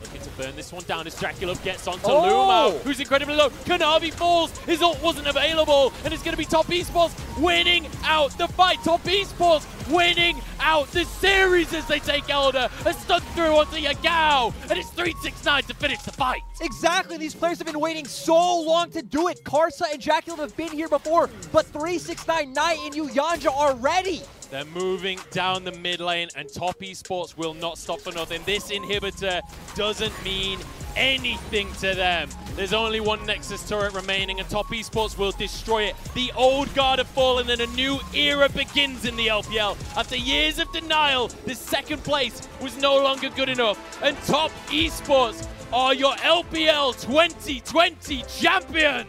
Looking 0.01 0.21
to 0.21 0.31
burn 0.31 0.55
this 0.55 0.73
one 0.73 0.85
down 0.85 1.09
as 1.09 1.19
Dracula 1.19 1.57
gets 1.57 1.89
onto 1.89 2.07
oh! 2.07 2.71
Luma, 2.71 2.79
who's 2.85 3.01
incredibly 3.01 3.35
low. 3.35 3.51
Kanavi 3.51 4.13
falls, 4.13 4.57
his 4.59 4.81
ult 4.81 5.03
wasn't 5.03 5.27
available, 5.27 5.93
and 6.05 6.15
it's 6.15 6.23
going 6.23 6.33
to 6.33 6.39
be 6.39 6.45
Top 6.45 6.67
Esports 6.67 7.13
winning 7.41 7.89
out 8.05 8.31
the 8.39 8.47
fight. 8.47 8.79
Top 8.85 9.03
Esports 9.03 9.67
winning 9.93 10.41
out 10.61 10.87
the 10.93 11.05
series 11.05 11.75
as 11.75 11.85
they 11.87 11.99
take 11.99 12.31
Elder. 12.31 12.69
A 12.87 12.93
stun 12.93 13.21
through 13.35 13.57
onto 13.57 13.77
Yagao, 13.77 14.55
and 14.71 14.79
it's 14.79 14.91
369 14.91 15.65
to 15.65 15.75
finish 15.75 16.03
the 16.03 16.13
fight. 16.13 16.43
Exactly, 16.61 17.17
these 17.17 17.35
players 17.35 17.59
have 17.59 17.67
been 17.67 17.81
waiting 17.81 18.07
so 18.07 18.61
long 18.61 18.91
to 18.91 19.03
do 19.03 19.27
it. 19.27 19.43
Karsa 19.43 19.93
and 19.93 20.01
Dracula 20.01 20.39
have 20.39 20.57
been 20.57 20.71
here 20.71 20.89
before, 20.89 21.29
but 21.51 21.67
369 21.67 22.53
Knight 22.53 22.79
and 22.85 22.95
Yuyanjia 22.95 23.53
are 23.53 23.75
ready. 23.75 24.23
They're 24.51 24.65
moving 24.65 25.21
down 25.31 25.65
the 25.65 25.73
mid 25.73 26.01
lane, 26.01 26.29
and 26.35 26.51
Top 26.51 26.79
Esports 26.79 27.37
will 27.37 27.55
not 27.55 27.77
stop 27.77 28.01
for 28.01 28.13
nothing. 28.13 28.43
This 28.47 28.71
inhibitor 28.71 29.43
doesn't 29.75 30.25
mean 30.25 30.59
anything 30.97 31.71
to 31.75 31.95
them. 31.95 32.31
There's 32.57 32.73
only 32.73 33.01
one 33.01 33.25
Nexus 33.27 33.69
turret 33.69 33.93
remaining, 33.93 34.41
and 34.41 34.49
Top 34.49 34.67
Esports 34.69 35.19
will 35.19 35.33
destroy 35.33 35.85
it. 35.85 35.97
The 36.15 36.33
old 36.35 36.73
guard 36.75 36.99
have 36.99 37.09
fallen, 37.09 37.51
and 37.51 37.61
a 37.61 37.67
new 37.69 37.99
era 38.15 38.49
begins 38.49 39.05
in 39.05 39.17
the 39.17 39.27
LPL. 39.27 39.77
After 39.97 40.17
years 40.17 40.59
of 40.59 40.73
denial, 40.73 41.29
the 41.45 41.55
second 41.55 42.03
place 42.03 42.41
was 42.63 42.77
no 42.79 42.97
longer 43.03 43.29
good 43.29 43.51
enough, 43.51 44.03
and 44.03 44.17
Top 44.25 44.51
Esports 44.69 45.47
are 45.73 45.93
your 45.93 46.15
LPL 46.15 46.99
2020 47.03 48.25
champions 48.41 49.07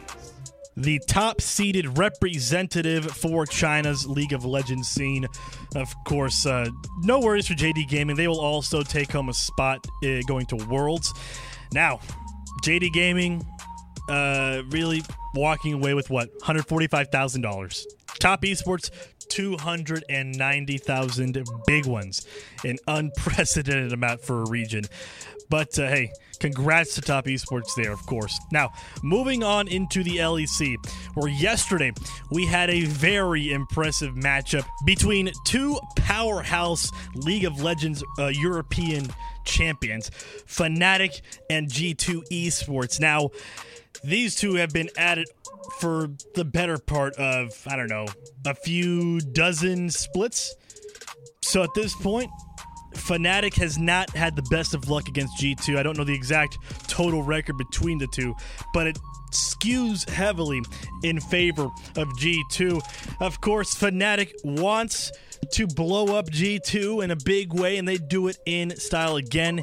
the 0.80 1.00
top 1.08 1.42
seeded 1.42 1.98
representative 1.98 3.06
for 3.06 3.46
China's 3.46 4.06
League 4.08 4.34
of 4.34 4.46
Legends 4.46 4.88
scene. 4.88 5.28
Of 5.76 5.94
course, 6.06 6.46
uh, 6.46 6.70
no 7.02 7.20
worries 7.20 7.48
for 7.48 7.54
JD 7.54 7.89
Gaming. 7.89 8.15
They 8.15 8.30
will 8.30 8.39
also 8.39 8.82
take 8.82 9.12
home 9.12 9.28
a 9.30 9.34
spot 9.34 9.86
uh, 10.04 10.22
going 10.26 10.46
to 10.48 10.56
Worlds. 10.56 11.13
Now, 11.74 12.00
JD 12.63 12.94
Gaming 12.94 13.46
uh, 14.08 14.62
really 14.70 15.04
walking 15.36 15.74
away 15.74 15.94
with 15.94 16.10
what? 16.10 16.30
$145,000. 16.39 17.84
Top 18.20 18.42
esports, 18.44 18.89
290,000 19.30 21.48
big 21.68 21.86
ones. 21.86 22.26
An 22.63 22.78
unprecedented 22.88 23.92
amount 23.94 24.22
for 24.22 24.44
a 24.44 24.50
region. 24.50 24.86
But 25.50 25.78
uh, 25.78 25.88
hey, 25.88 26.13
congrats 26.39 26.95
to 26.95 27.02
Top 27.02 27.25
Esports 27.25 27.75
there, 27.75 27.91
of 27.91 28.06
course. 28.06 28.39
Now, 28.52 28.71
moving 29.04 29.43
on 29.43 29.67
into 29.67 30.04
the 30.04 30.17
LEC, 30.17 30.78
where 31.15 31.30
yesterday 31.30 31.91
we 32.32 32.45
had 32.45 32.69
a 32.69 32.86
very 32.86 33.52
impressive 33.52 34.15
matchup 34.15 34.65
between 34.86 35.32
two 35.45 35.80
powerhouse 35.95 36.91
League 37.15 37.45
of 37.45 37.62
Legends 37.62 38.04
uh, 38.17 38.28
European 38.28 39.08
champions, 39.45 40.10
Fnatic 40.45 41.21
and 41.49 41.67
G2 41.67 42.23
Esports. 42.32 42.99
Now, 42.99 43.30
these 44.04 44.36
two 44.36 44.56
have 44.56 44.71
been 44.71 44.89
at 44.97 45.17
it 45.17 45.30
for 45.80 46.10
the 46.36 46.45
better 46.45 46.78
part 46.78 47.15
of, 47.15 47.62
I 47.67 47.75
don't 47.75 47.89
know, 47.89 48.08
a 48.45 48.56
few 48.56 49.19
dozen 49.19 49.89
splits. 49.89 50.56
So 51.41 51.63
at 51.63 51.73
this 51.73 51.95
point, 51.95 52.30
Fnatic 52.93 53.56
has 53.56 53.78
not 53.78 54.10
had 54.12 54.36
the 54.36 54.41
best 54.43 54.73
of 54.73 54.89
luck 54.89 55.08
against 55.08 55.41
G2. 55.41 55.78
I 55.78 55.84
don't 55.84 55.97
know 55.97 56.04
the 56.04 56.13
exact 56.13 56.58
total 56.88 57.23
record 57.23 57.58
between 57.58 57.97
the 57.97 58.08
two, 58.08 58.36
but 58.73 58.88
it 58.88 58.97
skews 59.32 60.10
heavily 60.10 60.62
in 61.04 61.19
favor 61.19 61.65
of 61.95 62.08
G2. 62.17 62.82
Of 63.19 63.41
course, 63.41 63.75
Fnatic 63.75 64.32
wants 64.43 65.12
to 65.52 65.67
blow 65.67 66.15
up 66.17 66.30
G2 66.30 67.04
in 67.04 67.12
a 67.12 67.15
big 67.15 67.54
way, 67.54 67.78
and 67.78 67.88
they 67.88 67.97
do 67.97 68.28
it 68.28 68.38
in 68.45 68.75
style 68.75 69.15
again. 69.15 69.62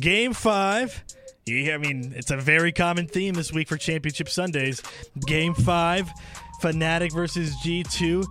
Game 0.00 0.32
five. 0.32 1.04
Yeah, 1.46 1.74
I 1.74 1.78
mean, 1.78 2.12
it's 2.16 2.30
a 2.30 2.36
very 2.36 2.72
common 2.72 3.06
theme 3.06 3.34
this 3.34 3.52
week 3.52 3.68
for 3.68 3.76
Championship 3.76 4.28
Sundays. 4.28 4.82
Game 5.26 5.54
five, 5.54 6.10
Fnatic 6.60 7.12
versus 7.12 7.54
G2. 7.64 8.26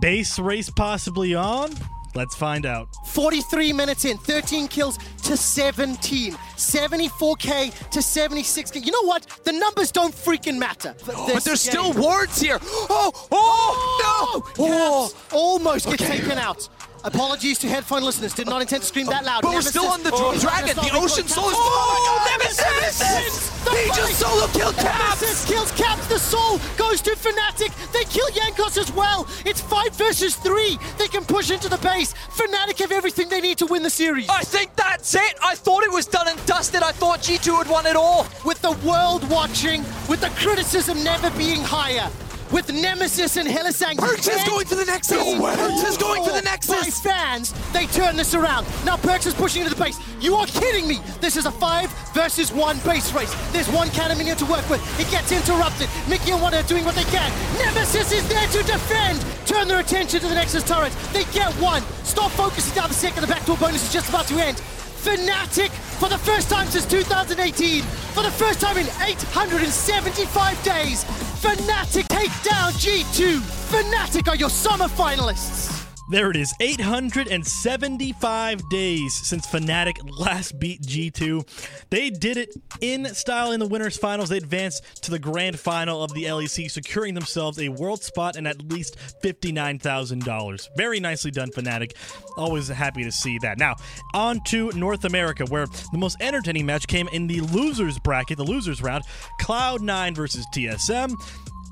Base 0.00 0.38
race 0.38 0.68
possibly 0.68 1.34
on. 1.34 1.70
Let's 2.14 2.34
find 2.34 2.66
out. 2.66 2.88
43 3.06 3.72
minutes 3.72 4.04
in, 4.04 4.18
13 4.18 4.68
kills 4.68 4.98
to 5.24 5.36
17, 5.36 6.32
74k 6.32 7.90
to 7.90 7.98
76k. 8.00 8.84
You 8.84 8.92
know 8.92 9.04
what? 9.04 9.26
The 9.44 9.52
numbers 9.52 9.90
don't 9.90 10.14
freaking 10.14 10.58
matter. 10.58 10.94
Oh, 11.08 11.30
but 11.32 11.44
there's 11.44 11.62
still 11.62 11.92
wards 11.94 12.40
here. 12.40 12.58
Oh, 12.62 13.10
oh, 13.14 13.28
oh 13.32 14.52
no! 14.58 14.64
Oh, 14.64 15.12
almost 15.32 15.86
okay. 15.86 15.96
get 15.96 16.08
taken 16.18 16.38
out. 16.38 16.68
Apologies 17.04 17.58
to 17.58 17.68
headphone 17.68 18.04
listeners. 18.04 18.32
Did 18.32 18.46
not 18.46 18.62
intend 18.62 18.82
to 18.82 18.88
scream 18.88 19.06
that 19.06 19.24
loud. 19.24 19.42
But 19.42 19.54
we're 19.54 19.62
still 19.62 19.86
on 19.86 20.02
the 20.04 20.10
oh, 20.14 20.38
dragon. 20.38 20.76
The 20.76 20.90
ocean 20.94 21.26
soul 21.26 21.48
is. 21.48 21.56
Oh, 21.58 22.28
Nemesis! 22.30 23.00
Nemesis! 23.00 23.52
He 23.72 23.88
just 23.88 24.20
solo 24.20 24.46
killed 24.48 24.76
Caps! 24.76 25.20
Nemesis 25.20 25.44
kills 25.48 25.72
Caps. 25.72 26.06
The 26.06 26.18
soul 26.18 26.60
goes 26.76 27.02
to 27.02 27.10
Fnatic. 27.10 27.72
They 27.92 28.04
kill 28.04 28.28
Jankos 28.28 28.78
as 28.78 28.92
well. 28.92 29.26
It's 29.44 29.60
five 29.60 29.92
versus 29.96 30.36
three. 30.36 30.78
They 30.98 31.08
can 31.08 31.24
push 31.24 31.50
into 31.50 31.68
the 31.68 31.78
base. 31.78 32.14
Fnatic 32.36 32.78
have 32.78 32.92
everything 32.92 33.28
they 33.28 33.40
need 33.40 33.58
to 33.58 33.66
win 33.66 33.82
the 33.82 33.90
series. 33.90 34.28
I 34.28 34.42
think 34.42 34.76
that's 34.76 35.14
it. 35.16 35.34
I 35.42 35.56
thought 35.56 35.82
it 35.82 35.90
was 35.90 36.06
done 36.06 36.28
and 36.28 36.46
dusted. 36.46 36.82
I 36.84 36.92
thought 36.92 37.20
G2 37.20 37.58
had 37.58 37.68
won 37.68 37.86
it 37.86 37.96
all. 37.96 38.26
With 38.44 38.62
the 38.62 38.72
world 38.86 39.28
watching, 39.28 39.82
with 40.08 40.20
the 40.20 40.30
criticism 40.36 41.02
never 41.02 41.30
being 41.30 41.62
higher, 41.62 42.08
with 42.52 42.72
Nemesis 42.72 43.36
and 43.36 43.48
Hylissang. 43.48 43.96
Perkz 43.96 44.28
is 44.28 44.44
going 44.44 44.66
for 44.66 44.74
the 44.74 44.84
Nexus! 44.84 45.16
No 45.16 45.42
way. 45.42 45.54
Perkz 45.54 45.88
is 45.88 45.96
going 45.96 46.22
for 46.22 46.32
the 46.32 46.42
Nexus! 46.42 47.00
By 47.00 47.10
fans, 47.10 47.54
they 47.72 47.86
turn 47.86 48.16
this 48.16 48.34
around. 48.34 48.66
Now 48.84 48.96
Perkz 48.96 49.26
is 49.26 49.34
pushing 49.34 49.62
into 49.62 49.74
the 49.74 49.82
base. 49.82 49.98
You 50.20 50.34
are 50.36 50.46
kidding 50.46 50.86
me! 50.86 51.00
This 51.20 51.36
is 51.36 51.46
a 51.46 51.50
five 51.50 51.90
versus 52.12 52.52
one 52.52 52.78
base 52.80 53.12
race. 53.14 53.34
There's 53.52 53.70
one 53.70 53.88
cannon 53.90 54.18
minion 54.18 54.36
to 54.36 54.46
work 54.46 54.68
with. 54.68 54.82
It 55.00 55.10
gets 55.10 55.32
interrupted. 55.32 55.88
Mikyx 56.06 56.32
and 56.32 56.42
Wunder 56.42 56.58
are 56.58 56.62
doing 56.64 56.84
what 56.84 56.94
they 56.94 57.04
can. 57.04 57.30
Nemesis 57.58 58.12
is 58.12 58.28
there 58.28 58.46
to 58.48 58.62
defend! 58.64 59.24
Turn 59.46 59.66
their 59.66 59.80
attention 59.80 60.20
to 60.20 60.28
the 60.28 60.34
Nexus 60.34 60.62
turret. 60.62 60.92
They 61.12 61.24
get 61.32 61.52
one. 61.54 61.82
Stop 62.04 62.30
focusing 62.32 62.74
down 62.74 62.88
the 62.88 62.94
second. 62.94 63.22
The 63.22 63.28
backdoor 63.28 63.56
bonus 63.56 63.82
is 63.86 63.92
just 63.92 64.08
about 64.10 64.26
to 64.26 64.34
end. 64.36 64.62
Fnatic, 65.02 65.70
for 65.98 66.08
the 66.08 66.18
first 66.18 66.48
time 66.48 66.68
since 66.68 66.86
2018, 66.86 67.82
for 68.14 68.22
the 68.22 68.30
first 68.30 68.60
time 68.60 68.76
in 68.76 68.86
875 69.02 70.62
days, 70.62 71.04
Fnatic 71.42 72.06
take 72.06 72.30
down 72.44 72.72
G2. 72.74 73.40
Fnatic 73.40 74.28
are 74.28 74.36
your 74.36 74.50
summer 74.50 74.86
finalists. 74.86 75.81
There 76.10 76.30
it 76.30 76.36
is. 76.36 76.52
875 76.60 78.68
days 78.68 79.14
since 79.14 79.46
Fnatic 79.46 79.96
last 80.18 80.58
beat 80.58 80.82
G2. 80.82 81.46
They 81.90 82.10
did 82.10 82.36
it 82.36 82.54
in 82.80 83.06
style 83.14 83.52
in 83.52 83.60
the 83.60 83.66
winners 83.66 83.96
finals. 83.96 84.28
They 84.28 84.36
advanced 84.36 85.02
to 85.04 85.10
the 85.10 85.18
grand 85.18 85.58
final 85.58 86.02
of 86.02 86.12
the 86.12 86.24
LEC, 86.24 86.70
securing 86.70 87.14
themselves 87.14 87.58
a 87.58 87.70
world 87.70 88.02
spot 88.02 88.36
and 88.36 88.46
at 88.46 88.70
least 88.70 88.98
$59,000. 89.22 90.68
Very 90.76 91.00
nicely 91.00 91.30
done, 91.30 91.50
Fnatic. 91.50 91.92
Always 92.36 92.68
happy 92.68 93.04
to 93.04 93.12
see 93.12 93.38
that. 93.38 93.58
Now, 93.58 93.76
on 94.12 94.40
to 94.48 94.70
North 94.72 95.04
America, 95.04 95.46
where 95.46 95.66
the 95.92 95.98
most 95.98 96.18
entertaining 96.20 96.66
match 96.66 96.86
came 96.88 97.08
in 97.08 97.26
the 97.26 97.40
losers 97.40 97.98
bracket, 97.98 98.36
the 98.36 98.44
losers 98.44 98.82
round. 98.82 99.04
Cloud9 99.40 100.14
versus 100.14 100.44
TSM 100.54 101.14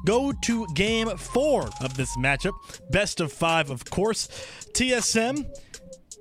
go 0.05 0.32
to 0.42 0.66
game 0.74 1.09
four 1.16 1.68
of 1.80 1.96
this 1.96 2.16
matchup. 2.16 2.53
Best 2.90 3.20
of 3.20 3.32
five, 3.32 3.70
of 3.70 3.84
course. 3.90 4.28
TSM 4.72 5.46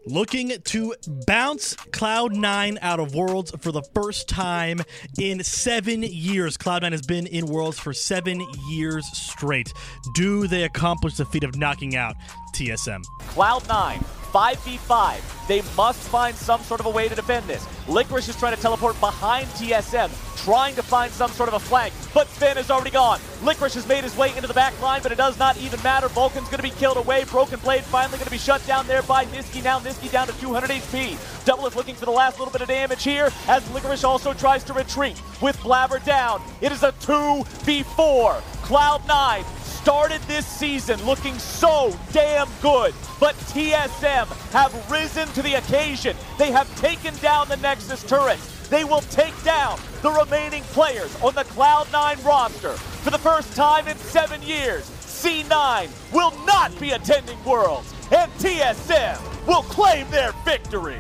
looking 0.06 0.54
to 0.64 0.96
bounce 1.28 1.76
Cloud9 1.76 2.78
out 2.82 3.00
of 3.00 3.14
Worlds 3.14 3.52
for 3.60 3.72
the 3.72 3.84
first 3.94 4.28
time 4.28 4.82
in 5.20 5.44
seven 5.44 6.04
years. 6.04 6.58
Cloud9 6.58 6.92
has 6.92 7.02
been 7.02 7.28
in 7.28 7.46
Worlds 7.46 7.80
for 7.80 7.94
seven 7.94 8.46
years 8.70 9.06
straight. 9.14 9.72
Do 10.16 10.48
they 10.48 10.64
accomplish 10.64 11.16
the 11.16 11.26
feat 11.26 11.44
of 11.44 11.58
knocking 11.58 11.96
out 11.96 12.16
TSM? 12.54 13.06
Cloud9 13.34 14.04
5v5. 14.32 15.48
They 15.48 15.62
must 15.76 16.00
find 16.10 16.36
some 16.36 16.62
sort 16.62 16.80
of 16.80 16.86
a 16.86 16.90
way 16.90 17.08
to 17.08 17.16
defend 17.16 17.48
this. 17.48 17.66
Licorice 17.88 18.30
is 18.30 18.36
trying 18.36 18.56
to 18.56 18.62
teleport 18.62 19.00
behind 19.00 19.48
TSM, 19.50 20.10
trying 20.44 20.76
to 20.76 20.84
find 20.84 21.12
some 21.12 21.32
sort 21.32 21.50
of 21.50 21.56
a 21.56 21.60
flank, 21.60 21.94
but 22.14 22.28
Finn 22.28 22.58
is 22.58 22.70
already 22.70 22.92
gone. 22.92 23.20
Licorice 23.44 23.74
has 23.74 23.88
made 23.88 24.04
his 24.04 24.16
way 24.16 24.36
into 24.36 24.48
the 24.48 24.54
back 24.54 24.80
line, 24.82 25.02
but 25.02 25.12
it 25.12 25.18
does 25.18 25.40
not 25.40 25.58
even 25.58 25.82
matter. 25.82 26.08
Vulcan's 26.10 26.48
going 26.48 26.58
to 26.58 26.64
be 26.64 26.70
killed 26.70 26.98
away. 26.98 27.24
Broken 27.26 27.60
Blade 27.60 27.84
finally 27.84 28.18
going 28.18 28.26
to 28.26 28.32
be 28.32 28.38
shut 28.38 28.66
down 28.68 28.86
there 28.86 29.02
by 29.04 29.26
Nisqy. 29.26 29.64
Now 29.64 29.80
Nisqy 29.80 30.12
down 30.12 30.28
to 30.28 30.40
200 30.40 30.70
HP. 30.70 31.46
Double 31.46 31.66
is 31.66 31.76
looking 31.76 31.96
for 31.96 32.06
the 32.06 32.12
last 32.12 32.38
little 32.38 32.52
bit 32.52 32.62
of 32.62 32.68
damage 32.68 33.04
here 33.04 33.32
as 33.48 33.68
Licorice 33.72 34.04
also 34.04 34.34
tries 34.34 34.64
to 34.66 34.74
retreat 34.74 35.20
with 35.42 35.60
Blabber 35.62 36.04
down. 36.06 36.42
It 36.62 36.72
is 36.72 36.84
a 36.84 36.92
2v4. 36.94 38.42
Cloud9 38.62 39.59
started 39.90 40.22
this 40.28 40.46
season 40.46 41.04
looking 41.04 41.34
so 41.40 41.92
damn 42.12 42.48
good, 42.62 42.94
but 43.20 43.34
TSM 43.50 44.28
have 44.52 44.92
risen 44.92 45.28
to 45.30 45.42
the 45.42 45.56
occasion. 45.56 46.16
They 46.38 46.52
have 46.52 46.70
taken 46.80 47.16
down 47.16 47.50
the 47.50 47.58
Nexus 47.58 48.04
turrets. 48.04 48.70
They 48.70 48.84
will 48.84 49.02
take 49.02 49.34
down 49.44 49.80
the 50.04 50.12
remaining 50.12 50.62
players 50.66 51.20
on 51.24 51.34
the 51.34 51.44
Cloud9 51.46 52.24
roster. 52.24 52.74
For 52.74 53.10
the 53.10 53.18
first 53.18 53.56
time 53.56 53.88
in 53.88 53.98
seven 53.98 54.40
years, 54.44 54.88
C9 55.02 55.90
will 56.14 56.38
not 56.46 56.80
be 56.80 56.92
attending 56.92 57.44
Worlds, 57.44 57.92
and 58.12 58.32
TSM 58.34 59.48
will 59.48 59.64
claim 59.64 60.08
their 60.12 60.34
victory. 60.46 61.00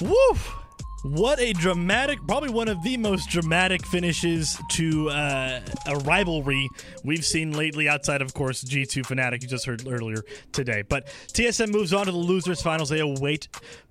Woof! 0.00 0.65
What 1.10 1.38
a 1.38 1.52
dramatic, 1.52 2.18
probably 2.26 2.50
one 2.50 2.66
of 2.66 2.82
the 2.82 2.96
most 2.96 3.28
dramatic 3.28 3.86
finishes 3.86 4.58
to 4.72 5.08
uh, 5.10 5.60
a 5.86 5.96
rivalry 5.98 6.68
we've 7.04 7.24
seen 7.24 7.52
lately, 7.52 7.88
outside, 7.88 8.22
of 8.22 8.34
course, 8.34 8.64
G2 8.64 9.06
Fnatic, 9.06 9.40
you 9.40 9.46
just 9.46 9.66
heard 9.66 9.86
earlier 9.86 10.24
today. 10.50 10.82
But 10.82 11.06
TSM 11.32 11.70
moves 11.70 11.92
on 11.92 12.06
to 12.06 12.12
the 12.12 12.18
losers' 12.18 12.60
finals. 12.60 12.88
They 12.88 12.98
await 12.98 13.46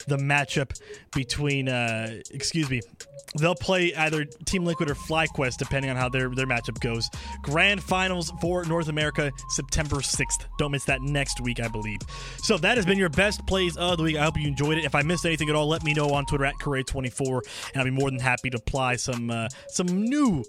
the 0.07 0.18
matchup 0.18 0.78
between, 1.13 1.70
uh, 1.70 2.20
excuse 2.32 2.70
me, 2.70 2.82
they'll 3.38 3.56
play 3.56 3.94
either 3.96 4.26
Team 4.46 4.66
Liquid 4.66 4.90
or 4.90 4.96
FlyQuest, 4.96 5.58
depending 5.58 5.92
on 5.92 5.98
how 5.98 6.10
their, 6.10 6.30
their 6.30 6.48
matchup 6.48 6.80
goes. 6.80 7.10
Grand 7.42 7.84
finals 7.84 8.32
for 8.42 8.64
North 8.66 8.88
America, 8.88 9.32
September 9.50 9.98
6th. 9.98 10.46
Don't 10.58 10.72
miss 10.72 10.86
that 10.86 11.02
next 11.02 11.42
week, 11.42 11.60
I 11.60 11.68
believe. 11.68 12.00
So 12.38 12.58
that 12.58 12.78
has 12.78 12.86
been 12.86 12.98
your 12.98 13.10
best 13.10 13.46
plays 13.48 13.78
of 13.78 13.98
the 13.98 14.04
week. 14.04 14.18
I 14.18 14.24
hope 14.24 14.38
you 14.38 14.48
enjoyed 14.48 14.78
it. 14.78 14.86
If 14.86 14.96
I 14.96 15.02
missed 15.02 15.26
anything 15.26 15.50
at 15.50 15.56
all, 15.56 15.68
let 15.68 15.84
me 15.84 15.94
know 15.94 16.10
on 16.10 16.26
Twitter 16.26 16.46
at 16.46 16.56
Correa24 16.56 17.42
and 17.74 17.78
I'll 17.78 17.86
be 17.86 17.92
more 17.92 18.10
than 18.10 18.20
happy 18.20 18.50
to 18.50 18.58
apply 18.58 18.96
some 18.96 19.30
uh, 19.30 19.48
some 19.68 19.88
new 19.88 20.44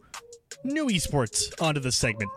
new 0.64 0.86
esports 0.86 1.60
onto 1.60 1.80
this 1.80 1.96
segment. 1.96 2.30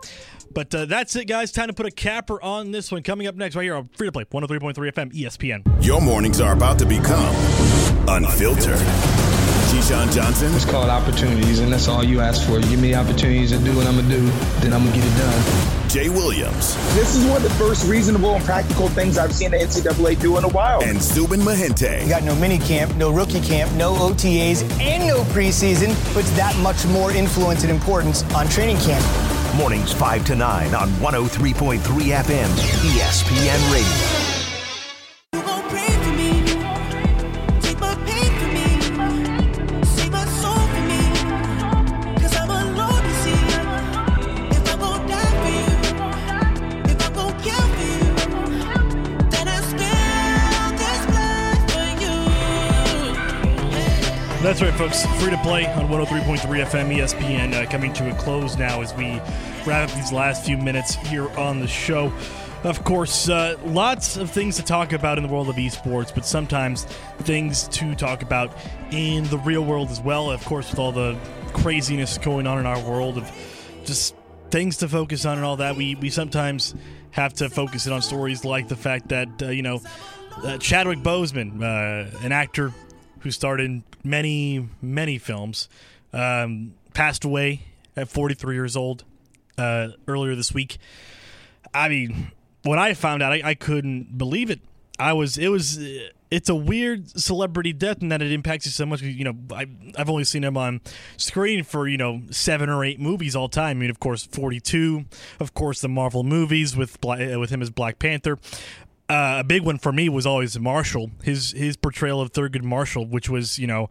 But 0.52 0.74
uh, 0.74 0.84
that's 0.86 1.14
it, 1.16 1.26
guys. 1.26 1.52
Time 1.52 1.68
to 1.68 1.72
put 1.72 1.86
a 1.86 1.90
capper 1.90 2.42
on 2.42 2.72
this 2.72 2.90
one. 2.90 3.02
Coming 3.02 3.26
up 3.26 3.36
next, 3.36 3.54
right 3.54 3.62
here 3.62 3.76
on 3.76 3.88
Free 3.88 4.08
to 4.08 4.12
Play 4.12 4.24
103.3 4.24 4.74
FM 4.74 5.12
ESPN. 5.12 5.84
Your 5.84 6.00
mornings 6.00 6.40
are 6.40 6.52
about 6.52 6.78
to 6.80 6.86
become 6.86 7.34
unfiltered. 8.08 9.29
Keyshawn 9.70 10.12
Johnson. 10.12 10.52
It's 10.56 10.64
called 10.64 10.90
opportunities, 10.90 11.60
and 11.60 11.72
that's 11.72 11.86
all 11.86 12.02
you 12.02 12.20
ask 12.20 12.44
for. 12.44 12.58
You 12.58 12.68
give 12.68 12.80
me 12.80 12.92
opportunities 12.92 13.52
to 13.52 13.58
do 13.58 13.76
what 13.76 13.86
I'm 13.86 13.94
going 13.94 14.08
to 14.08 14.16
do, 14.16 14.26
then 14.60 14.72
I'm 14.72 14.82
going 14.82 14.92
to 14.94 14.98
get 14.98 15.06
it 15.06 15.16
done. 15.16 15.88
Jay 15.88 16.08
Williams. 16.08 16.74
This 16.96 17.14
is 17.14 17.24
one 17.24 17.36
of 17.36 17.44
the 17.44 17.50
first 17.50 17.86
reasonable 17.86 18.34
and 18.34 18.44
practical 18.44 18.88
things 18.88 19.16
I've 19.16 19.32
seen 19.32 19.52
the 19.52 19.58
NCAA 19.58 20.20
do 20.20 20.38
in 20.38 20.44
a 20.44 20.48
while. 20.48 20.82
And 20.82 21.00
Zubin 21.00 21.40
Mehenti. 21.40 22.02
You 22.02 22.08
got 22.08 22.24
no 22.24 22.34
mini 22.34 22.58
camp, 22.58 22.96
no 22.96 23.12
rookie 23.12 23.40
camp, 23.40 23.72
no 23.74 23.94
OTAs, 23.94 24.62
and 24.80 25.06
no 25.06 25.22
preseason, 25.32 25.94
puts 26.14 26.30
that 26.32 26.56
much 26.58 26.84
more 26.86 27.12
influence 27.12 27.62
and 27.62 27.70
importance 27.70 28.24
on 28.34 28.48
training 28.48 28.78
camp. 28.78 29.04
Mornings 29.56 29.92
5 29.92 30.24
to 30.26 30.34
9 30.34 30.74
on 30.74 30.88
103.3 30.88 31.78
FM, 31.78 32.48
ESPN 32.90 33.72
Radio. 33.72 34.29
That's 54.50 54.62
right, 54.62 54.74
folks. 54.74 55.06
Free 55.22 55.30
to 55.30 55.38
play 55.44 55.64
on 55.64 55.86
103.3 55.86 56.40
FM 56.40 56.96
ESPN 56.96 57.54
uh, 57.54 57.70
coming 57.70 57.92
to 57.92 58.10
a 58.10 58.14
close 58.16 58.56
now 58.56 58.82
as 58.82 58.92
we 58.94 59.20
wrap 59.64 59.88
up 59.88 59.94
these 59.94 60.10
last 60.10 60.44
few 60.44 60.58
minutes 60.58 60.96
here 60.96 61.28
on 61.38 61.60
the 61.60 61.68
show. 61.68 62.12
Of 62.64 62.82
course, 62.82 63.28
uh, 63.28 63.56
lots 63.64 64.16
of 64.16 64.28
things 64.28 64.56
to 64.56 64.64
talk 64.64 64.92
about 64.92 65.18
in 65.18 65.22
the 65.22 65.32
world 65.32 65.48
of 65.48 65.54
esports, 65.54 66.12
but 66.12 66.26
sometimes 66.26 66.82
things 67.20 67.68
to 67.68 67.94
talk 67.94 68.22
about 68.22 68.52
in 68.90 69.22
the 69.28 69.38
real 69.38 69.64
world 69.64 69.88
as 69.88 70.00
well. 70.00 70.32
Of 70.32 70.44
course, 70.44 70.68
with 70.68 70.80
all 70.80 70.90
the 70.90 71.16
craziness 71.52 72.18
going 72.18 72.48
on 72.48 72.58
in 72.58 72.66
our 72.66 72.80
world 72.80 73.18
of 73.18 73.30
just 73.84 74.16
things 74.50 74.78
to 74.78 74.88
focus 74.88 75.24
on 75.26 75.36
and 75.36 75.46
all 75.46 75.58
that, 75.58 75.76
we, 75.76 75.94
we 75.94 76.10
sometimes 76.10 76.74
have 77.12 77.34
to 77.34 77.48
focus 77.48 77.86
it 77.86 77.92
on 77.92 78.02
stories 78.02 78.44
like 78.44 78.66
the 78.66 78.74
fact 78.74 79.10
that, 79.10 79.28
uh, 79.44 79.46
you 79.46 79.62
know, 79.62 79.80
uh, 80.42 80.58
Chadwick 80.58 80.98
Boseman, 80.98 81.62
uh, 81.62 82.18
an 82.24 82.32
actor 82.32 82.74
who 83.20 83.30
starred 83.30 83.60
in 83.60 83.84
many, 84.02 84.68
many 84.82 85.18
films, 85.18 85.68
um, 86.12 86.74
passed 86.94 87.24
away 87.24 87.62
at 87.96 88.08
43 88.08 88.54
years 88.54 88.76
old 88.76 89.04
uh, 89.58 89.88
earlier 90.08 90.34
this 90.34 90.52
week. 90.52 90.78
I 91.72 91.88
mean, 91.88 92.32
when 92.62 92.78
I 92.78 92.94
found 92.94 93.22
out, 93.22 93.32
I, 93.32 93.42
I, 93.44 93.54
couldn't 93.54 94.18
believe 94.18 94.50
it. 94.50 94.60
I 94.98 95.12
was, 95.12 95.38
it 95.38 95.48
was, 95.48 95.78
it's 96.30 96.48
a 96.48 96.54
weird 96.54 97.18
celebrity 97.18 97.72
death 97.72 98.02
in 98.02 98.08
that 98.08 98.22
it 98.22 98.32
impacts 98.32 98.66
you 98.66 98.72
so 98.72 98.86
much. 98.86 99.02
You 99.02 99.24
know, 99.24 99.34
I, 99.52 99.66
I've 99.96 100.10
only 100.10 100.24
seen 100.24 100.44
him 100.44 100.56
on 100.56 100.80
screen 101.16 101.64
for, 101.64 101.88
you 101.88 101.96
know, 101.96 102.22
seven 102.30 102.68
or 102.68 102.84
eight 102.84 103.00
movies 103.00 103.34
all 103.34 103.48
time. 103.48 103.78
I 103.78 103.80
mean, 103.80 103.90
of 103.90 104.00
course, 104.00 104.26
42, 104.26 105.06
of 105.38 105.54
course, 105.54 105.80
the 105.80 105.88
Marvel 105.88 106.22
movies 106.22 106.76
with, 106.76 106.98
with 107.04 107.50
him 107.50 107.62
as 107.62 107.70
Black 107.70 107.98
Panther. 107.98 108.38
Uh, 109.10 109.40
a 109.40 109.44
big 109.44 109.64
one 109.64 109.76
for 109.76 109.90
me 109.90 110.08
was 110.08 110.24
always 110.24 110.56
Marshall. 110.56 111.10
His 111.24 111.50
his 111.50 111.76
portrayal 111.76 112.20
of 112.20 112.32
Thurgood 112.32 112.62
Marshall, 112.62 113.06
which 113.06 113.28
was 113.28 113.58
you 113.58 113.66
know 113.66 113.90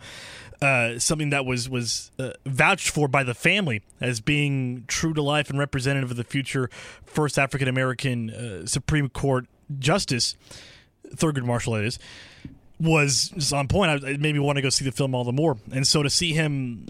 uh, 0.61 0.97
something 0.97 1.30
that 1.32 1.45
was 1.45 1.70
was 1.70 2.09
uh, 2.17 2.32
vouched 2.45 2.89
for 2.89 3.09
by 3.09 3.24
the 3.24 3.34
family 3.34 3.82
as 3.99 4.22
being 4.22 4.86
true 4.88 5.13
to 5.13 5.22
life 5.22 5.49
and 5.49 5.59
representative 5.59 6.09
of 6.09 6.15
the 6.15 6.24
future 6.24 6.70
first 7.05 7.38
African 7.38 7.67
American 7.67 8.30
uh, 8.30 8.65
Supreme 8.65 9.09
Court 9.09 9.45
justice. 9.78 10.38
Thurgood 11.09 11.43
Marshall, 11.43 11.76
it 11.76 11.86
is, 11.86 11.99
was 12.80 13.51
on 13.51 13.67
point. 13.67 14.03
It 14.05 14.22
made 14.22 14.34
me 14.34 14.39
want 14.39 14.55
to 14.55 14.61
go 14.61 14.70
see 14.70 14.86
the 14.86 14.91
film 14.93 15.13
all 15.13 15.26
the 15.26 15.34
more. 15.34 15.57
And 15.74 15.86
so 15.86 16.01
to 16.01 16.09
see 16.09 16.34
him, 16.34 16.88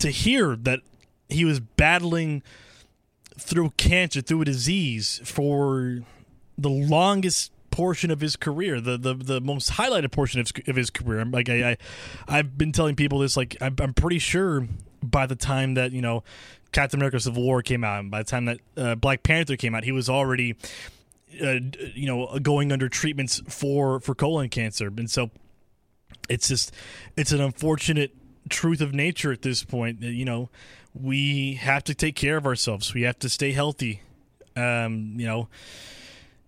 to 0.00 0.10
hear 0.10 0.56
that 0.56 0.80
he 1.28 1.44
was 1.44 1.60
battling 1.60 2.42
through 3.38 3.70
cancer, 3.76 4.20
through 4.20 4.42
a 4.42 4.44
disease 4.46 5.20
for 5.22 6.00
the 6.58 6.70
longest 6.70 7.52
portion 7.76 8.10
of 8.10 8.20
his 8.20 8.36
career, 8.36 8.80
the 8.80 8.96
the, 8.96 9.14
the 9.14 9.40
most 9.40 9.72
highlighted 9.72 10.10
portion 10.10 10.40
of, 10.40 10.50
of 10.66 10.76
his 10.76 10.90
career. 10.90 11.24
Like 11.24 11.48
I, 11.48 11.70
I, 11.70 11.76
I've 12.26 12.56
been 12.56 12.72
telling 12.72 12.96
people 12.96 13.18
this. 13.18 13.36
Like 13.36 13.56
I'm, 13.60 13.76
I'm 13.78 13.94
pretty 13.94 14.18
sure 14.18 14.66
by 15.02 15.26
the 15.26 15.36
time 15.36 15.74
that 15.74 15.92
you 15.92 16.00
know 16.00 16.24
Captain 16.72 16.98
America: 16.98 17.20
Civil 17.20 17.42
War 17.42 17.62
came 17.62 17.84
out, 17.84 18.00
and 18.00 18.10
by 18.10 18.18
the 18.18 18.24
time 18.24 18.46
that 18.46 18.58
uh, 18.76 18.94
Black 18.94 19.22
Panther 19.22 19.56
came 19.56 19.74
out, 19.74 19.84
he 19.84 19.92
was 19.92 20.08
already, 20.08 20.56
uh, 21.42 21.58
you 21.94 22.06
know, 22.06 22.38
going 22.38 22.72
under 22.72 22.88
treatments 22.88 23.42
for 23.46 24.00
for 24.00 24.14
colon 24.14 24.48
cancer, 24.48 24.86
and 24.88 25.10
so 25.10 25.30
it's 26.28 26.48
just 26.48 26.72
it's 27.16 27.32
an 27.32 27.42
unfortunate 27.42 28.14
truth 28.48 28.80
of 28.80 28.94
nature 28.94 29.32
at 29.32 29.42
this 29.42 29.64
point. 29.64 30.00
You 30.00 30.24
know, 30.24 30.48
we 30.94 31.54
have 31.54 31.84
to 31.84 31.94
take 31.94 32.16
care 32.16 32.38
of 32.38 32.46
ourselves. 32.46 32.94
We 32.94 33.02
have 33.02 33.18
to 33.18 33.28
stay 33.28 33.52
healthy. 33.52 34.00
Um, 34.56 35.16
you 35.18 35.26
know 35.26 35.48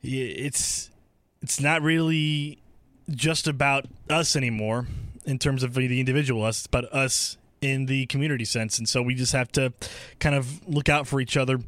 it's 0.03 0.91
it's 1.43 1.61
not 1.61 1.83
really 1.83 2.59
just 3.11 3.47
about 3.47 3.87
us 4.11 4.37
anymore 4.37 4.87
in 5.25 5.39
terms 5.39 5.63
of 5.63 5.75
the 5.75 6.01
individual 6.01 6.45
us. 6.45 6.67
About 6.67 6.85
us 6.87 7.37
in 7.61 7.87
the 7.87 8.07
community 8.07 8.45
sense, 8.45 8.79
and 8.79 8.89
so 8.89 9.03
we 9.03 9.15
just 9.15 9.33
have 9.33 9.51
to 9.53 9.73
kind 10.21 10.35
of 10.35 10.67
look 10.69 10.89
out 10.89 11.07
for 11.07 11.21
each 11.21 11.37
other, 11.37 11.61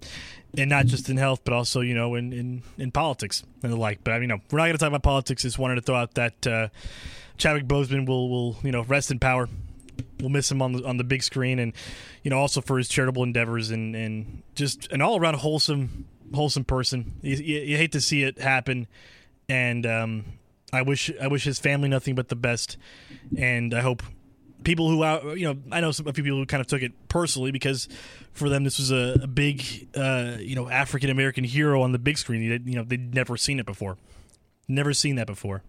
and 0.56 0.70
not 0.70 0.86
just 0.86 1.08
in 1.08 1.16
health, 1.16 1.40
but 1.44 1.52
also 1.52 1.80
you 1.80 1.94
know 1.94 2.14
in 2.14 2.32
in, 2.32 2.62
in 2.78 2.90
politics 2.90 3.42
and 3.62 3.72
the 3.72 3.76
like. 3.76 4.02
But 4.04 4.14
I 4.14 4.18
mean, 4.18 4.28
no, 4.28 4.40
we're 4.50 4.58
not 4.58 4.64
going 4.64 4.72
to 4.72 4.78
talk 4.78 4.88
about 4.88 5.02
politics. 5.02 5.42
Just 5.42 5.58
wanted 5.58 5.76
to 5.76 5.82
throw 5.82 5.96
out 5.96 6.14
that 6.14 6.46
uh, 6.46 6.68
Chadwick 7.38 7.66
Boseman 7.66 8.06
will 8.06 8.28
will 8.28 8.56
you 8.62 8.72
know 8.72 8.82
rest 8.82 9.10
in 9.10 9.18
power. 9.18 9.48
We'll 10.18 10.30
miss 10.30 10.50
him 10.50 10.62
on 10.62 10.72
the 10.72 10.84
on 10.86 10.96
the 10.96 11.04
big 11.04 11.22
screen, 11.22 11.58
and 11.58 11.72
you 12.22 12.30
know 12.30 12.38
also 12.38 12.60
for 12.60 12.78
his 12.78 12.88
charitable 12.88 13.22
endeavors 13.22 13.70
and 13.70 13.94
and 13.94 14.42
just 14.54 14.90
an 14.92 15.02
all 15.02 15.18
around 15.18 15.34
wholesome 15.36 16.06
wholesome 16.34 16.64
person. 16.64 17.18
You, 17.22 17.36
you, 17.36 17.60
you 17.60 17.76
hate 17.76 17.92
to 17.92 18.00
see 18.00 18.22
it 18.22 18.38
happen, 18.38 18.86
and 19.48 19.86
um, 19.86 20.24
I 20.72 20.82
wish 20.82 21.10
I 21.20 21.28
wish 21.28 21.44
his 21.44 21.58
family 21.58 21.88
nothing 21.88 22.14
but 22.14 22.28
the 22.28 22.36
best, 22.36 22.76
and 23.36 23.74
I 23.74 23.80
hope 23.80 24.02
people 24.64 24.90
who 24.90 25.02
out 25.04 25.38
you 25.38 25.46
know 25.46 25.56
I 25.72 25.80
know 25.80 25.90
some, 25.90 26.06
a 26.06 26.12
few 26.12 26.24
people 26.24 26.38
who 26.38 26.46
kind 26.46 26.60
of 26.60 26.66
took 26.66 26.82
it 26.82 26.92
personally 27.08 27.50
because 27.50 27.88
for 28.32 28.48
them 28.48 28.64
this 28.64 28.78
was 28.78 28.90
a, 28.90 29.20
a 29.22 29.26
big 29.26 29.88
uh, 29.94 30.36
you 30.38 30.54
know 30.54 30.68
African 30.68 31.10
American 31.10 31.44
hero 31.44 31.82
on 31.82 31.92
the 31.92 31.98
big 31.98 32.18
screen. 32.18 32.42
You, 32.42 32.60
you 32.64 32.76
know 32.76 32.84
they'd 32.84 33.14
never 33.14 33.36
seen 33.36 33.58
it 33.58 33.66
before, 33.66 33.96
never 34.68 34.92
seen 34.92 35.16
that 35.16 35.26
before. 35.26 35.62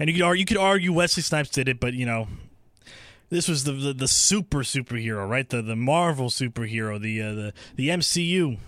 And 0.00 0.08
you 0.08 0.14
could 0.14 0.22
argue, 0.22 0.40
you 0.40 0.46
could 0.46 0.56
argue 0.58 0.92
Wesley 0.92 1.24
Snipes 1.24 1.50
did 1.50 1.68
it, 1.68 1.80
but 1.80 1.94
you 1.94 2.06
know 2.06 2.28
this 3.30 3.48
was 3.48 3.64
the 3.64 3.72
the, 3.72 3.92
the 3.92 4.08
super 4.08 4.58
superhero, 4.58 5.28
right? 5.28 5.48
The 5.48 5.62
the 5.62 5.76
Marvel 5.76 6.28
superhero, 6.28 7.00
the 7.00 7.22
uh, 7.22 7.34
the 7.34 7.52
the 7.76 7.88
MCU. 7.88 8.58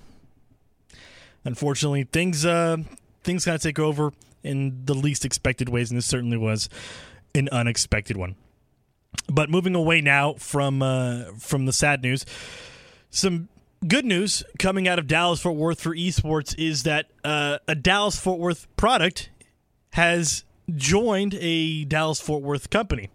Unfortunately, 1.45 2.05
things 2.05 2.45
uh 2.45 2.79
things 3.23 3.45
kind 3.45 3.55
of 3.55 3.63
take 3.63 3.79
over 3.79 4.13
in 4.43 4.85
the 4.85 4.95
least 4.95 5.25
expected 5.25 5.69
ways, 5.69 5.91
and 5.91 5.99
this 5.99 6.07
certainly 6.07 6.37
was 6.37 6.69
an 7.35 7.49
unexpected 7.51 8.17
one. 8.17 8.37
But 9.29 9.51
moving 9.51 9.75
away 9.75 10.01
now 10.01 10.35
from 10.35 10.83
uh, 10.83 11.25
from 11.39 11.67
the 11.67 11.73
sad 11.73 12.03
news, 12.03 12.25
some 13.11 13.49
good 13.87 14.05
news 14.05 14.43
coming 14.59 14.87
out 14.87 14.99
of 14.99 15.07
Dallas 15.07 15.41
Fort 15.41 15.57
Worth 15.57 15.81
for 15.81 15.95
esports 15.95 16.55
is 16.59 16.85
that 16.85 17.07
uh, 17.25 17.59
a 17.67 17.75
Dallas 17.75 18.19
Fort 18.19 18.39
Worth 18.39 18.67
product 18.77 19.31
has 19.93 20.45
joined 20.75 21.35
a 21.41 21.85
Dallas 21.85 22.21
Fort 22.21 22.43
Worth 22.43 22.71
company. 22.71 23.11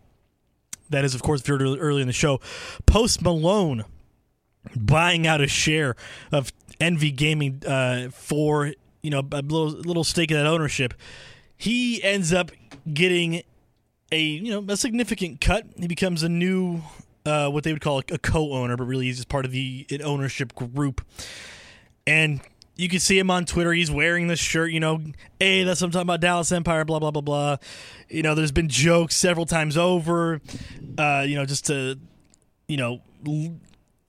That 0.90 1.06
is, 1.06 1.16
of 1.16 1.24
course, 1.24 1.42
very 1.42 1.80
early 1.80 2.02
in 2.02 2.08
the 2.08 2.14
show. 2.14 2.40
Post 2.86 3.22
Malone 3.22 3.86
buying 4.76 5.26
out 5.26 5.42
a 5.42 5.48
share 5.48 5.96
of 6.32 6.52
Envy 6.80 7.12
Gaming 7.12 7.62
uh, 7.66 8.10
for 8.12 8.74
you 9.02 9.10
know 9.10 9.20
a 9.32 9.42
little 9.42 9.70
little 9.70 10.04
stake 10.04 10.32
in 10.32 10.38
that 10.38 10.48
ownership. 10.48 10.94
He 11.58 12.04
ends 12.04 12.34
up 12.34 12.52
getting 12.92 13.44
a 14.12 14.22
you 14.22 14.52
know 14.52 14.66
a 14.68 14.78
significant 14.78 15.42
cut. 15.42 15.66
He 15.78 15.88
becomes 15.88 16.24
a 16.24 16.30
new 16.30 16.82
uh, 17.26 17.50
what 17.50 17.64
they 17.64 17.74
would 17.74 17.82
call 17.82 18.00
a, 18.00 18.18
co-owner, 18.18 18.78
but 18.78 18.86
really 18.86 19.06
he's 19.06 19.18
just 19.18 19.30
part 19.30 19.46
of 19.46 19.52
the 19.52 19.88
ownership 20.04 20.54
group. 20.54 21.02
And 22.06 22.40
you 22.76 22.90
can 22.90 23.00
see 23.00 23.18
him 23.18 23.32
on 23.32 23.46
Twitter. 23.46 23.74
He's 23.74 23.90
wearing 23.90 24.28
this 24.28 24.40
shirt, 24.40 24.72
you 24.72 24.80
know, 24.80 25.02
hey, 25.40 25.64
that's 25.64 25.82
what 25.82 25.88
I'm 25.88 25.92
talking 25.92 26.06
about, 26.06 26.22
Dallas 26.22 26.52
Empire, 26.52 26.86
blah 26.86 27.00
blah 27.00 27.12
blah 27.12 27.22
blah. 27.22 27.58
You 28.10 28.22
know, 28.22 28.36
there's 28.36 28.52
been 28.52 28.70
jokes 28.70 29.16
several 29.16 29.46
times 29.46 29.78
over, 29.78 30.42
uh, 30.98 31.26
you 31.28 31.36
know, 31.36 31.46
just 31.46 31.66
to, 31.68 31.98
you 32.68 32.78
know, 32.78 33.02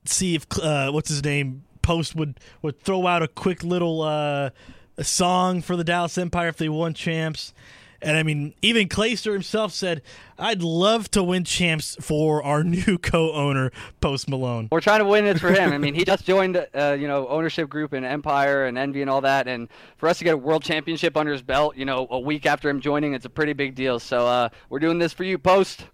see 0.04 0.34
if 0.34 0.46
uh, 0.58 0.90
what's 0.90 1.08
his 1.08 1.24
name 1.24 1.62
post 1.86 2.16
would 2.16 2.40
would 2.62 2.80
throw 2.80 3.06
out 3.06 3.22
a 3.22 3.28
quick 3.28 3.62
little 3.62 4.02
uh, 4.02 4.50
a 4.98 5.04
song 5.04 5.62
for 5.62 5.76
the 5.76 5.84
Dallas 5.84 6.18
Empire 6.18 6.48
if 6.48 6.56
they 6.56 6.68
won 6.68 6.94
champs. 6.94 7.54
And 8.02 8.16
I 8.16 8.24
mean, 8.24 8.54
even 8.60 8.88
Clayster 8.88 9.32
himself 9.32 9.72
said, 9.72 10.02
"I'd 10.36 10.62
love 10.62 11.08
to 11.12 11.22
win 11.22 11.44
champs 11.44 11.96
for 12.00 12.42
our 12.42 12.64
new 12.76 12.98
co-owner, 12.98 13.70
Post 14.00 14.28
Malone." 14.28 14.68
We're 14.72 14.80
trying 14.80 14.98
to 14.98 15.04
win 15.04 15.26
it 15.26 15.38
for 15.38 15.52
him. 15.52 15.72
I 15.72 15.78
mean, 15.78 15.94
he 15.94 16.04
just 16.12 16.26
joined, 16.26 16.56
uh, 16.74 16.96
you 16.98 17.06
know, 17.06 17.28
ownership 17.28 17.70
group 17.70 17.94
in 17.94 18.04
Empire 18.04 18.66
and 18.66 18.76
Envy 18.76 19.00
and 19.00 19.08
all 19.08 19.20
that, 19.20 19.46
and 19.46 19.68
for 19.96 20.08
us 20.08 20.18
to 20.18 20.24
get 20.24 20.34
a 20.34 20.36
world 20.36 20.64
championship 20.64 21.16
under 21.16 21.32
his 21.32 21.42
belt, 21.42 21.76
you 21.76 21.84
know, 21.84 22.08
a 22.10 22.18
week 22.18 22.46
after 22.46 22.68
him 22.68 22.80
joining, 22.80 23.14
it's 23.14 23.26
a 23.26 23.30
pretty 23.30 23.52
big 23.52 23.76
deal. 23.76 24.00
So 24.00 24.26
uh, 24.26 24.48
we're 24.70 24.80
doing 24.80 24.98
this 24.98 25.12
for 25.12 25.22
you, 25.22 25.38
Post. 25.38 25.86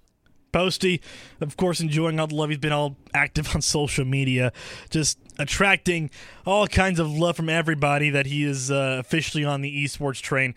Posty, 0.53 1.01
of 1.41 1.57
course, 1.57 1.81
enjoying 1.81 2.21
all 2.21 2.27
the 2.27 2.35
love. 2.35 2.51
He's 2.51 2.59
been 2.59 2.73
all 2.73 2.97
active 3.15 3.55
on 3.55 3.63
social 3.63 4.05
media, 4.05 4.53
just 4.91 5.19
attracting 5.39 6.11
all 6.47 6.67
kinds 6.67 7.01
of 7.01 7.11
love 7.11 7.37
from 7.37 7.49
everybody 7.49 8.11
that 8.11 8.27
he 8.27 8.45
is 8.45 8.71
uh, 8.71 8.99
officially 9.01 9.45
on 9.45 9.63
the 9.63 9.85
esports 9.85 10.21
train. 10.21 10.55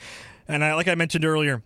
And 0.48 0.64
I, 0.64 0.74
like 0.76 0.88
I 0.88 0.96
mentioned 0.96 1.26
earlier, 1.26 1.64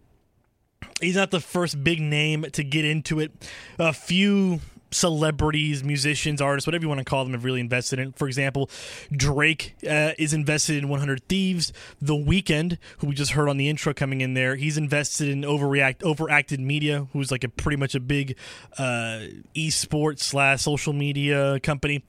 he's 1.01 1.15
not 1.15 1.31
the 1.31 1.39
first 1.39 1.83
big 1.83 1.99
name 1.99 2.45
to 2.53 2.63
get 2.63 2.85
into 2.85 3.19
it. 3.19 3.31
A 3.77 3.93
few 3.93 4.61
celebrities, 4.91 5.83
musicians, 5.83 6.41
artists, 6.41 6.67
whatever 6.67 6.83
you 6.83 6.89
want 6.89 6.99
to 6.99 7.05
call 7.05 7.23
them, 7.23 7.33
have 7.33 7.43
really 7.43 7.59
invested 7.59 7.99
in. 7.99 8.11
For 8.13 8.27
example, 8.27 8.69
Drake 9.11 9.75
uh, 9.87 10.11
is 10.17 10.33
invested 10.33 10.77
in 10.77 10.89
100 10.89 11.27
Thieves. 11.27 11.73
The 12.01 12.13
Weeknd, 12.13 12.77
who 12.99 13.07
we 13.07 13.15
just 13.15 13.31
heard 13.31 13.49
on 13.49 13.57
the 13.57 13.69
intro 13.69 13.93
coming 13.93 14.21
in 14.21 14.33
there, 14.33 14.55
he's 14.55 14.77
invested 14.77 15.29
in 15.29 15.41
Overreact, 15.41 15.97
OverActive 15.97 16.59
Media, 16.59 17.07
who's 17.13 17.31
like 17.31 17.43
a 17.43 17.49
pretty 17.49 17.77
much 17.77 17.95
a 17.95 17.99
big 17.99 18.35
uh, 18.77 19.21
esports 19.55 20.19
slash 20.19 20.61
social 20.61 20.93
media 20.93 21.59
company. 21.59 22.03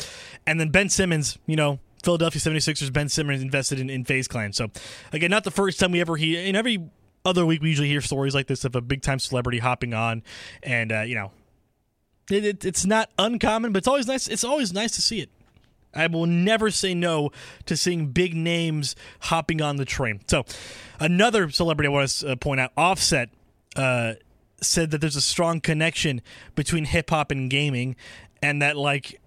And 0.47 0.61
then 0.61 0.71
Ben 0.71 0.89
Simmons, 0.89 1.39
you 1.47 1.57
know, 1.57 1.79
Philadelphia 2.03 2.41
76ers 2.41 2.93
Ben 2.93 3.09
Simmons 3.09 3.43
invested 3.43 3.79
in, 3.79 3.91
in 3.91 4.05
FaZe 4.05 4.29
Clan. 4.29 4.53
So, 4.53 4.69
again, 5.13 5.31
not 5.31 5.45
the 5.45 5.51
first 5.51 5.79
time 5.79 5.93
we 5.93 6.01
ever 6.01 6.17
hear, 6.17 6.41
in 6.41 6.57
every 6.57 6.89
other 7.25 7.45
week, 7.45 7.61
we 7.61 7.69
usually 7.69 7.89
hear 7.89 8.01
stories 8.01 8.35
like 8.35 8.47
this 8.47 8.65
of 8.65 8.75
a 8.75 8.81
big 8.81 9.03
time 9.03 9.19
celebrity 9.19 9.59
hopping 9.59 9.93
on 9.93 10.23
and, 10.63 10.93
uh, 10.93 11.03
you 11.03 11.15
know, 11.15 11.33
it, 12.31 12.45
it, 12.45 12.65
it's 12.65 12.87
not 12.87 13.11
uncommon, 13.19 13.73
but 13.73 13.79
it's 13.79 13.89
always 13.89 14.07
nice. 14.07 14.29
It's 14.29 14.45
always 14.45 14.73
nice 14.73 14.93
to 14.93 15.03
see 15.03 15.21
it. 15.21 15.31
I 15.95 16.07
will 16.07 16.27
never 16.27 16.71
say 16.71 16.95
no 16.95 17.33
to 17.67 17.77
seeing 17.77 18.09
big 18.09 18.35
names 18.35 18.95
hopping 19.21 19.61
on 19.61 19.77
the 19.77 19.85
train. 19.85 20.21
So, 20.29 20.45
another 21.01 21.51
celebrity 21.51 21.89
I 21.89 21.91
want 21.91 22.09
to 22.09 22.33
uh, 22.33 22.37
point 22.37 22.61
out, 22.61 22.71
Offset, 22.77 23.31
uh, 23.77 24.15
said 24.63 24.91
that 24.91 25.01
there's 25.01 25.17
a 25.17 25.21
strong 25.21 25.61
connection 25.61 26.21
between 26.55 26.85
hip 26.85 27.11
hop 27.11 27.31
and 27.31 27.51
gaming, 27.51 27.97
and 28.43 28.63
that 28.63 28.77
like 28.77 29.21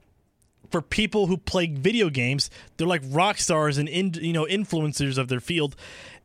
for 0.71 0.81
people 0.81 1.27
who 1.27 1.37
play 1.37 1.67
video 1.67 2.09
games, 2.09 2.49
they're 2.77 2.87
like 2.87 3.01
rock 3.05 3.37
stars 3.37 3.77
and 3.77 3.89
in, 3.89 4.13
you 4.15 4.33
know 4.33 4.45
influencers 4.45 5.17
of 5.17 5.27
their 5.27 5.39
field, 5.39 5.75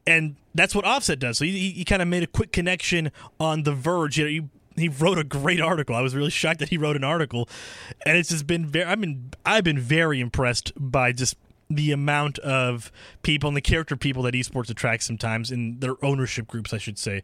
and 0.07 0.37
that's 0.55 0.74
what 0.74 0.85
Offset 0.85 1.18
does. 1.18 1.39
So 1.39 1.45
he, 1.45 1.70
he 1.70 1.85
kind 1.85 2.03
of 2.03 2.09
made 2.09 2.22
a 2.22 2.26
quick 2.26 2.53
connection 2.53 3.11
on 3.41 3.64
The 3.64 3.72
Verge. 3.72 4.18
You 4.18 4.24
know, 4.24 4.31
you 4.31 4.49
he 4.81 4.89
wrote 4.89 5.18
a 5.18 5.24
great 5.24 5.61
article. 5.61 5.95
I 5.95 6.01
was 6.01 6.14
really 6.14 6.31
shocked 6.31 6.61
that 6.61 6.68
he 6.68 6.76
wrote 6.76 6.97
an 6.97 7.05
article, 7.05 7.49
and 8.05 8.16
it's 8.16 8.29
just 8.29 8.47
been 8.47 8.66
very. 8.66 8.87
I've 8.87 9.01
been 9.01 9.31
I've 9.45 9.64
been 9.64 9.79
very 9.79 10.20
impressed 10.20 10.72
by 10.76 11.12
just 11.12 11.37
the 11.70 11.93
amount 11.93 12.39
of 12.39 12.91
people 13.22 13.49
and 13.49 13.57
the 13.57 13.61
character 13.61 13.97
people 13.97 14.22
that 14.22 14.35
esports 14.35 14.70
attracts 14.70 15.07
sometimes 15.07 15.51
in 15.51 15.81
their 15.81 16.03
ownership 16.05 16.47
groups, 16.47 16.72
I 16.72 16.79
should 16.79 16.99
say. 16.99 17.22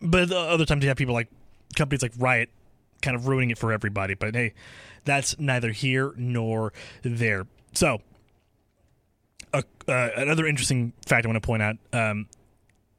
But 0.00 0.32
other 0.32 0.64
times 0.64 0.82
you 0.82 0.88
have 0.88 0.96
people 0.96 1.14
like 1.14 1.28
companies 1.76 2.02
like 2.02 2.12
Riot 2.18 2.50
kind 3.02 3.16
of 3.16 3.28
ruining 3.28 3.50
it 3.50 3.58
for 3.58 3.72
everybody. 3.72 4.14
But 4.14 4.34
hey, 4.34 4.54
that's 5.04 5.38
neither 5.38 5.70
here 5.70 6.12
nor 6.16 6.72
there. 7.02 7.46
So, 7.72 8.00
uh, 9.52 9.62
another 9.86 10.46
interesting 10.46 10.92
fact 11.06 11.24
I 11.24 11.28
want 11.28 11.42
to 11.42 11.46
point 11.46 11.62
out: 11.62 11.76
um, 11.92 12.26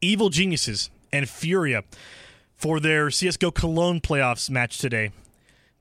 Evil 0.02 0.30
Geniuses 0.30 0.90
and 1.12 1.28
Furia 1.30 1.84
for 2.60 2.80
their 2.80 3.08
CSGO 3.08 3.54
Cologne 3.54 4.02
playoffs 4.02 4.50
match 4.50 4.78
today 4.78 5.12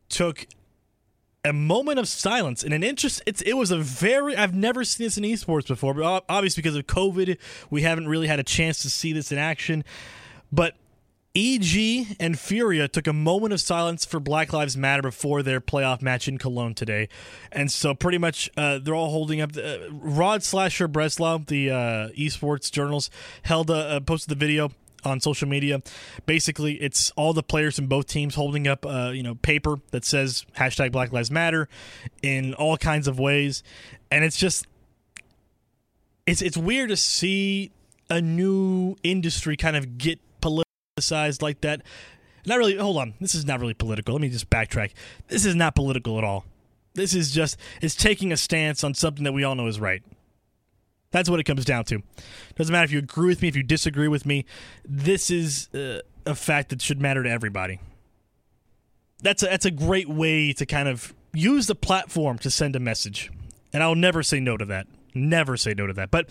took 0.09 0.47
a 1.45 1.53
moment 1.53 1.99
of 1.99 2.09
silence 2.09 2.65
and 2.65 2.73
an 2.73 2.83
interest 2.83 3.23
it 3.27 3.57
was 3.57 3.71
a 3.71 3.79
very 3.79 4.37
I've 4.37 4.55
never 4.55 4.85
seen 4.85 5.07
this 5.07 5.19
in 5.19 5.25
esports 5.25 5.67
before 5.67 5.95
but 5.95 6.25
obviously 6.29 6.63
because 6.63 6.77
of 6.77 6.87
COVID 6.87 7.37
we 7.69 7.83
haven't 7.83 8.09
really 8.09 8.27
had 8.27 8.41
a 8.41 8.45
chance 8.45 8.81
to 8.83 8.91
see 8.91 9.13
this 9.13 9.31
in 9.31 9.39
action 9.39 9.85
but 10.51 10.75
EG 11.35 12.17
and 12.19 12.39
Furia 12.39 12.89
took 12.89 13.07
a 13.07 13.13
moment 13.13 13.53
of 13.53 13.61
silence 13.61 14.05
for 14.05 14.19
Black 14.19 14.53
Lives 14.53 14.77
Matter 14.77 15.03
before 15.03 15.43
their 15.43 15.61
playoff 15.61 16.03
match 16.03 16.27
in 16.27 16.37
Cologne 16.39 16.75
today, 16.75 17.09
and 17.53 17.71
so 17.71 17.95
pretty 17.95 18.19
much 18.19 18.51
uh, 18.57 18.79
they're 18.79 18.95
all 18.95 19.11
holding 19.11 19.41
up. 19.41 19.53
The, 19.53 19.87
uh, 19.87 19.89
Rod 19.93 20.43
Slasher 20.43 20.89
Breslau, 20.89 21.39
the 21.47 21.71
uh, 21.71 22.09
esports 22.19 22.73
journals, 22.73 23.09
held 23.43 23.71
a, 23.71 24.01
posted 24.01 24.31
the 24.31 24.35
video 24.35 24.73
on 25.05 25.21
social 25.21 25.49
media. 25.49 25.83
Basically, 26.27 26.75
it's 26.75 27.11
all 27.13 27.33
the 27.33 27.43
players 27.43 27.79
in 27.79 27.87
both 27.87 28.07
teams 28.07 28.35
holding 28.35 28.67
up, 28.67 28.85
uh, 28.87 29.11
you 29.15 29.23
know, 29.23 29.35
paper 29.37 29.79
that 29.91 30.05
says 30.05 30.45
hashtag 30.57 30.93
Black 30.93 31.13
Lives 31.13 31.31
Matter 31.31 31.69
in 32.23 32.55
all 32.55 32.77
kinds 32.77 33.09
of 33.09 33.19
ways, 33.19 33.63
and 34.11 34.25
it's 34.25 34.37
just 34.37 34.67
it's 36.27 36.43
it's 36.43 36.57
weird 36.57 36.91
to 36.91 36.97
see 36.97 37.73
a 38.11 38.21
new 38.21 38.97
industry 39.03 39.57
kind 39.57 39.77
of 39.77 39.99
get 39.99 40.19
politicized 40.41 41.43
like 41.43 41.61
that. 41.63 41.83
Not 42.47 42.59
really. 42.59 42.77
Hold 42.77 42.97
on, 42.97 43.15
this 43.21 43.35
is 43.35 43.45
not 43.45 43.61
really 43.61 43.75
political. 43.75 44.15
Let 44.15 44.23
me 44.23 44.29
just 44.29 44.49
backtrack. 44.51 44.93
This 45.29 45.45
is 45.45 45.55
not 45.55 45.75
political 45.75 46.19
at 46.19 46.25
all. 46.25 46.45
This 46.95 47.15
is 47.15 47.31
just 47.31 47.57
it's 47.81 47.95
taking 47.95 48.33
a 48.33 48.37
stance 48.37 48.83
on 48.83 48.95
something 48.95 49.25
that 49.25 49.33
we 49.33 49.45
all 49.45 49.55
know 49.55 49.67
is 49.67 49.81
right. 49.81 50.03
That's 51.11 51.31
what 51.31 51.41
it 51.41 51.45
comes 51.45 51.65
down 51.65 51.85
to. 51.87 52.03
Doesn't 52.57 52.73
matter 52.73 52.85
if 52.85 52.93
you 52.93 52.99
agree 52.99 53.29
with 53.29 53.41
me, 53.41 53.49
if 53.49 53.57
you 53.57 53.63
disagree 53.63 54.09
with 54.09 54.27
me. 54.27 54.45
This 54.85 55.31
is 55.31 55.73
uh, 55.75 56.01
a 56.27 56.35
fact 56.35 56.69
that 56.71 56.83
should 56.83 57.01
matter 57.01 57.23
to 57.23 57.31
everybody. 57.31 57.81
That's 59.23 59.43
a, 59.43 59.47
that's 59.47 59.65
a 59.65 59.71
great 59.71 60.09
way 60.09 60.53
to 60.53 60.67
kind 60.67 60.89
of 60.89 61.15
use 61.33 61.67
the 61.67 61.75
platform 61.75 62.39
to 62.39 62.51
send 62.51 62.77
a 62.77 62.81
message. 62.81 63.31
And 63.73 63.83
I'll 63.83 63.95
never 63.95 64.23
say 64.23 64.41
no 64.41 64.57
to 64.57 64.65
that. 64.67 64.87
Never 65.15 65.57
say 65.57 65.75
no 65.75 65.87
to 65.87 65.93
that. 65.95 66.11
But 66.11 66.29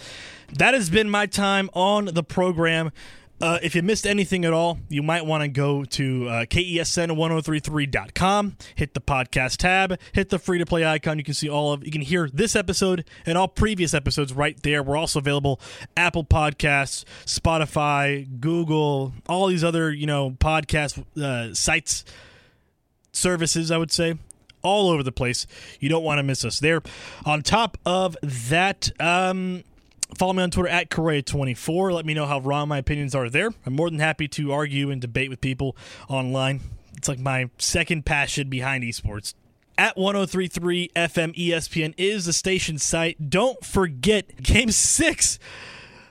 that 0.53 0.73
has 0.73 0.89
been 0.89 1.09
my 1.09 1.25
time 1.25 1.69
on 1.73 2.05
the 2.05 2.23
program. 2.23 2.91
Uh, 3.39 3.59
if 3.61 3.75
you 3.75 3.83
missed 3.83 4.07
anything 4.07 4.45
at 4.45 4.53
all, 4.53 4.79
you 4.89 5.03
might 5.03 5.23
want 5.23 5.43
to 5.43 5.47
go 5.47 5.83
to 5.83 6.27
uh, 6.27 6.45
KESN1033.com, 6.45 8.57
hit 8.73 8.95
the 8.95 9.01
podcast 9.01 9.57
tab, 9.57 9.99
hit 10.11 10.29
the 10.29 10.39
free 10.39 10.57
to 10.57 10.65
play 10.65 10.83
icon. 10.83 11.19
You 11.19 11.23
can 11.23 11.35
see 11.35 11.47
all 11.47 11.71
of, 11.71 11.85
you 11.85 11.91
can 11.91 12.01
hear 12.01 12.27
this 12.33 12.55
episode 12.55 13.05
and 13.27 13.37
all 13.37 13.47
previous 13.47 13.93
episodes 13.93 14.33
right 14.33 14.59
there. 14.63 14.81
We're 14.81 14.97
also 14.97 15.19
available 15.19 15.61
Apple 15.95 16.23
Podcasts, 16.23 17.03
Spotify, 17.25 18.27
Google, 18.39 19.13
all 19.29 19.45
these 19.47 19.63
other, 19.63 19.91
you 19.91 20.07
know, 20.07 20.31
podcast 20.31 21.05
uh, 21.21 21.53
sites, 21.53 22.05
services, 23.11 23.69
I 23.69 23.77
would 23.77 23.91
say 23.91 24.17
all 24.63 24.89
over 24.89 25.03
the 25.03 25.11
place. 25.11 25.47
You 25.79 25.89
don't 25.89 26.03
want 26.03 26.19
to 26.19 26.23
miss 26.23 26.43
us 26.43 26.59
there. 26.59 26.81
On 27.25 27.41
top 27.41 27.77
of 27.85 28.17
that, 28.23 28.89
um, 28.99 29.63
follow 30.15 30.33
me 30.33 30.43
on 30.43 30.51
Twitter 30.51 30.69
at 30.69 30.89
Correa24. 30.89 31.93
Let 31.93 32.05
me 32.05 32.13
know 32.13 32.25
how 32.25 32.39
wrong 32.39 32.67
my 32.69 32.77
opinions 32.77 33.15
are 33.15 33.29
there. 33.29 33.51
I'm 33.65 33.73
more 33.73 33.89
than 33.89 33.99
happy 33.99 34.27
to 34.29 34.51
argue 34.51 34.91
and 34.91 35.01
debate 35.01 35.29
with 35.29 35.41
people 35.41 35.75
online. 36.09 36.61
It's 36.95 37.07
like 37.07 37.19
my 37.19 37.49
second 37.57 38.05
passion 38.05 38.49
behind 38.49 38.83
esports. 38.83 39.33
At 39.77 39.95
1033 39.95 40.89
FM 40.95 41.35
ESPN 41.35 41.93
is 41.97 42.25
the 42.25 42.33
station 42.33 42.79
site. 42.79 43.29
Don't 43.29 43.63
forget 43.63 44.41
Game 44.41 44.71
6 44.71 45.39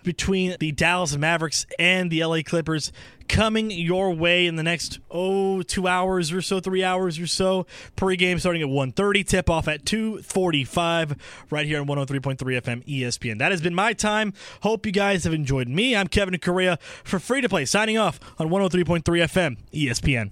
between 0.07 0.57
the 0.59 0.73
Dallas 0.73 1.15
Mavericks 1.17 1.67
and 1.79 2.11
the 2.11 2.25
LA 2.25 2.41
Clippers 2.43 2.93
coming 3.29 3.71
your 3.71 4.13
way 4.13 4.47
in 4.47 4.57
the 4.57 4.63
next 4.63 5.01
oh 5.11 5.61
two 5.63 5.87
hours 5.87 6.33
or 6.33 6.41
so 6.41 6.61
three 6.61 6.83
hours 6.83 7.19
or 7.19 7.27
so. 7.27 7.67
Pregame 7.97 8.41
starting 8.41 8.63
at 8.63 8.69
1.30 8.69 9.27
tip 9.27 9.51
off 9.51 9.69
at 9.69 9.85
2.45 9.85 11.19
right 11.51 11.67
here 11.67 11.81
on 11.81 11.87
103.3 11.87 12.37
fm 12.37 12.87
espn 12.87 13.39
that 13.39 13.51
has 13.51 13.61
been 13.61 13.75
my 13.75 13.93
time. 13.93 14.33
Hope 14.63 14.87
you 14.87 14.93
guys 14.93 15.25
have 15.25 15.35
enjoyed 15.35 15.69
me. 15.69 15.95
I'm 15.95 16.07
kevin 16.07 16.39
correa 16.39 16.79
for 17.05 17.19
free 17.19 17.41
to 17.41 17.49
play 17.49 17.65
signing 17.65 17.99
off 17.99 18.19
on 18.39 18.49
103.3 18.49 19.03
fm 19.03 19.57
espn 19.73 20.25